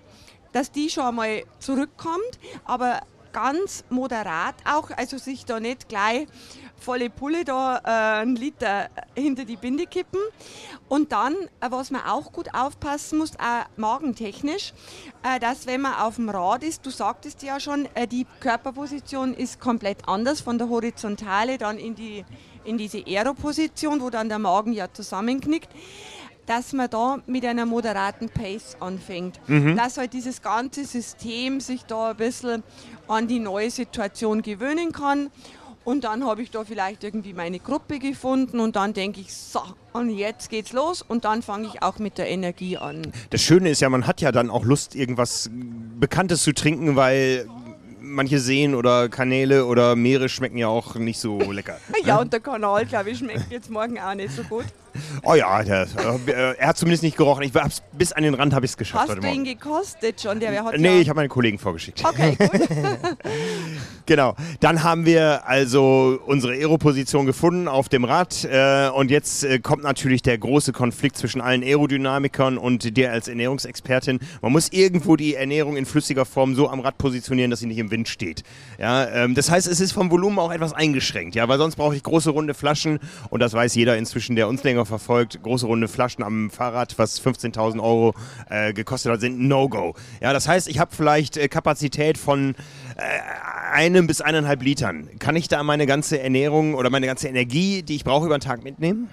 dass 0.54 0.70
die 0.70 0.88
schon 0.88 1.04
einmal 1.04 1.42
zurückkommt, 1.58 2.38
aber 2.64 3.00
ganz 3.34 3.84
moderat 3.90 4.54
auch, 4.64 4.90
also 4.96 5.18
sich 5.18 5.44
da 5.44 5.60
nicht 5.60 5.90
gleich 5.90 6.26
volle 6.84 7.10
Pulle 7.10 7.44
da 7.44 7.78
äh, 7.78 8.22
einen 8.22 8.36
Liter 8.36 8.88
hinter 9.14 9.44
die 9.44 9.56
Binde 9.56 9.86
kippen. 9.86 10.20
Und 10.88 11.12
dann, 11.12 11.34
äh, 11.60 11.70
was 11.70 11.90
man 11.90 12.02
auch 12.02 12.32
gut 12.32 12.54
aufpassen 12.54 13.18
muss, 13.18 13.32
auch 13.38 13.66
magentechnisch, 13.76 14.72
äh, 15.22 15.40
dass 15.40 15.66
wenn 15.66 15.80
man 15.80 15.94
auf 15.94 16.16
dem 16.16 16.28
Rad 16.28 16.62
ist, 16.62 16.84
du 16.86 16.90
sagtest 16.90 17.42
ja 17.42 17.58
schon, 17.58 17.88
äh, 17.94 18.06
die 18.06 18.26
Körperposition 18.40 19.34
ist 19.34 19.60
komplett 19.60 20.06
anders 20.08 20.40
von 20.40 20.58
der 20.58 20.68
Horizontale 20.68 21.58
dann 21.58 21.78
in, 21.78 21.94
die, 21.94 22.24
in 22.64 22.78
diese 22.78 23.04
Aeroposition, 23.06 24.00
wo 24.00 24.10
dann 24.10 24.28
der 24.28 24.38
Magen 24.38 24.72
ja 24.72 24.92
zusammenknickt 24.92 25.70
dass 26.46 26.72
man 26.72 26.90
da 26.90 27.18
mit 27.26 27.44
einer 27.44 27.66
moderaten 27.66 28.28
Pace 28.28 28.76
anfängt. 28.80 29.40
Mhm. 29.48 29.76
Dass 29.76 29.96
halt 29.96 30.12
dieses 30.12 30.42
ganze 30.42 30.84
System 30.84 31.60
sich 31.60 31.84
da 31.84 32.10
ein 32.10 32.16
bisschen 32.16 32.62
an 33.08 33.28
die 33.28 33.38
neue 33.38 33.70
Situation 33.70 34.42
gewöhnen 34.42 34.92
kann 34.92 35.30
und 35.84 36.04
dann 36.04 36.24
habe 36.24 36.42
ich 36.42 36.50
da 36.50 36.64
vielleicht 36.64 37.04
irgendwie 37.04 37.34
meine 37.34 37.58
Gruppe 37.58 37.98
gefunden 37.98 38.58
und 38.58 38.74
dann 38.74 38.94
denke 38.94 39.20
ich, 39.20 39.34
so, 39.34 39.60
und 39.92 40.08
jetzt 40.08 40.48
geht's 40.48 40.72
los 40.72 41.02
und 41.02 41.26
dann 41.26 41.42
fange 41.42 41.66
ich 41.66 41.82
auch 41.82 41.98
mit 41.98 42.16
der 42.16 42.28
Energie 42.28 42.78
an. 42.78 43.02
Das 43.30 43.42
Schöne 43.42 43.68
ist 43.68 43.80
ja, 43.80 43.90
man 43.90 44.06
hat 44.06 44.22
ja 44.22 44.32
dann 44.32 44.50
auch 44.50 44.64
Lust, 44.64 44.94
irgendwas 44.94 45.50
Bekanntes 45.52 46.42
zu 46.42 46.54
trinken, 46.54 46.96
weil 46.96 47.46
manche 48.00 48.38
Seen 48.38 48.74
oder 48.74 49.10
Kanäle 49.10 49.66
oder 49.66 49.94
Meere 49.94 50.30
schmecken 50.30 50.56
ja 50.56 50.68
auch 50.68 50.94
nicht 50.94 51.18
so 51.18 51.38
lecker. 51.52 51.78
ja, 52.04 52.16
ne? 52.16 52.20
und 52.22 52.32
der 52.32 52.40
Kanal, 52.40 52.86
glaube 52.86 53.10
ich, 53.10 53.18
schmeckt 53.18 53.50
jetzt 53.50 53.70
morgen 53.70 53.98
auch 53.98 54.14
nicht 54.14 54.34
so 54.34 54.42
gut. 54.42 54.64
Oh 55.22 55.34
ja, 55.34 55.62
der, 55.62 55.86
äh, 56.26 56.56
er 56.58 56.68
hat 56.68 56.76
zumindest 56.76 57.02
nicht 57.02 57.16
gerochen. 57.16 57.42
Ich 57.42 57.54
hab's, 57.54 57.82
bis 57.92 58.12
an 58.12 58.22
den 58.22 58.34
Rand 58.34 58.54
habe 58.54 58.64
ich 58.64 58.72
es 58.72 58.76
geschafft. 58.76 59.08
Hast 59.08 59.22
du 59.22 59.26
ihn 59.26 59.44
gekostet 59.44 60.20
schon? 60.20 60.40
Der, 60.40 60.64
hat 60.64 60.76
nee, 60.78 60.88
ja 60.88 61.00
ich 61.00 61.08
habe 61.08 61.16
meine 61.16 61.28
Kollegen 61.28 61.58
vorgeschickt. 61.58 62.04
Okay, 62.04 62.36
gut. 62.36 62.68
genau. 64.06 64.34
Dann 64.60 64.82
haben 64.82 65.06
wir 65.06 65.46
also 65.46 66.18
unsere 66.26 66.54
Aeroposition 66.54 67.26
gefunden 67.26 67.68
auf 67.68 67.88
dem 67.88 68.04
Rad. 68.04 68.44
Äh, 68.44 68.88
und 68.90 69.10
jetzt 69.10 69.44
äh, 69.44 69.58
kommt 69.58 69.82
natürlich 69.82 70.22
der 70.22 70.38
große 70.38 70.72
Konflikt 70.72 71.16
zwischen 71.16 71.40
allen 71.40 71.62
Aerodynamikern 71.62 72.58
und 72.58 72.96
dir 72.96 73.12
als 73.12 73.28
Ernährungsexpertin. 73.28 74.20
Man 74.42 74.52
muss 74.52 74.68
irgendwo 74.72 75.16
die 75.16 75.34
Ernährung 75.34 75.76
in 75.76 75.86
flüssiger 75.86 76.24
Form 76.24 76.54
so 76.54 76.68
am 76.68 76.80
Rad 76.80 76.98
positionieren, 76.98 77.50
dass 77.50 77.60
sie 77.60 77.66
nicht 77.66 77.78
im 77.78 77.90
Wind 77.90 78.08
steht. 78.08 78.42
Ja, 78.78 79.08
ähm, 79.08 79.34
das 79.34 79.50
heißt, 79.50 79.66
es 79.66 79.80
ist 79.80 79.92
vom 79.92 80.10
Volumen 80.10 80.38
auch 80.38 80.52
etwas 80.52 80.72
eingeschränkt. 80.72 81.34
Ja, 81.34 81.48
weil 81.48 81.58
sonst 81.58 81.76
brauche 81.76 81.96
ich 81.96 82.02
große 82.02 82.30
runde 82.30 82.54
Flaschen. 82.54 83.00
Und 83.30 83.40
das 83.40 83.52
weiß 83.52 83.74
jeder 83.74 83.96
inzwischen, 83.96 84.36
der 84.36 84.48
uns 84.48 84.62
länger 84.62 84.83
Folge 84.84 85.04
verfolgt, 85.04 85.42
große 85.42 85.66
runde 85.66 85.88
Flaschen 85.88 86.22
am 86.24 86.50
Fahrrad, 86.50 86.98
was 86.98 87.20
15.000 87.20 87.82
Euro 87.82 88.14
äh, 88.48 88.72
gekostet 88.72 89.12
hat, 89.12 89.20
sind 89.20 89.40
No-Go. 89.40 89.94
Ja, 90.20 90.32
das 90.32 90.48
heißt, 90.48 90.68
ich 90.68 90.78
habe 90.78 90.94
vielleicht 90.94 91.36
äh, 91.36 91.48
Kapazität 91.48 92.18
von 92.18 92.54
äh, 92.96 93.72
einem 93.72 94.06
bis 94.06 94.20
eineinhalb 94.20 94.62
Litern. 94.62 95.08
Kann 95.18 95.36
ich 95.36 95.48
da 95.48 95.62
meine 95.62 95.86
ganze 95.86 96.20
Ernährung 96.20 96.74
oder 96.74 96.90
meine 96.90 97.06
ganze 97.06 97.28
Energie, 97.28 97.82
die 97.82 97.96
ich 97.96 98.04
brauche, 98.04 98.26
über 98.26 98.38
den 98.38 98.42
Tag 98.42 98.62
mitnehmen? 98.64 99.08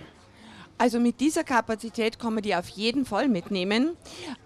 Also 0.81 0.99
mit 0.99 1.19
dieser 1.19 1.43
Kapazität 1.43 2.17
kann 2.17 2.33
man 2.33 2.41
die 2.41 2.55
auf 2.55 2.67
jeden 2.69 3.05
Fall 3.05 3.27
mitnehmen, 3.27 3.95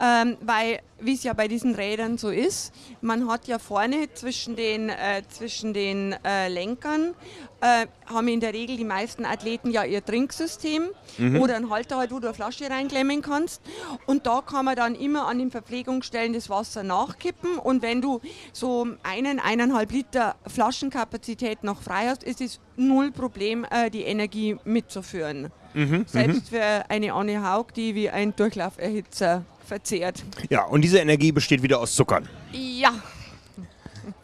ähm, 0.02 0.36
weil, 0.42 0.82
wie 1.00 1.14
es 1.14 1.24
ja 1.24 1.32
bei 1.32 1.48
diesen 1.48 1.76
Rädern 1.76 2.18
so 2.18 2.30
ist, 2.30 2.74
man 3.00 3.30
hat 3.30 3.48
ja 3.48 3.58
vorne 3.58 4.14
zwischen 4.16 4.58
den, 4.58 4.90
äh, 4.90 5.24
zwischen 5.30 5.74
den 5.74 6.14
äh, 6.26 6.50
Lenkern, 6.50 7.14
äh, 7.62 7.88
haben 8.08 8.28
in 8.28 8.42
der 8.42 8.54
Regel 8.54 8.76
die 8.76 8.84
meisten 8.84 9.24
Athleten 9.24 9.72
ja 9.72 9.86
ihr 9.86 10.04
Trinksystem 10.04 10.90
mhm. 11.18 11.42
oder 11.42 11.56
einen 11.56 11.70
Halter, 11.70 11.96
halt, 11.96 12.12
wo 12.12 12.20
du 12.20 12.28
eine 12.28 12.34
Flasche 12.34 12.70
reinklemmen 12.70 13.22
kannst. 13.22 13.62
Und 14.06 14.28
da 14.28 14.42
kann 14.42 14.66
man 14.66 14.76
dann 14.76 14.94
immer 14.94 15.28
an 15.28 15.40
den 15.40 15.52
Verpflegungsstellen 15.52 16.34
das 16.34 16.50
Wasser 16.50 16.84
nachkippen. 16.84 17.58
Und 17.58 17.82
wenn 17.82 18.02
du 18.02 18.20
so 18.52 18.86
einen, 19.04 19.40
eineinhalb 19.40 19.90
Liter 19.90 20.36
Flaschenkapazität 20.48 21.64
noch 21.64 21.82
frei 21.82 22.08
hast, 22.10 22.24
ist 22.24 22.42
es 22.42 22.60
null 22.78 23.12
Problem, 23.12 23.66
äh, 23.70 23.90
die 23.90 24.04
Energie 24.04 24.58
mitzuführen. 24.64 25.52
Mhm, 25.74 26.06
Selbst 26.08 26.52
mhm. 26.52 26.56
für 26.56 26.90
eine 26.90 27.14
Anne 27.14 27.44
Haug, 27.44 27.74
die 27.76 27.96
wie 27.96 28.10
ein 28.10 28.36
Durchlauferhitzer 28.36 29.44
verzehrt. 29.66 30.24
Ja, 30.50 30.64
und 30.64 30.82
diese 30.82 31.00
Energie 31.00 31.32
besteht 31.32 31.64
wieder 31.64 31.80
aus 31.80 31.96
Zuckern. 31.96 32.28
Ja. 32.52 32.94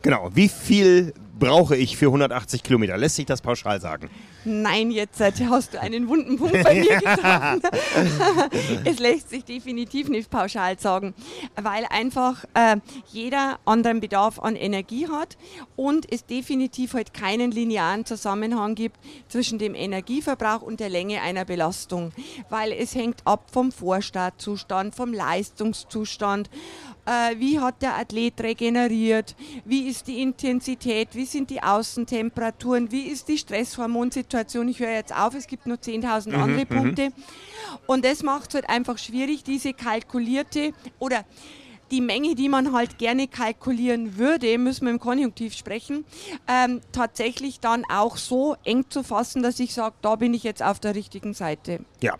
Genau. 0.02 0.30
Wie 0.34 0.48
viel 0.48 1.14
brauche 1.38 1.76
ich 1.76 1.98
für 1.98 2.08
180 2.08 2.64
Kilometer? 2.64 2.98
Lässt 2.98 3.16
sich 3.16 3.26
das 3.26 3.42
pauschal 3.42 3.82
sagen? 3.82 4.10
Nein, 4.44 4.90
jetzt 4.90 5.22
hast 5.22 5.74
du 5.74 5.80
einen 5.80 6.08
wunden 6.08 6.38
Punkt 6.38 6.64
bei 6.64 6.76
mir 6.76 6.98
getroffen. 7.00 7.62
es 8.86 9.00
lässt 9.00 9.30
sich 9.30 9.46
definitiv 9.46 10.10
nicht 10.10 10.32
pauschal 10.32 10.80
sagen, 10.80 11.14
weil 11.62 11.86
einfach 11.90 12.44
äh, 12.56 12.78
jeder 13.12 13.60
anderen 13.66 14.00
Bedarf 14.00 14.40
an 14.40 14.56
Energie 14.56 15.08
hat 15.08 15.38
und 15.76 16.12
es 16.12 16.26
definitiv 16.26 16.94
halt 16.94 17.14
keinen 17.14 17.52
linearen 17.52 18.06
Zusammenhang 18.06 18.74
gibt 18.74 18.98
zwischen 19.28 19.60
dem 19.60 19.76
Energieverbrauch 19.76 20.64
und 20.64 20.80
der 20.80 20.90
Länge 20.90 21.22
einer 21.22 21.46
Belastung, 21.46 22.12
weil 22.50 22.72
es 22.72 22.96
hängt 22.96 23.26
ab 23.26 23.50
vom 23.52 23.72
Vorstartzustand, 23.72 24.96
vom 24.96 25.14
Leistungszustand, 25.14 26.50
äh, 27.06 27.38
wie 27.38 27.60
hat 27.60 27.82
der 27.82 27.98
Athlet 27.98 28.42
regeneriert, 28.42 29.36
wie 29.66 29.88
ist 29.88 30.08
die 30.08 30.22
Intensität, 30.22 31.10
wie 31.14 31.26
sind 31.26 31.50
die 31.50 31.62
Außentemperaturen, 31.62 32.92
wie 32.92 33.04
ist 33.04 33.28
die 33.28 33.38
Stresshormonsituation. 33.38 34.31
Ich 34.34 34.80
höre 34.80 34.92
jetzt 34.92 35.16
auf, 35.16 35.36
es 35.36 35.48
gibt 35.48 35.68
nur 35.68 35.78
10.000 35.78 36.30
mhm, 36.30 36.42
andere 36.42 36.62
mhm. 36.62 36.68
Punkte. 36.68 37.10
Und 37.88 38.06
das 38.06 38.24
macht 38.24 38.50
es 38.50 38.56
halt 38.56 38.70
einfach 38.70 38.98
schwierig, 38.98 39.44
diese 39.44 39.74
kalkulierte 39.74 40.74
oder 41.00 41.26
die 41.92 42.02
Menge, 42.02 42.36
die 42.36 42.50
man 42.50 42.72
halt 42.72 42.98
gerne 42.98 43.28
kalkulieren 43.28 44.18
würde, 44.18 44.58
müssen 44.58 44.86
wir 44.86 44.92
im 44.92 45.00
Konjunktiv 45.00 45.54
sprechen, 45.54 46.06
ähm, 46.48 46.80
tatsächlich 46.94 47.60
dann 47.60 47.84
auch 47.86 48.18
so 48.18 48.56
eng 48.64 48.86
zu 48.90 49.04
fassen, 49.04 49.44
dass 49.44 49.60
ich 49.60 49.74
sage, 49.74 49.96
da 50.02 50.16
bin 50.16 50.34
ich 50.34 50.44
jetzt 50.44 50.64
auf 50.64 50.80
der 50.80 50.96
richtigen 50.96 51.34
Seite. 51.34 51.82
Ja, 52.02 52.16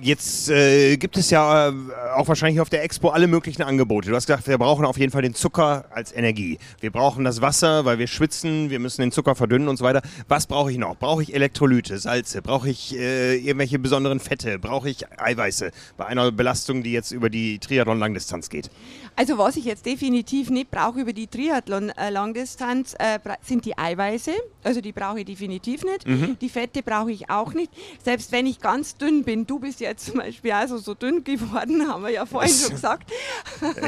Jetzt 0.00 0.50
äh, 0.50 0.96
gibt 0.96 1.16
es 1.16 1.30
ja 1.30 1.68
äh, 1.68 1.72
auch 2.16 2.26
wahrscheinlich 2.26 2.60
auf 2.60 2.68
der 2.68 2.82
Expo 2.82 3.10
alle 3.10 3.28
möglichen 3.28 3.62
Angebote. 3.62 4.10
Du 4.10 4.16
hast 4.16 4.26
gesagt, 4.26 4.48
wir 4.48 4.58
brauchen 4.58 4.84
auf 4.84 4.98
jeden 4.98 5.12
Fall 5.12 5.22
den 5.22 5.34
Zucker 5.34 5.84
als 5.90 6.12
Energie. 6.12 6.58
Wir 6.80 6.90
brauchen 6.90 7.24
das 7.24 7.40
Wasser, 7.40 7.84
weil 7.84 7.98
wir 7.98 8.08
schwitzen, 8.08 8.70
wir 8.70 8.80
müssen 8.80 9.02
den 9.02 9.12
Zucker 9.12 9.36
verdünnen 9.36 9.68
und 9.68 9.76
so 9.76 9.84
weiter. 9.84 10.02
Was 10.26 10.46
brauche 10.46 10.72
ich 10.72 10.78
noch? 10.78 10.96
Brauche 10.96 11.22
ich 11.22 11.32
Elektrolyte, 11.32 11.98
Salze? 11.98 12.42
Brauche 12.42 12.68
ich 12.68 12.96
äh, 12.96 13.36
irgendwelche 13.36 13.78
besonderen 13.78 14.18
Fette? 14.18 14.58
Brauche 14.58 14.90
ich 14.90 15.06
Eiweiße 15.16 15.70
bei 15.96 16.06
einer 16.06 16.32
Belastung, 16.32 16.82
die 16.82 16.92
jetzt 16.92 17.12
über 17.12 17.30
die 17.30 17.60
Triathlon-Langdistanz 17.60 18.48
geht? 18.48 18.70
Also 19.16 19.38
was 19.38 19.56
ich 19.56 19.64
jetzt 19.64 19.86
definitiv 19.86 20.50
nicht 20.50 20.70
brauche 20.70 21.00
über 21.00 21.12
die 21.12 21.28
Triathlon-Langdistanz, 21.28 22.94
äh, 22.98 23.18
sind 23.42 23.64
die 23.64 23.78
Eiweiße. 23.78 24.32
Also 24.64 24.80
die 24.80 24.92
brauche 24.92 25.20
ich 25.20 25.26
definitiv 25.26 25.84
nicht. 25.84 26.06
Mhm. 26.06 26.36
Die 26.40 26.48
Fette 26.48 26.82
brauche 26.82 27.12
ich 27.12 27.30
auch 27.30 27.52
nicht. 27.54 27.70
Selbst 28.02 28.32
wenn 28.32 28.46
ich 28.46 28.60
ganz 28.60 28.96
dünn 28.96 29.22
bin, 29.22 29.46
du 29.46 29.60
bist 29.60 29.78
jetzt 29.80 30.06
zum 30.06 30.16
Beispiel 30.16 30.52
also 30.52 30.78
so 30.78 30.94
dünn 30.94 31.22
geworden, 31.22 31.86
haben 31.86 32.02
wir 32.02 32.10
ja 32.10 32.26
vorhin 32.26 32.52
schon 32.52 32.70
gesagt. 32.70 33.10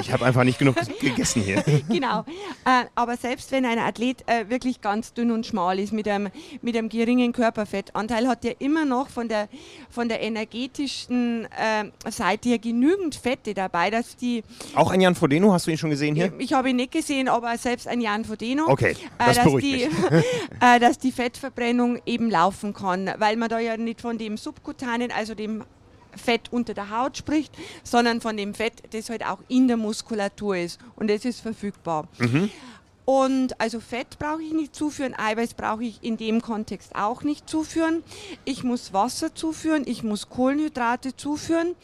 Ich 0.01 0.13
habe 0.13 0.25
einfach 0.25 0.45
nicht 0.45 0.59
genug 0.59 0.77
gegessen 1.01 1.43
hier. 1.43 1.63
genau. 1.89 2.21
Äh, 2.65 2.85
aber 2.95 3.17
selbst 3.17 3.51
wenn 3.51 3.65
ein 3.65 3.79
Athlet 3.79 4.25
äh, 4.27 4.49
wirklich 4.49 4.81
ganz 4.81 5.13
dünn 5.13 5.31
und 5.31 5.47
schmal 5.47 5.79
ist, 5.79 5.93
mit 5.93 6.07
einem, 6.09 6.31
mit 6.63 6.77
einem 6.77 6.89
geringen 6.89 7.33
Körperfettanteil, 7.33 8.29
hat 8.29 8.45
er 8.45 8.61
immer 8.61 8.85
noch 8.85 9.09
von 9.09 9.29
der, 9.29 9.49
von 9.91 10.09
der 10.09 10.23
energetischen 10.23 11.47
äh, 11.47 12.11
Seite 12.11 12.51
her 12.51 12.59
genügend 12.59 13.17
Fette 13.17 13.55
dabei, 13.55 13.91
dass 13.91 14.17
die... 14.17 14.45
Auch 14.75 14.91
ein 14.91 15.01
Jan 15.01 15.16
Frodeno, 15.17 15.53
hast 15.53 15.67
du 15.67 15.71
ihn 15.71 15.79
schon 15.79 15.91
gesehen 15.91 16.15
hier? 16.15 16.33
Ich, 16.39 16.47
ich 16.47 16.53
habe 16.53 16.71
ihn 16.71 16.77
nicht 16.77 16.93
gesehen, 16.93 17.29
aber 17.29 17.57
selbst 17.59 17.89
ein 17.89 18.01
Jan 18.01 18.25
Frodeno. 18.25 18.69
Okay, 18.69 18.97
äh, 19.19 19.27
das 19.27 19.37
dass, 19.37 19.55
die, 19.57 19.83
äh, 20.61 20.81
dass 20.81 20.99
die 20.99 21.13
Fettverbrennung 21.13 22.01
eben 22.07 22.31
laufen 22.31 22.75
kann, 22.75 23.11
weil 23.19 23.37
man 23.37 23.49
da 23.49 23.59
ja 23.59 23.77
nicht 23.77 24.01
von 24.01 24.19
dem 24.19 24.37
subkutanen, 24.37 25.11
also 25.11 25.35
dem 25.35 25.65
Fett 26.17 26.49
unter 26.51 26.75
der 26.75 26.91
Haut 26.91 27.17
spricht, 27.17 27.53
sondern 27.83 28.21
von 28.21 28.37
dem 28.37 28.55
Fett, 28.55 28.83
das 28.91 29.11
halt 29.11 29.25
auch 29.25 29.39
in 29.49 29.69
der 29.69 29.77
Muskulatur 29.77 30.57
ist 30.57 30.81
und 30.97 31.09
das 31.11 31.25
ist 31.25 31.41
verfügbar. 31.41 32.09
Mhm. 32.19 32.51
Und 33.07 33.61
also 33.61 33.79
Fett 33.79 34.19
brauche 34.19 34.43
ich 34.43 34.53
nicht 34.53 34.75
zuführen, 34.75 35.15
Eiweiß 35.17 35.55
brauche 35.55 35.85
ich 35.85 36.03
in 36.03 36.17
dem 36.17 36.43
Kontext 36.43 36.97
auch 36.97 37.23
nicht 37.23 37.49
zuführen. 37.49 38.03
Ich 38.45 38.65
muss 38.65 38.93
Wasser 38.93 39.33
zuführen, 39.33 39.85
ich 39.87 40.03
muss 40.03 40.29
Kohlenhydrate 40.29 41.17
zuführen. 41.17 41.77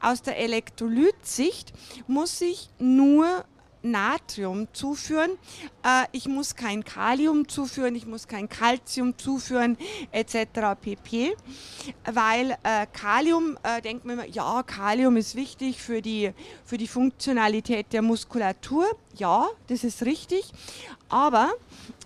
Aus 0.00 0.22
der 0.22 0.38
Elektrolytsicht 0.38 1.74
muss 2.06 2.40
ich 2.40 2.70
nur 2.78 3.44
Natrium 3.82 4.68
zuführen. 4.72 5.32
Äh, 5.82 6.04
ich 6.12 6.26
muss 6.26 6.54
kein 6.54 6.84
Kalium 6.84 7.48
zuführen, 7.48 7.94
ich 7.94 8.06
muss 8.06 8.28
kein 8.28 8.48
Calcium 8.48 9.16
zuführen, 9.18 9.76
etc. 10.12 10.78
pp. 10.80 11.34
Weil 12.12 12.52
äh, 12.62 12.86
Kalium, 12.92 13.58
äh, 13.62 13.80
denkt 13.80 14.04
man 14.04 14.18
immer, 14.18 14.28
ja, 14.28 14.62
Kalium 14.62 15.16
ist 15.16 15.34
wichtig 15.34 15.80
für 15.82 16.02
die, 16.02 16.32
für 16.64 16.78
die 16.78 16.88
Funktionalität 16.88 17.92
der 17.92 18.02
Muskulatur. 18.02 18.86
Ja, 19.16 19.48
das 19.68 19.84
ist 19.84 20.02
richtig. 20.02 20.52
Aber 21.08 21.50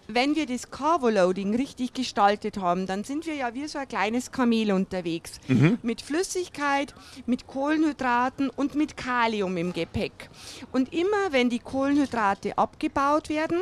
wenn 0.08 0.36
wir 0.36 0.46
das 0.46 0.70
Carvo-Loading 0.70 1.54
richtig 1.54 1.92
gestaltet 1.92 2.58
haben, 2.58 2.86
dann 2.86 3.04
sind 3.04 3.26
wir 3.26 3.34
ja 3.34 3.54
wie 3.54 3.66
so 3.66 3.78
ein 3.78 3.88
kleines 3.88 4.32
Kamel 4.32 4.72
unterwegs. 4.72 5.32
Mhm. 5.48 5.78
Mit 5.82 6.02
Flüssigkeit, 6.02 6.94
mit 7.26 7.46
Kohlenhydraten 7.46 8.50
und 8.50 8.74
mit 8.74 8.96
Kalium 8.96 9.56
im 9.56 9.72
Gepäck. 9.72 10.30
Und 10.72 10.92
immer 10.92 11.32
wenn 11.32 11.50
die 11.50 11.58
Kohlenhydrate 11.58 12.56
abgebaut 12.58 13.28
werden, 13.28 13.60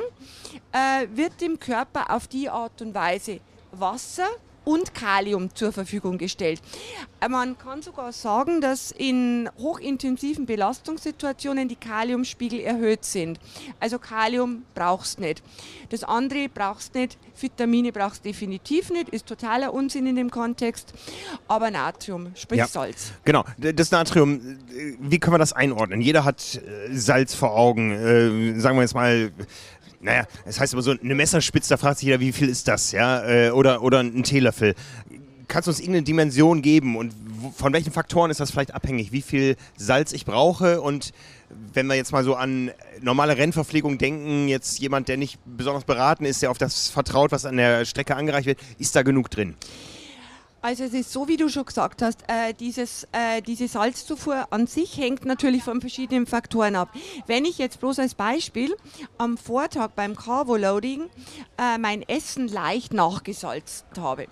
äh, 0.73 1.07
wird 1.15 1.41
dem 1.41 1.59
Körper 1.59 2.15
auf 2.15 2.27
die 2.27 2.49
Art 2.49 2.83
und 2.83 2.95
Weise 2.95 3.41
Wasser 3.73 4.29
und 4.65 4.95
Kalium 4.95 5.55
zur 5.55 5.73
Verfügung 5.73 6.19
gestellt. 6.19 6.61
Äh, 7.21 7.29
man 7.29 7.59
kann 7.59 7.83
sogar 7.83 8.13
sagen, 8.13 8.61
dass 8.61 8.91
in 8.93 9.49
hochintensiven 9.59 10.47
Belastungssituationen 10.47 11.69
die 11.69 11.77
Kaliumspiegel 11.77 12.61
erhöht 12.61 13.05
sind. 13.05 13.39
Also 13.81 13.99
Kalium 13.99 14.65
brauchst 14.75 15.21
nicht. 15.21 15.43
Das 15.91 16.05
andere 16.05 16.49
brauchst 16.49 16.95
nicht. 16.95 17.19
Vitamine 17.39 17.93
brauchst 17.93 18.25
definitiv 18.25 18.91
nicht. 18.91 19.09
Ist 19.09 19.27
totaler 19.27 19.73
Unsinn 19.73 20.07
in 20.07 20.17
dem 20.17 20.31
Kontext. 20.31 20.93
Aber 21.49 21.71
Natrium, 21.71 22.33
sprich 22.35 22.59
ja, 22.59 22.67
Salz. 22.67 23.13
Genau. 23.25 23.45
Das 23.59 23.91
Natrium, 23.91 24.59
wie 25.01 25.19
können 25.19 25.35
wir 25.35 25.39
das 25.39 25.53
einordnen? 25.53 26.01
Jeder 26.01 26.25
hat 26.25 26.43
äh, 26.55 26.95
Salz 26.95 27.35
vor 27.35 27.57
Augen. 27.57 27.93
Äh, 27.93 28.61
sagen 28.61 28.77
wir 28.77 28.83
jetzt 28.83 28.95
mal 28.95 29.33
naja, 30.03 30.27
es 30.41 30.57
das 30.57 30.61
heißt 30.61 30.73
immer 30.75 30.83
so, 30.83 30.91
eine 30.91 31.15
Messerspitze, 31.15 31.71
da 31.71 31.77
fragt 31.77 31.99
sich 31.99 32.07
jeder, 32.07 32.21
wie 32.21 32.33
viel 32.33 32.49
ist 32.49 32.69
das, 32.69 32.93
ja? 32.93 33.25
Äh, 33.25 33.51
oder, 33.51 33.83
oder 33.83 34.01
ein 34.01 34.23
Teelöffel. 34.23 34.75
Kannst 35.49 35.67
du 35.67 35.71
uns 35.71 35.81
irgendeine 35.81 36.05
Dimension 36.05 36.63
geben 36.63 36.97
und 36.97 37.15
von 37.57 37.73
welchen 37.73 37.93
Faktoren 37.93 38.31
ist 38.31 38.41
das 38.41 38.51
vielleicht 38.51 38.75
abhängig? 38.75 39.13
Wie 39.13 39.23
viel 39.23 39.57
Salz 39.77 40.13
ich 40.13 40.25
brauche 40.25 40.81
und 40.81 41.13
wenn 41.75 41.87
wir 41.87 41.95
jetzt 41.95 42.13
mal 42.13 42.25
so 42.25 42.35
an 42.35 42.71
normale 43.01 43.37
Rennverpflegung 43.37 43.99
denken, 43.99 44.49
jetzt 44.49 44.79
jemand, 44.79 45.09
der 45.09 45.17
nicht 45.17 45.39
besonders 45.45 45.85
beraten 45.85 46.25
ist, 46.25 46.43
der 46.43 46.51
auf 46.51 46.59
das 46.59 46.89
vertraut, 46.89 47.33
was 47.33 47.45
an 47.45 47.57
der 47.57 47.85
Strecke 47.85 48.17
angereicht 48.17 48.47
wird, 48.47 48.59
ist 48.79 48.97
da 48.97 49.03
genug 49.03 49.31
drin? 49.31 49.55
Also 50.63 50.85
es 50.85 50.95
ist 50.95 51.13
so, 51.13 51.27
wie 51.27 51.37
du 51.37 51.49
schon 51.49 51.67
gesagt 51.67 52.03
hast, 52.03 52.23
äh, 52.29 52.55
dieses, 52.55 53.09
äh, 53.11 53.43
diese 53.43 53.67
Salzzufuhr 53.67 54.47
an 54.51 54.69
sich 54.69 54.97
hängt 54.97 55.25
natürlich 55.25 55.65
von 55.65 55.81
verschiedenen 55.81 56.25
Faktoren 56.25 56.77
ab. 56.77 56.95
Wenn 57.27 57.45
ich 57.45 57.59
jetzt 57.59 57.81
bloß 57.81 57.99
als 57.99 58.15
Beispiel 58.15 58.77
am 59.19 59.37
Vortag 59.37 59.89
beim 59.97 60.15
Carbo-Loading 60.15 61.11
äh, 61.59 61.79
mein 61.79 62.03
Essen 62.03 62.47
leicht 62.47 62.95
nachgesalzt 62.95 63.87
habe, 63.99 64.23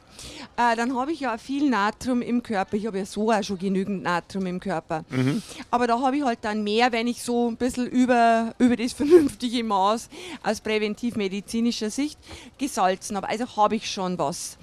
äh, 0.56 0.76
dann 0.76 0.96
habe 0.96 1.10
ich 1.10 1.18
ja 1.18 1.36
viel 1.36 1.68
Natrium 1.68 2.22
im 2.22 2.44
Körper. 2.44 2.76
Ich 2.76 2.86
habe 2.86 2.98
ja 2.98 3.06
so 3.06 3.32
auch 3.32 3.42
schon 3.42 3.58
genügend 3.58 4.04
Natrium 4.04 4.46
im 4.46 4.60
Körper. 4.60 5.04
Mhm. 5.10 5.42
Aber 5.72 5.88
da 5.88 6.00
habe 6.00 6.16
ich 6.16 6.22
halt 6.22 6.38
dann 6.42 6.62
mehr, 6.62 6.92
wenn 6.92 7.08
ich 7.08 7.24
so 7.24 7.50
ein 7.50 7.56
bisschen 7.56 7.88
über, 7.88 8.54
über 8.58 8.76
das 8.76 8.92
vernünftige 9.00 9.64
Maß 9.64 10.08
aus 10.44 10.60
präventivmedizinischer 10.60 11.90
Sicht 11.90 12.20
gesalzen 12.56 13.16
habe. 13.16 13.28
Also 13.28 13.56
habe 13.56 13.74
ich 13.74 13.90
schon 13.90 14.16
was. 14.16 14.58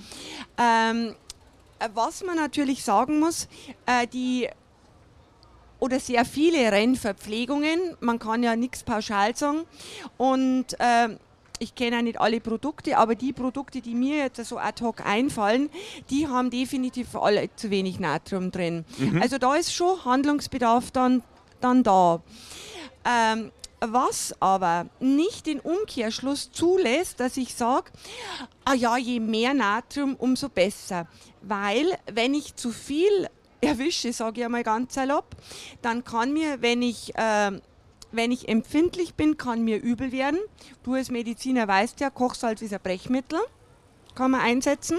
Ähm, 0.58 1.10
äh, 1.10 1.27
was 1.94 2.24
man 2.24 2.36
natürlich 2.36 2.84
sagen 2.84 3.20
muss, 3.20 3.48
äh, 3.86 4.08
die 4.08 4.48
oder 5.80 6.00
sehr 6.00 6.26
viele 6.26 6.72
Rennverpflegungen, 6.72 7.98
man 8.00 8.18
kann 8.18 8.42
ja 8.42 8.56
nichts 8.56 8.84
pauschal 8.84 9.36
sagen, 9.36 9.64
und 10.18 10.66
äh, 10.80 11.10
ich 11.60 11.76
kenne 11.76 11.98
ja 11.98 12.02
nicht 12.02 12.20
alle 12.20 12.40
Produkte, 12.40 12.98
aber 12.98 13.16
die 13.16 13.34
Produkte, 13.34 13.82
die 13.82 13.96
mir 13.96 14.18
jetzt 14.18 14.44
so 14.46 14.58
ad 14.58 14.84
hoc 14.84 15.06
einfallen, 15.06 15.70
die 16.10 16.28
haben 16.28 16.50
definitiv 16.50 17.16
alle 17.16 17.50
zu 17.56 17.70
wenig 17.70 18.00
Natrium 18.00 18.52
drin. 18.52 18.86
Mhm. 18.98 19.22
Also 19.22 19.38
da 19.38 19.56
ist 19.56 19.74
schon 19.74 20.04
Handlungsbedarf 20.06 20.92
dann, 20.92 21.24
dann 21.62 21.84
da. 21.84 22.22
Ähm, 23.06 23.52
was 23.80 24.36
aber 24.40 24.88
nicht 25.00 25.46
den 25.46 25.60
Umkehrschluss 25.60 26.52
zulässt, 26.52 27.20
dass 27.20 27.38
ich 27.38 27.54
sage, 27.54 27.92
ah 28.66 28.74
ja, 28.74 28.98
je 28.98 29.20
mehr 29.20 29.54
Natrium, 29.54 30.16
umso 30.16 30.50
besser. 30.50 31.08
Weil 31.42 31.98
wenn 32.12 32.34
ich 32.34 32.56
zu 32.56 32.72
viel 32.72 33.30
erwische, 33.62 34.14
sage 34.14 34.42
ich 34.42 34.46
einmal 34.46 34.64
ganz 34.64 34.96
salopp, 34.96 35.36
dann 35.82 36.04
kann 36.04 36.34
mir, 36.34 36.62
wenn 36.62 36.82
ich, 36.82 37.16
äh, 37.16 37.52
wenn 38.12 38.32
ich 38.32 38.50
empfindlich 38.50 39.16
bin, 39.16 39.38
kann 39.38 39.64
mir 39.64 39.82
übel 39.82 40.12
werden. 40.12 40.40
Du 40.84 40.94
als 40.94 41.12
Mediziner 41.12 41.68
weißt 41.68 42.00
ja, 42.00 42.10
Kochsalz 42.10 42.62
ist 42.62 42.74
ein 42.74 42.82
Brechmittel, 42.82 43.40
kann 44.16 44.32
man 44.32 44.42
einsetzen. 44.42 44.98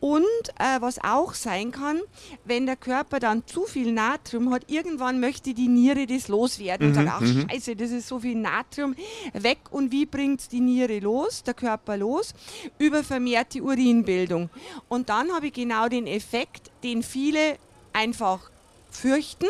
Und 0.00 0.24
äh, 0.58 0.80
was 0.80 1.02
auch 1.02 1.34
sein 1.34 1.70
kann, 1.70 2.00
wenn 2.44 2.66
der 2.66 2.76
Körper 2.76 3.18
dann 3.18 3.46
zu 3.46 3.64
viel 3.64 3.92
Natrium 3.92 4.52
hat, 4.52 4.70
irgendwann 4.70 5.20
möchte 5.20 5.54
die 5.54 5.68
Niere 5.68 6.06
das 6.06 6.28
loswerden 6.28 6.88
mhm, 6.88 6.92
und 6.92 6.94
sagt, 6.94 7.08
ach 7.10 7.20
mhm. 7.20 7.48
scheiße, 7.48 7.76
das 7.76 7.90
ist 7.90 8.08
so 8.08 8.20
viel 8.20 8.36
Natrium 8.36 8.94
weg. 9.32 9.58
Und 9.70 9.92
wie 9.92 10.04
bringt 10.04 10.52
die 10.52 10.60
Niere 10.60 10.98
los, 10.98 11.42
der 11.42 11.54
Körper 11.54 11.96
los? 11.96 12.34
Über 12.78 13.02
vermehrte 13.02 13.62
Urinbildung. 13.62 14.50
Und 14.88 15.08
dann 15.08 15.32
habe 15.32 15.46
ich 15.46 15.54
genau 15.54 15.88
den 15.88 16.06
Effekt, 16.06 16.70
den 16.82 17.02
viele 17.02 17.56
einfach 17.92 18.50
fürchten, 18.90 19.48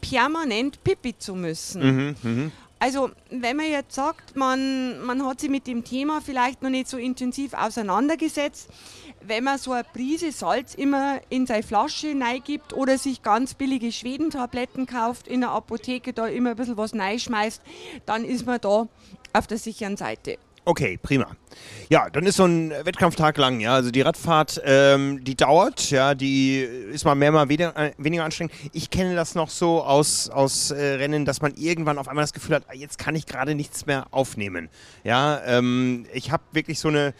permanent 0.00 0.82
Pipi 0.84 1.16
zu 1.18 1.34
müssen. 1.34 1.82
Mhm, 1.82 2.16
mh. 2.22 2.50
Also 2.80 3.10
wenn 3.30 3.56
man 3.56 3.66
jetzt 3.66 3.94
sagt, 3.94 4.36
man, 4.36 5.04
man 5.04 5.26
hat 5.26 5.40
sich 5.40 5.50
mit 5.50 5.66
dem 5.66 5.84
Thema 5.84 6.20
vielleicht 6.20 6.62
noch 6.62 6.70
nicht 6.70 6.88
so 6.88 6.96
intensiv 6.96 7.52
auseinandergesetzt, 7.54 8.68
wenn 9.26 9.44
man 9.44 9.58
so 9.58 9.72
eine 9.72 9.84
Prise 9.84 10.32
Salz 10.32 10.74
immer 10.74 11.20
in 11.28 11.46
seine 11.46 11.62
Flasche 11.62 12.14
gibt 12.44 12.72
oder 12.72 12.98
sich 12.98 13.22
ganz 13.22 13.54
billige 13.54 13.92
Schwedentabletten 13.92 14.86
kauft, 14.86 15.28
in 15.28 15.40
der 15.40 15.50
Apotheke 15.50 16.12
da 16.12 16.26
immer 16.26 16.50
ein 16.50 16.56
bisschen 16.56 16.76
was 16.76 16.92
schmeißt, 16.92 17.62
dann 18.06 18.24
ist 18.24 18.46
man 18.46 18.60
da 18.60 18.88
auf 19.32 19.46
der 19.46 19.58
sicheren 19.58 19.96
Seite. 19.96 20.38
Okay, 20.68 20.98
prima. 21.00 21.34
Ja, 21.88 22.10
dann 22.10 22.26
ist 22.26 22.36
so 22.36 22.44
ein 22.44 22.70
Wettkampftag 22.70 23.38
lang, 23.38 23.58
ja. 23.60 23.72
Also 23.72 23.90
die 23.90 24.02
Radfahrt, 24.02 24.60
ähm, 24.66 25.24
die 25.24 25.34
dauert, 25.34 25.90
ja, 25.90 26.14
die 26.14 26.58
ist 26.58 27.06
mal 27.06 27.14
mehr, 27.14 27.32
mal 27.32 27.48
weniger, 27.48 27.74
äh, 27.74 27.92
weniger 27.96 28.24
anstrengend. 28.24 28.52
Ich 28.74 28.90
kenne 28.90 29.14
das 29.14 29.34
noch 29.34 29.48
so 29.48 29.82
aus, 29.82 30.28
aus 30.28 30.70
äh, 30.70 30.96
Rennen, 30.96 31.24
dass 31.24 31.40
man 31.40 31.54
irgendwann 31.54 31.96
auf 31.96 32.06
einmal 32.06 32.22
das 32.22 32.34
Gefühl 32.34 32.56
hat, 32.56 32.64
ah, 32.68 32.74
jetzt 32.74 32.98
kann 32.98 33.16
ich 33.16 33.24
gerade 33.24 33.54
nichts 33.54 33.86
mehr 33.86 34.08
aufnehmen. 34.10 34.68
Ja, 35.04 35.40
ähm, 35.46 36.04
ich 36.12 36.32
habe 36.32 36.42
wirklich 36.52 36.78
so 36.80 36.88
eine 36.88 37.14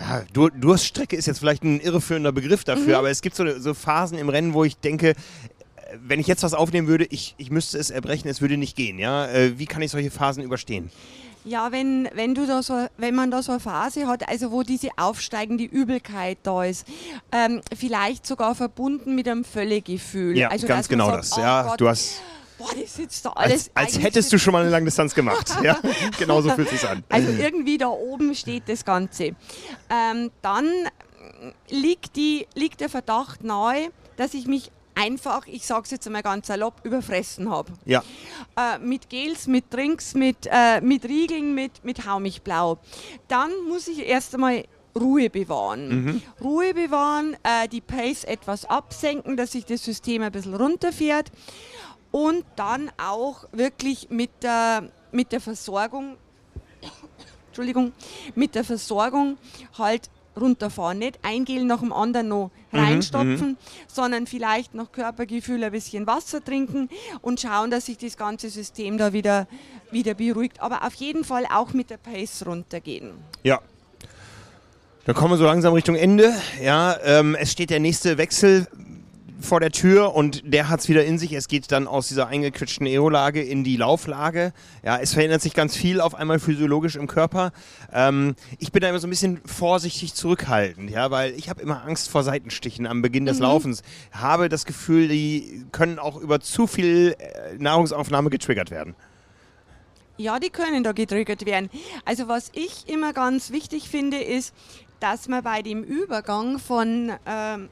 ja, 0.00 0.22
Durststrecke 0.32 1.16
ist 1.16 1.26
jetzt 1.26 1.38
vielleicht 1.38 1.62
ein 1.62 1.80
irreführender 1.80 2.32
Begriff 2.32 2.64
dafür, 2.64 2.94
mhm. 2.94 2.94
aber 2.94 3.10
es 3.10 3.20
gibt 3.22 3.36
so, 3.36 3.58
so 3.58 3.74
Phasen 3.74 4.18
im 4.18 4.28
Rennen, 4.28 4.54
wo 4.54 4.64
ich 4.64 4.76
denke, 4.76 5.14
wenn 6.02 6.20
ich 6.20 6.26
jetzt 6.26 6.42
was 6.42 6.54
aufnehmen 6.54 6.88
würde, 6.88 7.06
ich, 7.10 7.34
ich 7.38 7.50
müsste 7.50 7.78
es 7.78 7.90
erbrechen, 7.90 8.28
es 8.28 8.40
würde 8.40 8.56
nicht 8.56 8.76
gehen. 8.76 8.98
Ja? 8.98 9.26
Äh, 9.26 9.58
wie 9.58 9.66
kann 9.66 9.82
ich 9.82 9.90
solche 9.90 10.10
Phasen 10.10 10.42
überstehen? 10.42 10.90
Ja, 11.44 11.72
wenn, 11.72 12.08
wenn, 12.14 12.34
du 12.34 12.46
da 12.46 12.62
so, 12.62 12.86
wenn 12.98 13.14
man 13.14 13.30
da 13.30 13.42
so 13.42 13.52
eine 13.52 13.60
Phase 13.60 14.06
hat, 14.06 14.28
also 14.28 14.52
wo 14.52 14.62
diese 14.62 14.90
aufsteigende 14.96 15.64
Übelkeit 15.64 16.38
da 16.42 16.64
ist, 16.64 16.86
ähm, 17.32 17.62
vielleicht 17.76 18.26
sogar 18.26 18.54
verbunden 18.54 19.14
mit 19.14 19.26
einem 19.26 19.44
Völlegefühl. 19.44 20.36
Ja, 20.36 20.48
also, 20.48 20.66
ganz 20.66 20.86
genau 20.88 21.06
sagt, 21.06 21.18
das. 21.18 21.38
Oh 21.38 21.40
ja, 21.40 21.62
Gott, 21.62 21.80
du 21.80 21.88
hast 21.88 22.20
boah, 22.60 22.74
das 22.80 22.94
sitzt 22.94 23.24
da 23.24 23.30
alles. 23.30 23.70
Als, 23.74 23.94
als 23.94 24.02
hättest 24.02 24.32
du 24.32 24.38
schon 24.38 24.52
mal 24.52 24.62
eine 24.62 24.70
Langdistanz 24.70 25.14
gemacht. 25.14 25.48
ja, 25.62 25.78
genau 26.18 26.40
so 26.40 26.50
fühlt 26.50 26.70
es 26.70 26.80
sich 26.80 26.88
an. 26.88 27.02
Also 27.08 27.30
irgendwie 27.30 27.78
da 27.78 27.88
oben 27.88 28.34
steht 28.34 28.64
das 28.68 28.84
Ganze. 28.84 29.34
Ähm, 29.88 30.30
dann 30.42 30.66
liegt, 31.68 32.16
die, 32.16 32.46
liegt 32.54 32.80
der 32.80 32.88
Verdacht 32.88 33.42
nahe, 33.42 33.90
dass 34.16 34.34
ich 34.34 34.46
mich 34.46 34.70
einfach, 34.94 35.46
ich 35.46 35.66
sage 35.66 35.82
es 35.84 35.90
jetzt 35.90 36.06
einmal 36.06 36.22
ganz 36.22 36.48
salopp, 36.48 36.74
überfressen 36.84 37.50
habe. 37.50 37.72
Ja. 37.86 38.02
Äh, 38.56 38.78
mit 38.78 39.08
Gels, 39.08 39.46
mit 39.46 39.72
Drinks, 39.72 40.14
mit, 40.14 40.46
äh, 40.46 40.80
mit 40.80 41.04
Riegeln, 41.04 41.54
mit, 41.54 41.84
mit 41.84 42.06
Haumich-Blau. 42.06 42.78
Dann 43.28 43.50
muss 43.68 43.88
ich 43.88 44.06
erst 44.06 44.34
einmal 44.34 44.64
Ruhe 44.98 45.30
bewahren. 45.30 45.88
Mhm. 45.88 46.22
Ruhe 46.42 46.74
bewahren, 46.74 47.36
äh, 47.42 47.68
die 47.68 47.80
Pace 47.80 48.24
etwas 48.24 48.64
absenken, 48.64 49.36
dass 49.36 49.52
sich 49.52 49.64
das 49.64 49.84
System 49.84 50.22
ein 50.22 50.32
bisschen 50.32 50.54
runterfährt 50.54 51.30
und 52.10 52.44
dann 52.56 52.90
auch 52.98 53.44
wirklich 53.52 54.10
mit 54.10 54.30
der, 54.42 54.84
mit 55.12 55.32
der 55.32 55.40
Versorgung, 55.40 56.16
Entschuldigung, 57.48 57.92
mit 58.34 58.54
der 58.54 58.64
Versorgung 58.64 59.38
halt 59.78 60.10
runterfahren. 60.38 60.98
Nicht 60.98 61.18
ein 61.22 61.44
Gel 61.44 61.64
nach 61.64 61.80
dem 61.80 61.92
anderen 61.92 62.28
noch 62.28 62.50
mhm, 62.70 62.78
reinstopfen, 62.78 63.48
mhm, 63.50 63.56
sondern 63.86 64.26
vielleicht 64.26 64.74
nach 64.74 64.92
Körpergefühl 64.92 65.62
ein 65.64 65.72
bisschen 65.72 66.06
Wasser 66.06 66.42
trinken 66.42 66.88
und 67.20 67.40
schauen, 67.40 67.70
dass 67.70 67.86
sich 67.86 67.98
das 67.98 68.16
ganze 68.16 68.50
System 68.50 68.98
da 68.98 69.12
wieder, 69.12 69.46
wieder 69.90 70.14
beruhigt. 70.14 70.60
Aber 70.60 70.84
auf 70.86 70.94
jeden 70.94 71.24
Fall 71.24 71.46
auch 71.52 71.72
mit 71.72 71.90
der 71.90 71.98
Pace 71.98 72.44
runtergehen. 72.46 73.12
Ja. 73.42 73.60
Dann 75.06 75.14
kommen 75.14 75.32
wir 75.32 75.38
so 75.38 75.44
langsam 75.44 75.72
Richtung 75.72 75.96
Ende. 75.96 76.32
Ja, 76.62 76.96
ähm, 77.02 77.34
es 77.34 77.50
steht 77.52 77.70
der 77.70 77.80
nächste 77.80 78.18
Wechsel 78.18 78.68
vor 79.40 79.60
der 79.60 79.70
Tür 79.70 80.14
und 80.14 80.42
der 80.44 80.68
hat 80.68 80.80
es 80.80 80.88
wieder 80.88 81.04
in 81.04 81.18
sich. 81.18 81.32
Es 81.32 81.48
geht 81.48 81.70
dann 81.72 81.86
aus 81.86 82.08
dieser 82.08 82.28
eingequetschten 82.28 82.86
Eolage 82.86 83.42
in 83.42 83.64
die 83.64 83.76
Lauflage. 83.76 84.52
Ja, 84.82 84.98
es 84.98 85.14
verändert 85.14 85.42
sich 85.42 85.54
ganz 85.54 85.76
viel 85.76 86.00
auf 86.00 86.14
einmal 86.14 86.38
physiologisch 86.38 86.96
im 86.96 87.06
Körper. 87.06 87.52
Ähm, 87.92 88.34
ich 88.58 88.72
bin 88.72 88.82
da 88.82 88.88
immer 88.88 88.98
so 88.98 89.06
ein 89.06 89.10
bisschen 89.10 89.40
vorsichtig 89.44 90.14
zurückhaltend, 90.14 90.90
ja, 90.90 91.10
weil 91.10 91.32
ich 91.32 91.48
habe 91.48 91.62
immer 91.62 91.84
Angst 91.84 92.08
vor 92.08 92.22
Seitenstichen 92.22 92.86
am 92.86 93.02
Beginn 93.02 93.26
des 93.26 93.38
mhm. 93.38 93.44
Laufens. 93.44 93.82
Habe 94.12 94.48
das 94.48 94.64
Gefühl, 94.64 95.08
die 95.08 95.64
können 95.72 95.98
auch 95.98 96.16
über 96.16 96.40
zu 96.40 96.66
viel 96.66 97.16
äh, 97.18 97.56
Nahrungsaufnahme 97.58 98.30
getriggert 98.30 98.70
werden. 98.70 98.94
Ja, 100.16 100.38
die 100.38 100.50
können 100.50 100.84
da 100.84 100.92
getriggert 100.92 101.46
werden. 101.46 101.70
Also 102.04 102.28
was 102.28 102.50
ich 102.52 102.88
immer 102.88 103.14
ganz 103.14 103.52
wichtig 103.52 103.88
finde, 103.88 104.18
ist, 104.18 104.54
dass 105.00 105.28
man 105.28 105.42
bei 105.42 105.62
dem 105.62 105.82
Übergang 105.82 106.58
von 106.58 107.12
ähm, 107.24 107.70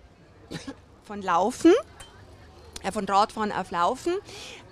von 1.09 1.23
Laufen, 1.23 1.73
äh, 2.83 2.93
von 2.93 3.07
Radfahren 3.07 3.51
auf 3.51 3.71
Laufen, 3.71 4.13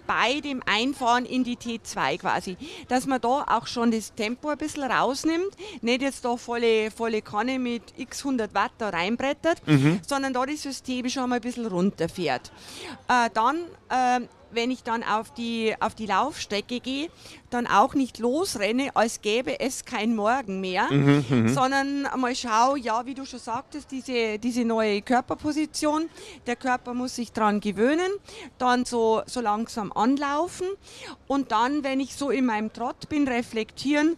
bei 0.07 0.41
dem 0.41 0.63
Einfahren 0.67 1.25
in 1.25 1.43
die 1.43 1.57
T2 1.57 2.19
quasi, 2.19 2.57
dass 2.89 3.07
man 3.07 3.21
da 3.21 3.45
auch 3.49 3.67
schon 3.67 3.91
das 3.91 4.15
Tempo 4.15 4.51
ein 4.51 4.59
bisschen 4.59 4.85
rausnimmt, 4.85 5.57
nicht 5.81 6.03
jetzt 6.03 6.25
da 6.25 6.37
volle, 6.37 6.91
volle 6.93 7.23
Kanne 7.23 7.59
mit 7.59 7.83
x 7.97 8.21
100 8.25 8.55
Watt 8.55 8.73
da 8.79 8.91
reinbrettert, 8.91 9.67
mhm. 9.67 10.01
sondern 10.07 10.35
da 10.35 10.45
das 10.47 10.63
System 10.63 11.09
schon 11.09 11.29
mal 11.31 11.37
ein 11.37 11.41
bisschen 11.41 11.67
runterfährt. 11.67 12.53
Äh, 13.09 13.31
dann 13.33 13.57
äh, 13.89 14.21
wenn 14.57 14.71
ich 14.71 14.83
dann 14.83 15.05
auf 15.05 15.33
die, 15.33 15.75
auf 15.79 15.95
die 15.95 16.07
Laufstrecke 16.07 16.81
gehe, 16.81 17.09
dann 17.51 17.67
auch 17.67 17.95
nicht 17.95 18.19
losrenne, 18.19 18.91
als 18.95 19.21
gäbe 19.21 19.61
es 19.61 19.85
kein 19.85 20.17
Morgen 20.17 20.61
mehr, 20.61 20.91
mhm, 20.91 21.25
mhm, 21.29 21.49
sondern 21.49 22.03
mal 22.17 22.35
schau, 22.35 22.75
ja, 22.75 23.07
wie 23.07 23.15
du 23.15 23.25
schon 23.25 23.39
sagtest, 23.39 23.91
diese, 23.93 24.39
diese 24.39 24.65
neue 24.65 25.03
Körperposition, 25.03 26.09
der 26.47 26.57
Körper 26.57 26.95
muss 26.95 27.15
sich 27.15 27.33
daran 27.33 27.61
gewöhnen, 27.61 28.11
dann 28.59 28.85
so, 28.85 29.23
so 29.27 29.41
langsam 29.41 29.93
anlaufen. 29.93 30.67
Und 31.29 31.53
dann, 31.53 31.85
wenn 31.85 32.01
ich 32.01 32.17
so 32.17 32.31
in 32.31 32.47
meinem 32.47 32.73
Trott 32.73 33.09
bin, 33.09 33.29
reflektieren, 33.29 34.17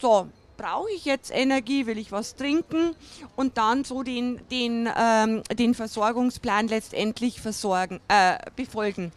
so, 0.00 0.28
brauche 0.60 0.90
ich 0.90 1.06
jetzt 1.06 1.30
Energie, 1.34 1.86
will 1.86 1.96
ich 1.96 2.12
was 2.12 2.36
trinken 2.36 2.94
und 3.34 3.56
dann 3.56 3.84
so 3.84 4.02
den, 4.02 4.40
den, 4.50 4.88
ähm, 4.94 5.42
den 5.58 5.74
Versorgungsplan 5.74 6.68
letztendlich 6.68 7.40
versorgen, 7.40 8.00
äh, 8.08 8.36
befolgen. 8.56 9.12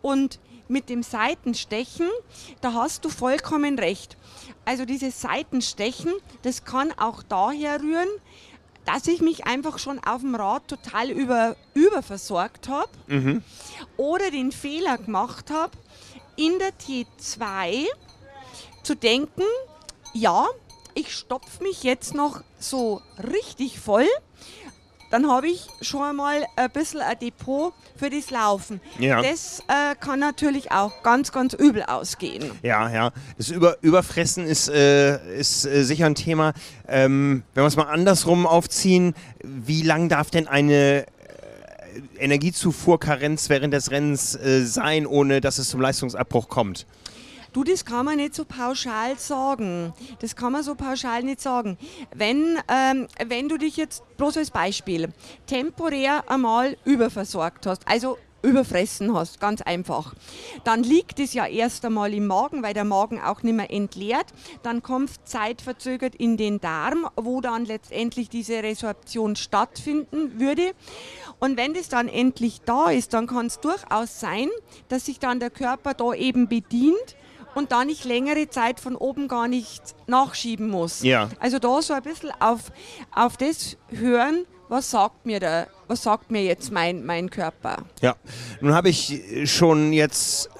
Und 0.00 0.40
mit 0.68 0.88
dem 0.88 1.02
Seitenstechen, 1.02 2.08
da 2.62 2.72
hast 2.72 3.04
du 3.04 3.10
vollkommen 3.10 3.78
recht. 3.78 4.16
Also 4.64 4.86
dieses 4.86 5.20
Seitenstechen, 5.20 6.12
das 6.42 6.64
kann 6.64 6.92
auch 6.96 7.22
daher 7.22 7.80
rühren, 7.80 8.08
dass 8.86 9.06
ich 9.06 9.20
mich 9.20 9.46
einfach 9.46 9.78
schon 9.78 10.02
auf 10.02 10.22
dem 10.22 10.34
Rad 10.34 10.66
total 10.68 11.10
über, 11.10 11.56
überversorgt 11.74 12.68
habe 12.68 12.90
mhm. 13.08 13.42
oder 13.98 14.30
den 14.30 14.50
Fehler 14.50 14.96
gemacht 14.96 15.50
habe, 15.50 15.76
in 16.36 16.58
der 16.58 16.72
T2 16.72 17.86
zu 18.82 18.94
denken, 18.94 19.42
ja, 20.14 20.46
ich 21.06 21.14
stopfe 21.14 21.62
mich 21.62 21.82
jetzt 21.82 22.14
noch 22.14 22.42
so 22.58 23.00
richtig 23.22 23.78
voll, 23.78 24.06
dann 25.10 25.30
habe 25.30 25.48
ich 25.48 25.66
schon 25.82 26.02
einmal 26.02 26.44
ein 26.56 26.70
bisschen 26.70 27.00
ein 27.00 27.16
Depot 27.18 27.72
für 27.96 28.10
das 28.10 28.30
Laufen. 28.30 28.80
Ja. 28.98 29.22
Das 29.22 29.60
äh, 29.68 29.94
kann 30.00 30.18
natürlich 30.18 30.72
auch 30.72 31.02
ganz, 31.02 31.30
ganz 31.30 31.54
übel 31.54 31.84
ausgehen. 31.84 32.50
Ja, 32.62 32.90
ja. 32.90 33.12
Das 33.38 33.50
Über 33.50 33.76
Überfressen 33.82 34.46
ist, 34.46 34.68
äh, 34.68 35.38
ist 35.38 35.64
äh, 35.64 35.84
sicher 35.84 36.06
ein 36.06 36.16
Thema. 36.16 36.54
Ähm, 36.88 37.44
wenn 37.54 37.62
wir 37.62 37.68
es 37.68 37.76
mal 37.76 37.84
andersrum 37.84 38.46
aufziehen, 38.46 39.14
wie 39.44 39.82
lang 39.82 40.08
darf 40.08 40.30
denn 40.30 40.48
eine 40.48 41.06
äh, 41.06 41.06
Energiezufuhrkarenz 42.18 43.48
während 43.48 43.72
des 43.72 43.92
Rennens 43.92 44.34
äh, 44.34 44.64
sein, 44.64 45.06
ohne 45.06 45.40
dass 45.40 45.58
es 45.58 45.68
zum 45.68 45.80
Leistungsabbruch 45.80 46.48
kommt? 46.48 46.84
Du, 47.56 47.64
das 47.64 47.86
kann 47.86 48.04
man 48.04 48.16
nicht 48.16 48.34
so 48.34 48.44
pauschal 48.44 49.18
sagen. 49.18 49.94
Das 50.18 50.36
kann 50.36 50.52
man 50.52 50.62
so 50.62 50.74
pauschal 50.74 51.22
nicht 51.22 51.40
sagen. 51.40 51.78
Wenn, 52.14 52.58
ähm, 52.68 53.08
wenn 53.26 53.48
du 53.48 53.56
dich 53.56 53.78
jetzt, 53.78 54.02
bloß 54.18 54.36
als 54.36 54.50
Beispiel, 54.50 55.08
temporär 55.46 56.24
einmal 56.28 56.76
überversorgt 56.84 57.64
hast, 57.64 57.88
also 57.88 58.18
überfressen 58.42 59.14
hast, 59.14 59.40
ganz 59.40 59.62
einfach. 59.62 60.14
Dann 60.64 60.82
liegt 60.82 61.18
es 61.18 61.32
ja 61.32 61.46
erst 61.46 61.82
einmal 61.86 62.12
im 62.12 62.26
Magen, 62.26 62.62
weil 62.62 62.74
der 62.74 62.84
Magen 62.84 63.22
auch 63.22 63.42
nicht 63.42 63.56
mehr 63.56 63.70
entleert. 63.70 64.26
Dann 64.62 64.82
kommt 64.82 65.12
zeitverzögert 65.26 66.14
in 66.14 66.36
den 66.36 66.60
Darm, 66.60 67.08
wo 67.16 67.40
dann 67.40 67.64
letztendlich 67.64 68.28
diese 68.28 68.62
Resorption 68.62 69.34
stattfinden 69.34 70.38
würde. 70.38 70.72
Und 71.40 71.56
wenn 71.56 71.72
das 71.72 71.88
dann 71.88 72.08
endlich 72.08 72.60
da 72.66 72.90
ist, 72.90 73.14
dann 73.14 73.26
kann 73.26 73.46
es 73.46 73.60
durchaus 73.60 74.20
sein, 74.20 74.50
dass 74.88 75.06
sich 75.06 75.20
dann 75.20 75.40
der 75.40 75.48
Körper 75.48 75.94
da 75.94 76.12
eben 76.12 76.48
bedient 76.48 77.16
und 77.56 77.72
da 77.72 77.84
nicht 77.84 78.04
längere 78.04 78.48
Zeit 78.50 78.80
von 78.80 78.94
oben 78.96 79.28
gar 79.28 79.48
nicht 79.48 79.82
nachschieben 80.06 80.68
muss. 80.68 81.02
Ja. 81.02 81.30
Also 81.40 81.58
da 81.58 81.80
so 81.80 81.94
ein 81.94 82.02
bisschen 82.02 82.30
auf, 82.38 82.70
auf 83.14 83.38
das 83.38 83.78
hören, 83.88 84.44
was 84.68 84.90
sagt 84.90 85.24
mir 85.24 85.40
da, 85.40 85.66
was 85.88 86.02
sagt 86.02 86.30
mir 86.30 86.42
jetzt 86.42 86.70
mein, 86.70 87.04
mein 87.06 87.30
Körper? 87.30 87.78
Ja, 88.02 88.16
nun 88.60 88.74
habe 88.74 88.90
ich 88.90 89.22
schon 89.46 89.92
jetzt 89.92 90.50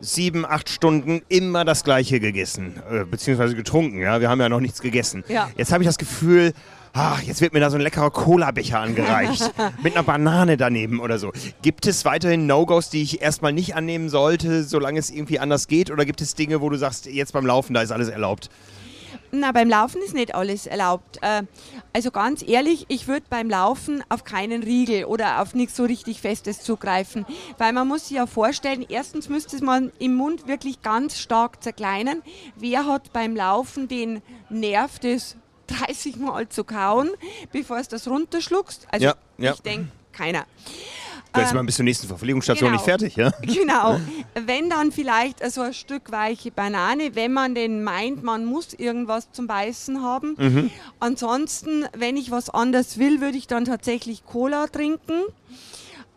sieben, 0.00 0.44
acht 0.44 0.68
Stunden 0.68 1.22
immer 1.28 1.64
das 1.64 1.84
Gleiche 1.84 2.18
gegessen, 2.18 2.82
äh, 2.90 3.04
beziehungsweise 3.04 3.54
getrunken. 3.54 4.00
Ja, 4.00 4.20
wir 4.20 4.28
haben 4.28 4.40
ja 4.40 4.48
noch 4.48 4.60
nichts 4.60 4.80
gegessen. 4.80 5.22
Ja. 5.28 5.50
Jetzt 5.56 5.72
habe 5.72 5.84
ich 5.84 5.88
das 5.88 5.98
Gefühl, 5.98 6.52
ach, 6.92 7.22
jetzt 7.22 7.40
wird 7.40 7.52
mir 7.52 7.60
da 7.60 7.70
so 7.70 7.76
ein 7.76 7.82
leckerer 7.82 8.10
Cola-Becher 8.10 8.78
angereicht 8.80 9.52
mit 9.82 9.94
einer 9.94 10.02
Banane 10.04 10.56
daneben 10.56 11.00
oder 11.00 11.18
so. 11.18 11.32
Gibt 11.62 11.86
es 11.86 12.04
weiterhin 12.04 12.46
No-Gos, 12.46 12.90
die 12.90 13.02
ich 13.02 13.22
erstmal 13.22 13.52
nicht 13.52 13.74
annehmen 13.74 14.08
sollte, 14.08 14.64
solange 14.64 14.98
es 14.98 15.10
irgendwie 15.10 15.38
anders 15.38 15.68
geht? 15.68 15.90
Oder 15.90 16.04
gibt 16.04 16.20
es 16.20 16.34
Dinge, 16.34 16.60
wo 16.60 16.68
du 16.68 16.76
sagst, 16.76 17.06
jetzt 17.06 17.32
beim 17.32 17.46
Laufen, 17.46 17.74
da 17.74 17.82
ist 17.82 17.92
alles 17.92 18.08
erlaubt? 18.08 18.50
Na, 19.32 19.52
beim 19.52 19.68
Laufen 19.68 20.02
ist 20.02 20.12
nicht 20.12 20.34
alles 20.34 20.66
erlaubt. 20.66 21.18
Äh, 21.22 21.42
Also 21.92 22.10
ganz 22.10 22.42
ehrlich, 22.46 22.86
ich 22.88 23.06
würde 23.06 23.26
beim 23.30 23.48
Laufen 23.48 24.02
auf 24.08 24.24
keinen 24.24 24.64
Riegel 24.64 25.04
oder 25.04 25.40
auf 25.40 25.54
nichts 25.54 25.76
so 25.76 25.84
richtig 25.84 26.20
Festes 26.20 26.62
zugreifen. 26.62 27.24
Weil 27.56 27.72
man 27.72 27.86
muss 27.86 28.08
sich 28.08 28.16
ja 28.16 28.26
vorstellen, 28.26 28.84
erstens 28.88 29.28
müsste 29.28 29.64
man 29.64 29.92
im 30.00 30.14
Mund 30.16 30.48
wirklich 30.48 30.82
ganz 30.82 31.18
stark 31.18 31.62
zerkleinern. 31.62 32.22
Wer 32.56 32.86
hat 32.86 33.12
beim 33.12 33.36
Laufen 33.36 33.86
den 33.86 34.20
Nerv, 34.48 34.98
das 34.98 35.36
30 35.70 36.16
Mal 36.16 36.48
zu 36.48 36.64
kauen, 36.64 37.10
bevor 37.52 37.78
es 37.78 37.88
das 37.88 38.08
runterschluckst? 38.08 38.86
Also 38.90 39.06
Ja, 39.06 39.14
ja. 39.38 39.52
ich 39.54 39.60
denke, 39.60 39.88
keiner. 40.12 40.44
Da 41.32 41.42
ist 41.42 41.50
Ähm, 41.50 41.56
man 41.58 41.66
bis 41.66 41.76
zur 41.76 41.84
nächsten 41.84 42.08
Verpflegungsstation 42.08 42.70
genau. 42.70 42.76
nicht 42.80 42.84
fertig, 42.84 43.16
ja? 43.16 43.30
Genau. 43.42 44.00
Wenn 44.34 44.68
dann 44.68 44.90
vielleicht 44.90 45.48
so 45.52 45.60
ein 45.60 45.74
Stück 45.74 46.10
weiche 46.10 46.50
Banane, 46.50 47.14
wenn 47.14 47.32
man 47.32 47.54
denn 47.54 47.84
meint, 47.84 48.24
man 48.24 48.44
muss 48.44 48.74
irgendwas 48.74 49.30
zum 49.30 49.46
Beißen 49.46 50.02
haben. 50.02 50.34
Mhm. 50.36 50.70
Ansonsten, 50.98 51.86
wenn 51.96 52.16
ich 52.16 52.30
was 52.32 52.50
anderes 52.50 52.98
will, 52.98 53.20
würde 53.20 53.38
ich 53.38 53.46
dann 53.46 53.64
tatsächlich 53.64 54.24
Cola 54.24 54.66
trinken. 54.66 55.22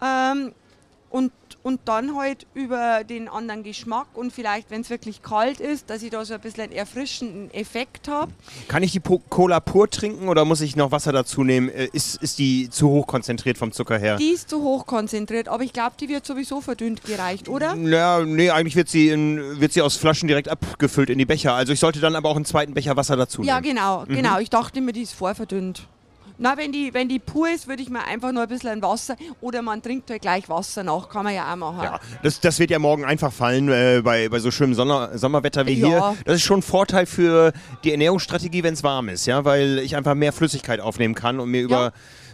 Ähm, 0.01 0.53
und, 1.11 1.31
und 1.63 1.79
dann 1.85 2.15
halt 2.17 2.45
über 2.53 3.03
den 3.05 3.27
anderen 3.29 3.63
Geschmack 3.63 4.07
und 4.13 4.31
vielleicht, 4.33 4.69
wenn 4.69 4.81
es 4.81 4.89
wirklich 4.89 5.23
kalt 5.23 5.59
ist, 5.61 5.89
dass 5.89 6.03
ich 6.03 6.09
da 6.11 6.23
so 6.25 6.33
ein 6.33 6.41
bisschen 6.41 6.63
einen 6.65 6.73
erfrischenden 6.73 7.51
Effekt 7.53 8.07
habe. 8.09 8.31
Kann 8.67 8.83
ich 8.83 8.91
die 8.91 8.99
Po- 8.99 9.21
Cola 9.29 9.59
pur 9.61 9.89
trinken 9.89 10.27
oder 10.27 10.43
muss 10.45 10.59
ich 10.61 10.75
noch 10.75 10.91
Wasser 10.91 11.13
dazu 11.13 11.43
nehmen? 11.43 11.69
Äh, 11.69 11.87
Ist, 11.93 12.21
ist 12.21 12.37
die 12.37 12.69
zu 12.69 12.89
hoch 12.89 13.07
konzentriert 13.07 13.57
vom 13.57 13.71
Zucker 13.71 13.97
her? 13.97 14.17
Die 14.17 14.29
ist 14.31 14.49
zu 14.49 14.61
hoch 14.61 14.85
konzentriert, 14.85 15.47
aber 15.47 15.63
ich 15.63 15.71
glaube, 15.73 15.93
die 15.99 16.09
wird 16.09 16.25
sowieso 16.25 16.59
verdünnt 16.61 17.03
gereicht, 17.05 17.47
oder? 17.47 17.75
Ja, 17.75 18.19
nee, 18.25 18.49
eigentlich 18.49 18.75
wird 18.75 18.89
sie, 18.89 19.07
in, 19.09 19.59
wird 19.61 19.71
sie 19.71 19.81
aus 19.81 19.95
Flaschen 19.95 20.27
direkt 20.27 20.49
abgefüllt 20.49 21.09
in 21.09 21.17
die 21.17 21.25
Becher. 21.25 21.53
Also 21.53 21.71
ich 21.71 21.79
sollte 21.79 21.99
dann 22.01 22.15
aber 22.15 22.29
auch 22.29 22.35
einen 22.35 22.45
zweiten 22.45 22.73
Becher 22.73 22.97
Wasser 22.97 23.15
dazu 23.15 23.41
Ja, 23.41 23.61
nehmen. 23.61 23.75
genau, 23.75 24.03
genau. 24.07 24.37
Ich 24.39 24.49
dachte 24.49 24.81
mir, 24.81 24.91
die 24.91 25.01
ist 25.03 25.13
vorverdünnt. 25.13 25.87
Na, 26.37 26.57
wenn 26.57 26.71
die, 26.71 26.93
wenn 26.93 27.07
die 27.09 27.19
pur 27.19 27.47
ist, 27.49 27.67
würde 27.67 27.81
ich 27.83 27.89
mir 27.89 28.03
einfach 28.03 28.31
nur 28.31 28.43
ein 28.43 28.49
bisschen 28.49 28.81
Wasser 28.81 29.15
oder 29.39 29.61
man 29.61 29.81
trinkt 29.81 30.09
halt 30.09 30.21
gleich 30.21 30.49
Wasser 30.49 30.83
nach, 30.83 31.07
kann 31.09 31.23
man 31.23 31.33
ja 31.35 31.51
auch 31.51 31.55
machen. 31.55 31.83
Ja, 31.83 31.99
das, 32.23 32.39
das 32.39 32.59
wird 32.59 32.71
ja 32.71 32.79
morgen 32.79 33.05
einfach 33.05 33.31
fallen 33.31 33.69
äh, 33.69 34.01
bei, 34.03 34.29
bei 34.29 34.39
so 34.39 34.49
schönem 34.51 34.73
Sonner, 34.73 35.17
Sommerwetter 35.17 35.65
wie 35.67 35.73
Ja. 35.73 35.87
hier. 35.87 36.15
Das 36.25 36.35
ist 36.35 36.43
schon 36.43 36.59
ein 36.59 36.63
Vorteil 36.63 37.05
für 37.05 37.53
die 37.83 37.91
Ernährungsstrategie, 37.91 38.63
wenn 38.63 38.73
es 38.73 38.83
warm 38.83 39.09
ist, 39.09 39.25
ja, 39.27 39.45
weil 39.45 39.79
ich 39.79 39.95
einfach 39.95 40.15
mehr 40.15 40.33
Flüssigkeit 40.33 40.79
aufnehmen 40.79 41.13
kann 41.15 41.39
und 41.39 41.49
mir 41.49 41.61
über 41.61 41.93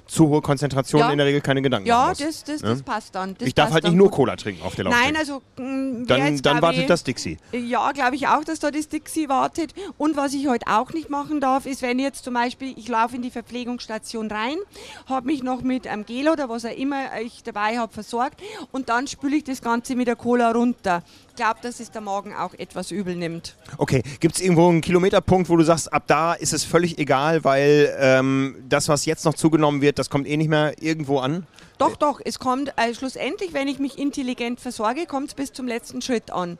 zu 0.09 0.27
hohe 0.27 0.41
Konzentrationen 0.41 1.07
Ja. 1.07 1.11
in 1.11 1.17
der 1.19 1.27
Regel 1.27 1.41
keine 1.41 1.61
Gedanken 1.61 1.87
Ja, 1.87 1.97
machen 2.07 2.09
muss. 2.09 2.17
das, 2.19 2.43
das, 2.43 2.61
Ja? 2.61 2.69
das 2.69 2.81
passt 2.83 3.15
dann. 3.15 3.35
Das 3.37 3.47
ich 3.47 3.53
darf 3.55 3.71
halt 3.71 3.83
nicht 3.83 3.93
nur. 3.95 4.09
Cola 4.09 4.35
trinken 4.35 4.63
auf 4.63 4.75
der 4.75 4.85
Laufstrecke. 4.85 5.11
Nein, 5.13 5.19
also 5.19 5.41
mh, 5.57 6.05
wer 6.07 6.17
dann 6.17 6.41
dann 6.41 6.61
wartet 6.61 6.81
ich, 6.81 6.87
das 6.87 7.03
Dixie. 7.03 7.37
Ja, 7.51 7.91
glaube 7.91 8.15
ich 8.15 8.27
auch, 8.27 8.43
dass 8.43 8.59
da 8.59 8.71
das 8.71 8.87
Dixie 8.89 9.29
wartet. 9.29 9.73
Und 9.97 10.17
was 10.17 10.33
ich 10.33 10.47
heute 10.47 10.65
auch 10.67 10.91
nicht 10.93 11.09
machen 11.09 11.39
darf, 11.39 11.65
ist, 11.65 11.81
wenn 11.81 11.99
jetzt 11.99 12.23
zum 12.23 12.33
Beispiel, 12.33 12.73
ich 12.77 12.87
laufe 12.87 13.15
in 13.15 13.21
die 13.21 13.29
Verpflegungsstation 13.29 14.31
rein, 14.31 14.55
habe 15.07 15.27
mich 15.27 15.43
noch 15.43 15.61
mit 15.61 15.85
einem 15.87 16.05
Gel 16.05 16.27
oder 16.29 16.49
was 16.49 16.65
auch 16.65 16.75
immer 16.75 17.21
ich 17.21 17.43
dabei 17.43 17.77
habe 17.77 17.93
versorgt 17.93 18.41
und 18.71 18.89
dann 18.89 19.07
spüle 19.07 19.35
ich 19.37 19.43
das 19.43 19.61
Ganze 19.61 19.95
mit 19.95 20.07
der 20.07 20.15
Cola 20.15 20.51
runter. 20.51 21.03
Ich 21.39 21.45
glaube, 21.45 21.61
dass 21.61 21.79
es 21.79 21.89
der 21.89 22.01
Magen 22.01 22.33
auch 22.33 22.53
etwas 22.55 22.91
übel 22.91 23.15
nimmt. 23.15 23.55
Okay, 23.77 24.03
gibt 24.19 24.35
es 24.35 24.41
irgendwo 24.41 24.67
einen 24.67 24.81
Kilometerpunkt, 24.81 25.47
wo 25.47 25.55
du 25.55 25.63
sagst, 25.63 25.93
ab 25.93 26.03
da 26.07 26.33
ist 26.33 26.51
es 26.51 26.65
völlig 26.65 26.97
egal, 26.97 27.45
weil 27.45 27.95
ähm, 27.97 28.57
das, 28.67 28.89
was 28.89 29.05
jetzt 29.05 29.23
noch 29.23 29.35
zugenommen 29.35 29.79
wird, 29.81 29.99
das 29.99 30.09
kommt 30.09 30.27
eh 30.27 30.35
nicht 30.35 30.49
mehr 30.49 30.73
irgendwo 30.81 31.19
an? 31.19 31.47
Doch, 31.77 31.95
doch, 31.95 32.19
es 32.21 32.39
kommt 32.39 32.73
äh, 32.75 32.93
schlussendlich, 32.93 33.53
wenn 33.53 33.69
ich 33.69 33.79
mich 33.79 33.97
intelligent 33.97 34.59
versorge, 34.59 35.05
kommt 35.05 35.29
es 35.29 35.33
bis 35.33 35.53
zum 35.53 35.65
letzten 35.65 36.01
Schritt 36.01 36.29
an. 36.29 36.57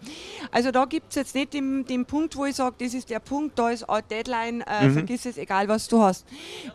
Also 0.49 0.71
da 0.71 0.85
gibt 0.85 1.09
es 1.09 1.15
jetzt 1.15 1.35
nicht 1.35 1.53
den, 1.53 1.83
den 1.83 2.05
Punkt, 2.05 2.37
wo 2.37 2.45
ich 2.45 2.55
sage, 2.55 2.77
das 2.79 2.93
ist 2.93 3.09
der 3.09 3.19
Punkt, 3.19 3.59
da 3.59 3.71
ist 3.71 3.83
eine 3.89 4.01
Deadline, 4.03 4.61
äh, 4.61 4.89
vergiss 4.91 5.25
es, 5.25 5.37
egal 5.37 5.67
was 5.67 5.89
du 5.89 6.01
hast. 6.01 6.25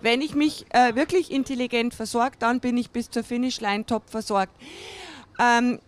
Wenn 0.02 0.20
ich 0.20 0.34
mich 0.34 0.66
äh, 0.74 0.94
wirklich 0.94 1.30
intelligent 1.30 1.94
versorge, 1.94 2.36
dann 2.38 2.60
bin 2.60 2.76
ich 2.76 2.90
bis 2.90 3.08
zur 3.08 3.24
Finishline 3.24 3.86
top 3.86 4.10
versorgt. 4.10 4.52
Ähm, 5.40 5.78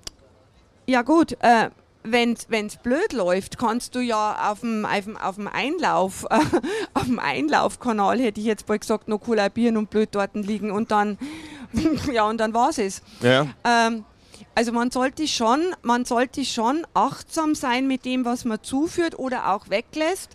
ja 0.87 1.03
gut, 1.03 1.37
äh, 1.41 1.69
wenn 2.07 2.67
es 2.67 2.77
blöd 2.77 3.13
läuft, 3.13 3.59
kannst 3.59 3.95
du 3.95 4.01
ja 4.01 4.51
auf 4.51 4.61
dem, 4.61 4.85
auf 4.85 5.05
dem, 5.05 5.17
auf 5.17 5.35
dem 5.37 5.49
Einlauf, 5.49 6.25
äh, 6.31 6.41
auf 6.95 7.05
dem 7.05 7.19
Einlaufkanal, 7.19 8.19
hätte 8.21 8.41
ich 8.41 8.47
jetzt 8.47 8.67
bald 8.67 8.83
gesagt, 8.83 9.09
noch 9.09 9.19
kollabieren 9.19 9.77
und 9.77 9.91
blöd 9.91 10.11
dort 10.13 10.35
liegen 10.35 10.71
und 10.71 10.91
dann, 10.91 11.19
ja, 12.13 12.25
und 12.29 12.39
dann 12.39 12.55
war 12.55 12.71
es. 12.77 13.03
Ja. 13.21 13.47
Ähm, 13.65 14.05
also 14.55 14.73
man 14.73 14.91
sollte 14.91 15.29
schon, 15.29 15.75
man 15.83 16.05
sollte 16.05 16.45
schon 16.45 16.87
achtsam 16.95 17.55
sein 17.55 17.87
mit 17.87 18.05
dem, 18.05 18.25
was 18.25 18.45
man 18.45 18.63
zuführt 18.63 19.19
oder 19.19 19.53
auch 19.53 19.69
weglässt, 19.69 20.31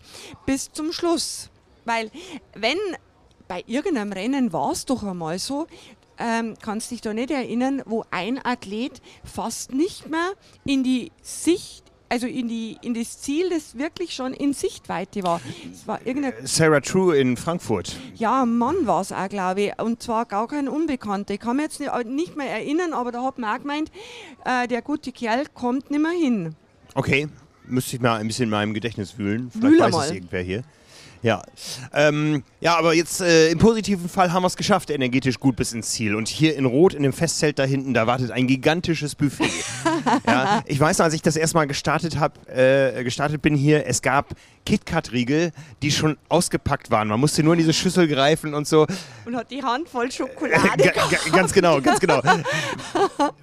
bis 0.45 0.71
zum 0.71 0.91
Schluss. 0.91 1.49
Weil 1.85 2.11
wenn 2.53 2.77
bei 3.47 3.63
irgendeinem 3.67 4.13
Rennen 4.13 4.53
war 4.53 4.71
es 4.71 4.85
doch 4.85 5.03
einmal 5.03 5.39
so, 5.39 5.67
ähm, 6.21 6.55
kannst 6.61 6.91
dich 6.91 7.01
da 7.01 7.13
nicht 7.13 7.31
erinnern, 7.31 7.81
wo 7.85 8.05
ein 8.11 8.39
Athlet 8.43 9.01
fast 9.23 9.73
nicht 9.73 10.09
mehr 10.09 10.33
in 10.65 10.83
die 10.83 11.11
Sicht, 11.21 11.83
also 12.09 12.27
in, 12.27 12.47
die, 12.47 12.77
in 12.81 12.93
das 12.93 13.21
Ziel, 13.21 13.49
das 13.49 13.77
wirklich 13.77 14.13
schon 14.13 14.33
in 14.33 14.53
Sichtweite 14.53 15.23
war. 15.23 15.41
Es 15.73 15.87
war 15.87 16.05
irgendein 16.05 16.33
Sarah 16.45 16.81
True 16.81 17.17
in 17.17 17.37
Frankfurt. 17.37 17.95
ja, 18.15 18.45
Mann 18.45 18.85
war 18.85 19.01
es 19.01 19.11
auch, 19.11 19.29
glaube 19.29 19.61
ich. 19.61 19.81
Und 19.81 20.03
zwar 20.03 20.25
gar 20.25 20.47
kein 20.47 20.67
Unbekannter. 20.67 21.33
Ich 21.33 21.39
kann 21.39 21.55
mich 21.55 21.63
jetzt 21.63 21.79
nicht, 21.79 22.05
nicht 22.05 22.37
mehr 22.37 22.49
erinnern, 22.49 22.93
aber 22.93 23.11
da 23.11 23.23
hat 23.23 23.37
man 23.37 23.55
auch 23.55 23.61
gemeint, 23.61 23.91
äh, 24.45 24.67
der 24.67 24.81
gute 24.81 25.11
Kerl 25.11 25.45
kommt 25.53 25.89
nicht 25.89 26.01
mehr 26.01 26.11
hin. 26.11 26.55
Okay, 26.95 27.29
müsste 27.65 27.95
ich 27.95 28.01
mal 28.01 28.17
ein 28.17 28.27
bisschen 28.27 28.45
in 28.45 28.49
meinem 28.49 28.73
Gedächtnis 28.73 29.17
wühlen. 29.17 29.49
Vielleicht 29.49 29.73
Wühl 29.73 29.79
weiß 29.79 29.91
mal. 29.93 30.05
es 30.05 30.11
irgendwer 30.11 30.41
hier. 30.41 30.63
Ja, 31.23 31.43
ähm, 31.93 32.43
ja, 32.61 32.75
aber 32.77 32.95
jetzt 32.95 33.21
äh, 33.21 33.49
im 33.51 33.59
positiven 33.59 34.09
Fall 34.09 34.33
haben 34.33 34.41
wir 34.41 34.47
es 34.47 34.55
geschafft, 34.57 34.89
energetisch 34.89 35.39
gut 35.39 35.55
bis 35.55 35.71
ins 35.71 35.91
Ziel. 35.91 36.15
Und 36.15 36.27
hier 36.27 36.55
in 36.55 36.65
Rot, 36.65 36.95
in 36.95 37.03
dem 37.03 37.13
Festzelt 37.13 37.59
da 37.59 37.63
hinten, 37.63 37.93
da 37.93 38.07
wartet 38.07 38.31
ein 38.31 38.47
gigantisches 38.47 39.13
Buffet. 39.13 39.51
ja, 40.27 40.63
ich 40.65 40.79
weiß 40.79 40.97
noch, 40.97 41.05
als 41.05 41.13
ich 41.13 41.21
das 41.21 41.35
erstmal 41.35 41.67
gestartet 41.67 42.17
habe, 42.17 42.33
äh, 42.49 43.03
gestartet 43.03 43.41
bin 43.43 43.55
hier, 43.55 43.85
es 43.85 44.01
gab 44.01 44.29
KitKat-Riegel, 44.65 45.51
die 45.83 45.91
schon 45.91 46.17
ausgepackt 46.29 46.89
waren. 46.89 47.07
Man 47.07 47.19
musste 47.19 47.43
nur 47.43 47.53
in 47.53 47.59
diese 47.59 47.73
Schüssel 47.73 48.07
greifen 48.07 48.53
und 48.55 48.67
so. 48.67 48.87
Und 49.25 49.35
hat 49.35 49.51
die 49.51 49.61
Hand 49.63 49.89
voll 49.89 50.07
Ga- 50.07 50.13
Schokolade. 50.13 50.83
ga- 50.83 51.31
ganz 51.31 51.53
genau, 51.53 51.81
ganz 51.81 51.99
genau. 51.99 52.21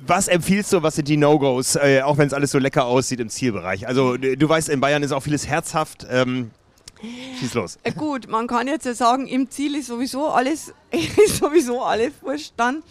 Was 0.06 0.28
empfiehlst 0.28 0.72
du, 0.72 0.82
was 0.82 0.96
sind 0.96 1.08
die 1.08 1.16
No-Gos, 1.16 1.76
äh, 1.76 2.02
auch 2.02 2.18
wenn 2.18 2.26
es 2.26 2.32
alles 2.32 2.50
so 2.50 2.58
lecker 2.58 2.86
aussieht 2.86 3.20
im 3.20 3.28
Zielbereich? 3.28 3.86
Also 3.86 4.16
d- 4.16 4.36
du 4.36 4.48
weißt, 4.48 4.68
in 4.68 4.80
Bayern 4.80 5.02
ist 5.02 5.12
auch 5.12 5.22
vieles 5.22 5.46
herzhaft. 5.46 6.06
Ähm, 6.10 6.50
schieß 7.38 7.54
los. 7.54 7.78
Äh, 7.82 7.92
Gut, 7.92 8.28
man 8.28 8.46
kann 8.46 8.66
jetzt 8.68 8.86
ja 8.86 8.94
sagen, 8.94 9.26
im 9.26 9.50
Ziel 9.50 9.74
ist 9.74 9.86
sowieso 9.86 10.28
alles 10.28 10.74
ist 11.24 11.36
sowieso 11.36 11.82
alles 11.82 12.12
wurscht 12.22 12.52
dann. 12.56 12.82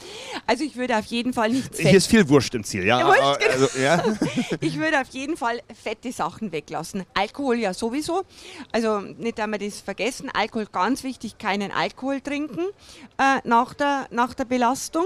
Also 0.46 0.64
ich 0.64 0.76
würde 0.76 0.98
auf 0.98 1.06
jeden 1.06 1.34
Fall 1.34 1.50
nicht 1.50 1.76
fett. 1.76 1.88
Hier 1.88 1.98
ist 1.98 2.08
viel 2.08 2.28
Wurst 2.30 2.54
im 2.54 2.64
Ziel, 2.64 2.86
ja. 2.86 3.06
Wurscht, 3.06 3.40
genau. 3.40 3.52
also, 3.52 3.80
ja. 3.80 4.04
ich 4.62 4.78
würde 4.78 5.02
auf 5.02 5.10
jeden 5.10 5.36
Fall 5.36 5.62
fette 5.74 6.12
Sachen 6.12 6.52
weglassen. 6.52 7.06
Alkohol 7.16 7.58
ja 7.58 7.74
sowieso. 7.74 8.24
Also 8.72 9.00
nicht 9.00 9.40
einmal 9.40 9.60
das 9.60 9.82
vergessen. 9.82 10.30
Alkohol 10.32 10.68
ganz 10.72 11.04
wichtig, 11.04 11.40
keinen 11.40 11.72
Alkohol 11.72 12.22
trinken 12.22 12.66
äh, 13.18 13.40
nach, 13.44 13.74
der, 13.74 14.08
nach 14.12 14.36
der 14.36 14.46
Belastung. 14.46 15.06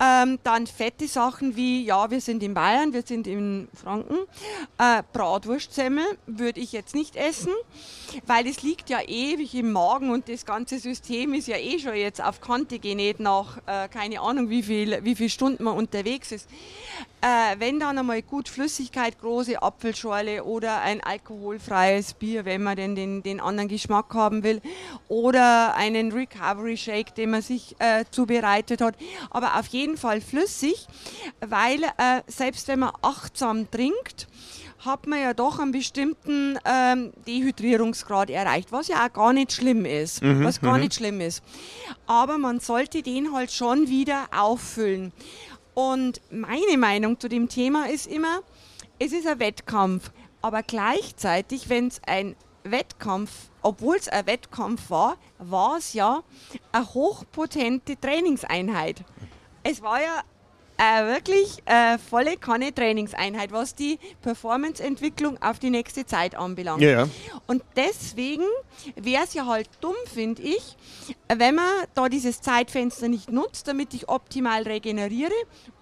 Ähm, 0.00 0.38
dann 0.44 0.66
fette 0.66 1.08
Sachen 1.08 1.56
wie, 1.56 1.84
ja, 1.84 2.10
wir 2.10 2.20
sind 2.20 2.42
in 2.42 2.54
Bayern, 2.54 2.92
wir 2.92 3.02
sind 3.02 3.26
in 3.26 3.68
Franken. 3.74 4.16
Äh, 4.78 5.02
Bratwurstsemmel 5.12 6.04
würde 6.26 6.60
ich 6.60 6.72
jetzt 6.72 6.94
nicht 6.94 7.16
essen, 7.16 7.52
weil 8.26 8.46
es 8.46 8.62
liegt 8.62 8.88
ja 8.88 9.00
ewig 9.02 9.54
im 9.54 9.72
Magen 9.72 10.10
und 10.10 10.28
das 10.28 10.46
ganze 10.46 10.78
System 10.78 11.34
ist 11.34 11.48
ja 11.48 11.56
eh 11.56 11.78
schon 11.78 11.97
jetzt 11.98 12.22
auf 12.22 12.40
Kante 12.40 12.78
genäht 12.78 13.20
nach 13.20 13.58
äh, 13.66 13.88
keine 13.88 14.20
Ahnung 14.20 14.50
wie 14.50 14.62
viel, 14.62 15.04
wie 15.04 15.14
viel 15.14 15.28
Stunden 15.28 15.64
man 15.64 15.76
unterwegs 15.76 16.32
ist. 16.32 16.48
Äh, 17.20 17.58
wenn 17.58 17.80
dann 17.80 17.98
einmal 17.98 18.22
gut 18.22 18.48
Flüssigkeit, 18.48 19.20
große 19.20 19.60
Apfelschorle 19.60 20.44
oder 20.44 20.80
ein 20.82 21.02
alkoholfreies 21.02 22.14
Bier, 22.14 22.44
wenn 22.44 22.62
man 22.62 22.76
denn 22.76 22.94
den, 22.94 23.22
den 23.22 23.40
anderen 23.40 23.68
Geschmack 23.68 24.14
haben 24.14 24.44
will, 24.44 24.60
oder 25.08 25.74
einen 25.74 26.12
Recovery 26.12 26.76
Shake, 26.76 27.14
den 27.16 27.30
man 27.30 27.42
sich 27.42 27.74
äh, 27.80 28.04
zubereitet 28.10 28.80
hat, 28.80 28.94
aber 29.30 29.58
auf 29.58 29.66
jeden 29.66 29.96
Fall 29.96 30.20
flüssig, 30.20 30.86
weil 31.40 31.82
äh, 31.82 32.22
selbst 32.28 32.68
wenn 32.68 32.78
man 32.78 32.92
achtsam 33.02 33.68
trinkt, 33.70 34.28
hat 34.78 35.06
man 35.06 35.20
ja 35.20 35.34
doch 35.34 35.58
einen 35.58 35.72
bestimmten 35.72 36.58
ähm, 36.64 37.12
Dehydrierungsgrad 37.26 38.30
erreicht, 38.30 38.70
was 38.70 38.88
ja 38.88 39.04
auch 39.04 39.12
gar 39.12 39.32
nicht 39.32 39.52
schlimm 39.52 39.84
ist. 39.84 40.22
Mhm, 40.22 40.44
was 40.44 40.60
gar 40.60 40.74
mhm. 40.74 40.82
nicht 40.82 40.94
schlimm 40.94 41.20
ist. 41.20 41.42
Aber 42.06 42.38
man 42.38 42.60
sollte 42.60 43.02
den 43.02 43.32
halt 43.32 43.50
schon 43.50 43.88
wieder 43.88 44.26
auffüllen. 44.36 45.12
Und 45.74 46.20
meine 46.30 46.76
Meinung 46.76 47.18
zu 47.18 47.28
dem 47.28 47.48
Thema 47.48 47.88
ist 47.88 48.06
immer, 48.06 48.40
es 48.98 49.12
ist 49.12 49.26
ein 49.26 49.38
Wettkampf. 49.38 50.10
Aber 50.42 50.62
gleichzeitig, 50.62 51.68
wenn 51.68 51.88
es 51.88 52.00
ein 52.06 52.36
Wettkampf, 52.64 53.30
obwohl 53.62 53.96
es 53.96 54.08
ein 54.08 54.26
Wettkampf 54.26 54.90
war, 54.90 55.16
war 55.38 55.78
es 55.78 55.92
ja 55.92 56.22
eine 56.72 56.94
hochpotente 56.94 57.98
Trainingseinheit. 58.00 59.04
Es 59.62 59.82
war 59.82 60.00
ja 60.00 60.22
äh, 60.78 61.06
wirklich 61.06 61.58
äh, 61.66 61.98
volle 61.98 62.36
Kanne 62.36 62.72
Trainingseinheit, 62.72 63.52
was 63.52 63.74
die 63.74 63.98
Performance-Entwicklung 64.22 65.42
auf 65.42 65.58
die 65.58 65.70
nächste 65.70 66.06
Zeit 66.06 66.36
anbelangt. 66.36 66.80
Ja, 66.80 66.90
ja. 66.90 67.08
Und 67.46 67.62
deswegen 67.76 68.44
wäre 68.94 69.24
es 69.24 69.34
ja 69.34 69.46
halt 69.46 69.68
dumm, 69.80 69.96
finde 70.12 70.42
ich, 70.42 70.76
wenn 71.36 71.56
man 71.56 71.68
da 71.94 72.08
dieses 72.08 72.40
Zeitfenster 72.40 73.08
nicht 73.08 73.30
nutzt, 73.30 73.66
damit 73.66 73.92
ich 73.92 74.08
optimal 74.08 74.62
regeneriere 74.62 75.32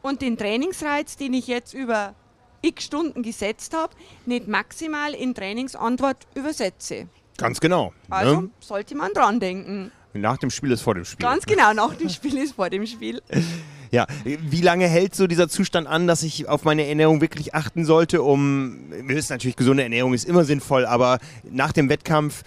und 0.00 0.22
den 0.22 0.38
Trainingsreiz, 0.38 1.16
den 1.16 1.34
ich 1.34 1.46
jetzt 1.46 1.74
über 1.74 2.14
x 2.62 2.84
Stunden 2.84 3.22
gesetzt 3.22 3.74
habe, 3.76 3.94
nicht 4.24 4.48
maximal 4.48 5.14
in 5.14 5.34
Trainingsantwort 5.34 6.26
übersetze. 6.34 7.08
Ganz 7.36 7.60
genau. 7.60 7.92
Also 8.08 8.40
ne? 8.40 8.50
sollte 8.60 8.94
man 8.94 9.12
dran 9.12 9.40
denken. 9.40 9.92
Nach 10.14 10.38
dem 10.38 10.48
Spiel 10.48 10.70
ist 10.70 10.80
vor 10.80 10.94
dem 10.94 11.04
Spiel. 11.04 11.22
Ganz 11.26 11.44
genau, 11.44 11.74
nach 11.74 11.94
dem 11.94 12.08
Spiel 12.08 12.38
ist 12.38 12.54
vor 12.54 12.70
dem 12.70 12.86
Spiel. 12.86 13.20
Ja, 13.96 14.06
wie 14.24 14.60
lange 14.60 14.86
hält 14.86 15.14
so 15.14 15.26
dieser 15.26 15.48
Zustand 15.48 15.86
an, 15.86 16.06
dass 16.06 16.22
ich 16.22 16.48
auf 16.48 16.64
meine 16.64 16.86
Ernährung 16.86 17.22
wirklich 17.22 17.54
achten 17.54 17.86
sollte, 17.86 18.22
um, 18.22 18.90
wir 18.90 19.16
wissen 19.16 19.32
natürlich, 19.32 19.56
gesunde 19.56 19.84
Ernährung 19.84 20.12
ist 20.12 20.28
immer 20.28 20.44
sinnvoll, 20.44 20.84
aber 20.84 21.18
nach 21.50 21.72
dem 21.72 21.88
Wettkampf, 21.88 22.42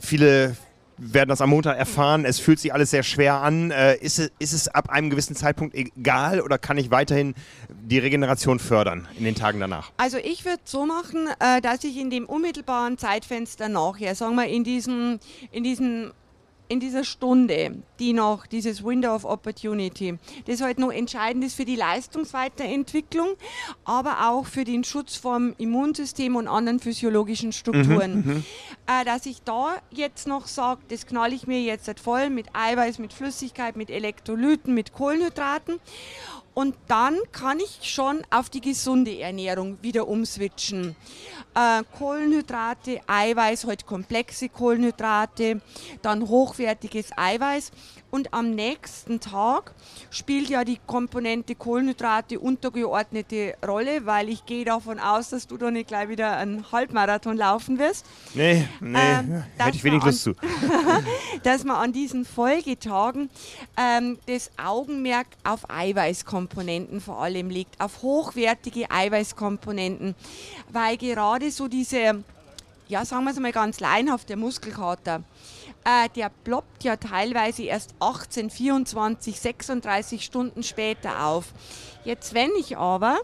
viele 0.00 0.56
werden 0.96 1.28
das 1.28 1.40
am 1.40 1.50
Montag 1.50 1.78
erfahren, 1.78 2.24
es 2.24 2.40
fühlt 2.40 2.58
sich 2.58 2.74
alles 2.74 2.90
sehr 2.90 3.04
schwer 3.04 3.34
an. 3.34 3.70
Äh, 3.70 3.96
ist, 3.98 4.18
es, 4.18 4.32
ist 4.40 4.52
es 4.52 4.66
ab 4.66 4.90
einem 4.90 5.10
gewissen 5.10 5.36
Zeitpunkt 5.36 5.76
egal 5.76 6.40
oder 6.40 6.58
kann 6.58 6.76
ich 6.76 6.90
weiterhin 6.90 7.34
die 7.68 7.98
Regeneration 7.98 8.58
fördern 8.58 9.06
in 9.16 9.24
den 9.24 9.36
Tagen 9.36 9.60
danach? 9.60 9.92
Also 9.96 10.18
ich 10.18 10.44
würde 10.44 10.62
so 10.64 10.84
machen, 10.84 11.28
äh, 11.38 11.60
dass 11.60 11.84
ich 11.84 11.96
in 11.96 12.10
dem 12.10 12.26
unmittelbaren 12.26 12.98
Zeitfenster 12.98 13.68
nachher, 13.68 14.16
sagen 14.16 14.34
wir 14.34 14.48
in 14.48 14.64
diesem, 14.64 15.20
in 15.52 15.62
diesem 15.62 16.10
in 16.68 16.80
dieser 16.80 17.04
Stunde, 17.04 17.82
die 17.98 18.12
noch 18.12 18.46
dieses 18.46 18.84
Window 18.84 19.14
of 19.14 19.24
Opportunity, 19.24 20.18
das 20.46 20.60
halt 20.60 20.78
noch 20.78 20.92
entscheidend 20.92 21.44
ist 21.44 21.54
für 21.54 21.64
die 21.64 21.76
Leistungsweiterentwicklung, 21.76 23.36
aber 23.84 24.28
auch 24.28 24.46
für 24.46 24.64
den 24.64 24.84
Schutz 24.84 25.16
vom 25.16 25.54
Immunsystem 25.58 26.36
und 26.36 26.48
anderen 26.48 26.78
physiologischen 26.78 27.52
Strukturen. 27.52 28.14
Mhm, 28.14 28.32
mhm. 28.34 28.44
äh, 28.86 29.04
dass 29.04 29.26
ich 29.26 29.42
da 29.42 29.76
jetzt 29.90 30.26
noch 30.26 30.46
sage, 30.46 30.80
das 30.88 31.06
knall 31.06 31.32
ich 31.32 31.46
mir 31.46 31.62
jetzt 31.62 31.88
halt 31.88 32.00
voll 32.00 32.30
mit 32.30 32.46
Eiweiß, 32.52 32.98
mit 32.98 33.12
Flüssigkeit, 33.12 33.76
mit 33.76 33.90
Elektrolyten, 33.90 34.74
mit 34.74 34.92
Kohlenhydraten 34.92 35.80
und 36.58 36.74
dann 36.88 37.16
kann 37.30 37.60
ich 37.60 37.88
schon 37.88 38.22
auf 38.30 38.50
die 38.50 38.60
gesunde 38.60 39.16
Ernährung 39.20 39.78
wieder 39.80 40.08
umswitchen. 40.08 40.96
Äh, 41.54 41.84
Kohlenhydrate, 41.96 43.00
Eiweiß, 43.06 43.64
heute 43.64 43.86
komplexe 43.86 44.48
Kohlenhydrate, 44.48 45.60
dann 46.02 46.28
hochwertiges 46.28 47.10
Eiweiß. 47.16 47.70
Und 48.10 48.32
am 48.32 48.50
nächsten 48.50 49.20
Tag 49.20 49.74
spielt 50.10 50.48
ja 50.48 50.64
die 50.64 50.80
Komponente 50.86 51.54
Kohlenhydrate 51.54 52.40
untergeordnete 52.40 53.54
Rolle, 53.66 54.06
weil 54.06 54.30
ich 54.30 54.46
gehe 54.46 54.64
davon 54.64 54.98
aus, 54.98 55.28
dass 55.28 55.46
du 55.46 55.58
da 55.58 55.70
nicht 55.70 55.88
gleich 55.88 56.08
wieder 56.08 56.36
einen 56.38 56.72
Halbmarathon 56.72 57.36
laufen 57.36 57.78
wirst. 57.78 58.06
Nee, 58.34 58.66
nee, 58.80 58.98
ähm, 58.98 59.44
hätte 59.58 59.76
ich 59.76 59.84
wenig 59.84 60.02
Lust 60.04 60.22
zu. 60.22 60.34
dass 61.42 61.64
man 61.64 61.76
an 61.76 61.92
diesen 61.92 62.24
Folgetagen 62.24 63.28
ähm, 63.76 64.18
das 64.26 64.50
Augenmerk 64.56 65.26
auf 65.44 65.68
Eiweißkomponenten 65.68 67.02
vor 67.02 67.22
allem 67.22 67.50
legt, 67.50 67.78
auf 67.78 68.02
hochwertige 68.02 68.90
Eiweißkomponenten, 68.90 70.14
weil 70.70 70.96
gerade 70.96 71.50
so 71.50 71.68
diese, 71.68 72.24
ja 72.88 73.04
sagen 73.04 73.24
wir 73.24 73.32
es 73.32 73.38
mal 73.38 73.52
ganz 73.52 73.80
laienhaft, 73.80 74.30
der 74.30 74.38
Muskelkater, 74.38 75.22
äh, 75.88 76.08
der 76.14 76.30
ploppt 76.44 76.84
ja 76.84 76.96
teilweise 76.96 77.62
erst 77.62 77.94
18, 77.98 78.50
24, 78.50 79.40
36 79.40 80.24
Stunden 80.24 80.62
später 80.62 81.24
auf. 81.24 81.46
Jetzt, 82.04 82.34
wenn 82.34 82.50
ich 82.58 82.76
aber 82.76 83.18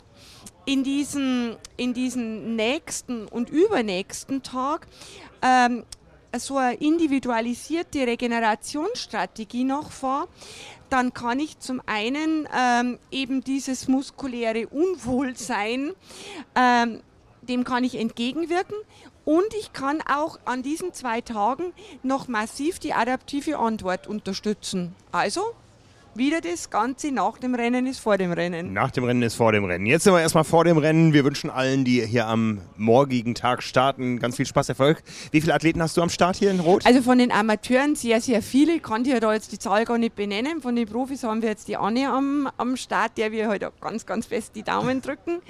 in 0.65 0.83
diesen, 0.83 1.57
in 1.77 1.93
diesen 1.93 2.57
nächsten 2.57 3.27
und 3.27 3.51
übernächsten 3.51 4.43
Tag 4.43 4.87
ähm, 5.43 5.85
so 6.37 6.57
eine 6.57 6.77
individualisierte 6.77 8.07
Regenerationsstrategie 8.07 9.65
noch 9.65 9.91
fahre, 9.91 10.29
dann 10.89 11.13
kann 11.13 11.41
ich 11.41 11.59
zum 11.59 11.83
einen 11.85 12.49
ähm, 12.57 12.99
eben 13.11 13.45
dieses 13.45 13.89
muskuläre 13.89 14.69
Unwohlsein, 14.69 15.93
ähm, 16.55 17.03
dem 17.43 17.65
kann 17.65 17.85
ich 17.85 17.97
entgegenwirken 17.97 18.77
und 19.25 19.55
ich 19.59 19.73
kann 19.73 20.01
auch 20.03 20.39
an 20.45 20.63
diesen 20.63 20.93
zwei 20.93 21.21
Tagen 21.21 21.73
noch 22.03 22.29
massiv 22.29 22.79
die 22.79 22.93
adaptive 22.93 23.59
Antwort 23.59 24.07
unterstützen. 24.07 24.95
Also 25.13 25.55
wieder 26.17 26.41
das 26.41 26.71
Ganze 26.71 27.11
nach 27.11 27.39
dem 27.39 27.55
Rennen 27.55 27.87
ist 27.87 27.99
vor 27.99 28.19
dem 28.19 28.33
Rennen. 28.33 28.73
Nach 28.73 28.91
dem 28.91 29.05
Rennen 29.05 29.23
ist 29.23 29.35
vor 29.35 29.53
dem 29.53 29.65
Rennen. 29.65 29.87
Jetzt 29.87 30.05
sind 30.05 30.13
wir 30.13 30.21
erstmal 30.21 30.45
vor 30.45 30.65
dem 30.65 30.79
Rennen. 30.79 31.13
Wir 31.13 31.25
wünschen 31.25 31.51
allen, 31.51 31.85
die 31.85 32.05
hier 32.07 32.27
am 32.27 32.61
morgigen 32.77 33.35
Tag 33.35 33.63
starten, 33.63 34.19
ganz 34.19 34.37
viel 34.37 34.47
Spaß, 34.47 34.69
Erfolg. 34.69 35.03
Wie 35.31 35.41
viele 35.41 35.55
Athleten 35.55 35.83
hast 35.83 35.97
du 35.97 36.03
am 36.03 36.11
Start 36.11 36.37
hier 36.37 36.51
in 36.51 36.61
Rot? 36.61 36.87
Also 36.87 37.03
von 37.03 37.19
den 37.19 37.33
Amateuren 37.33 37.97
sehr, 37.97 38.21
sehr 38.21 38.43
viele. 38.43 38.75
Ich 38.75 38.83
kann 38.83 39.05
dir 39.05 39.21
da 39.21 39.33
jetzt 39.33 39.53
die 39.53 39.59
Zahl 39.59 39.85
gar 39.85 39.99
nicht 39.99 40.15
benennen. 40.15 40.61
Von 40.61 40.77
den 40.77 40.87
Profis 40.87 41.25
haben 41.25 41.43
wir 41.43 41.49
jetzt 41.49 41.69
die 41.69 41.77
Anne 41.77 42.09
am, 42.09 42.49
am 42.57 42.77
Start, 42.77 43.19
der 43.19 43.33
wir 43.33 43.49
heute 43.49 43.67
halt 43.67 43.81
ganz, 43.81 44.07
ganz 44.07 44.27
fest 44.27 44.53
die 44.55 44.63
Daumen 44.63 45.01
drücken. 45.03 45.41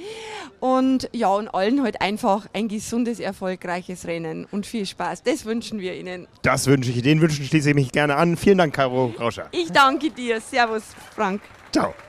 Und 0.61 1.09
ja, 1.13 1.29
und 1.29 1.49
allen 1.49 1.83
halt 1.83 2.01
einfach 2.01 2.47
ein 2.53 2.69
gesundes, 2.69 3.21
erfolgreiches 3.21 4.07
Rennen 4.07 4.47
und 4.51 4.67
viel 4.67 4.87
Spaß. 4.87 5.23
Das 5.23 5.45
wünschen 5.45 5.81
wir 5.81 5.95
ihnen. 5.95 6.27
Das 6.43 6.67
wünsche 6.67 6.91
ich. 6.91 7.03
Den 7.03 7.21
wünschen 7.21 7.45
schließe 7.45 7.71
ich 7.71 7.75
mich 7.75 7.93
gerne 7.93 8.17
an. 8.17 8.37
Vielen 8.37 8.59
Dank, 8.59 8.75
Caro 8.75 9.13
Rauscher. 9.19 9.49
Ich 9.53 9.71
danke 9.71 10.11
dir. 10.11 10.41
Servus, 10.55 10.85
Frank. 11.17 11.43
Ciao. 11.73 12.04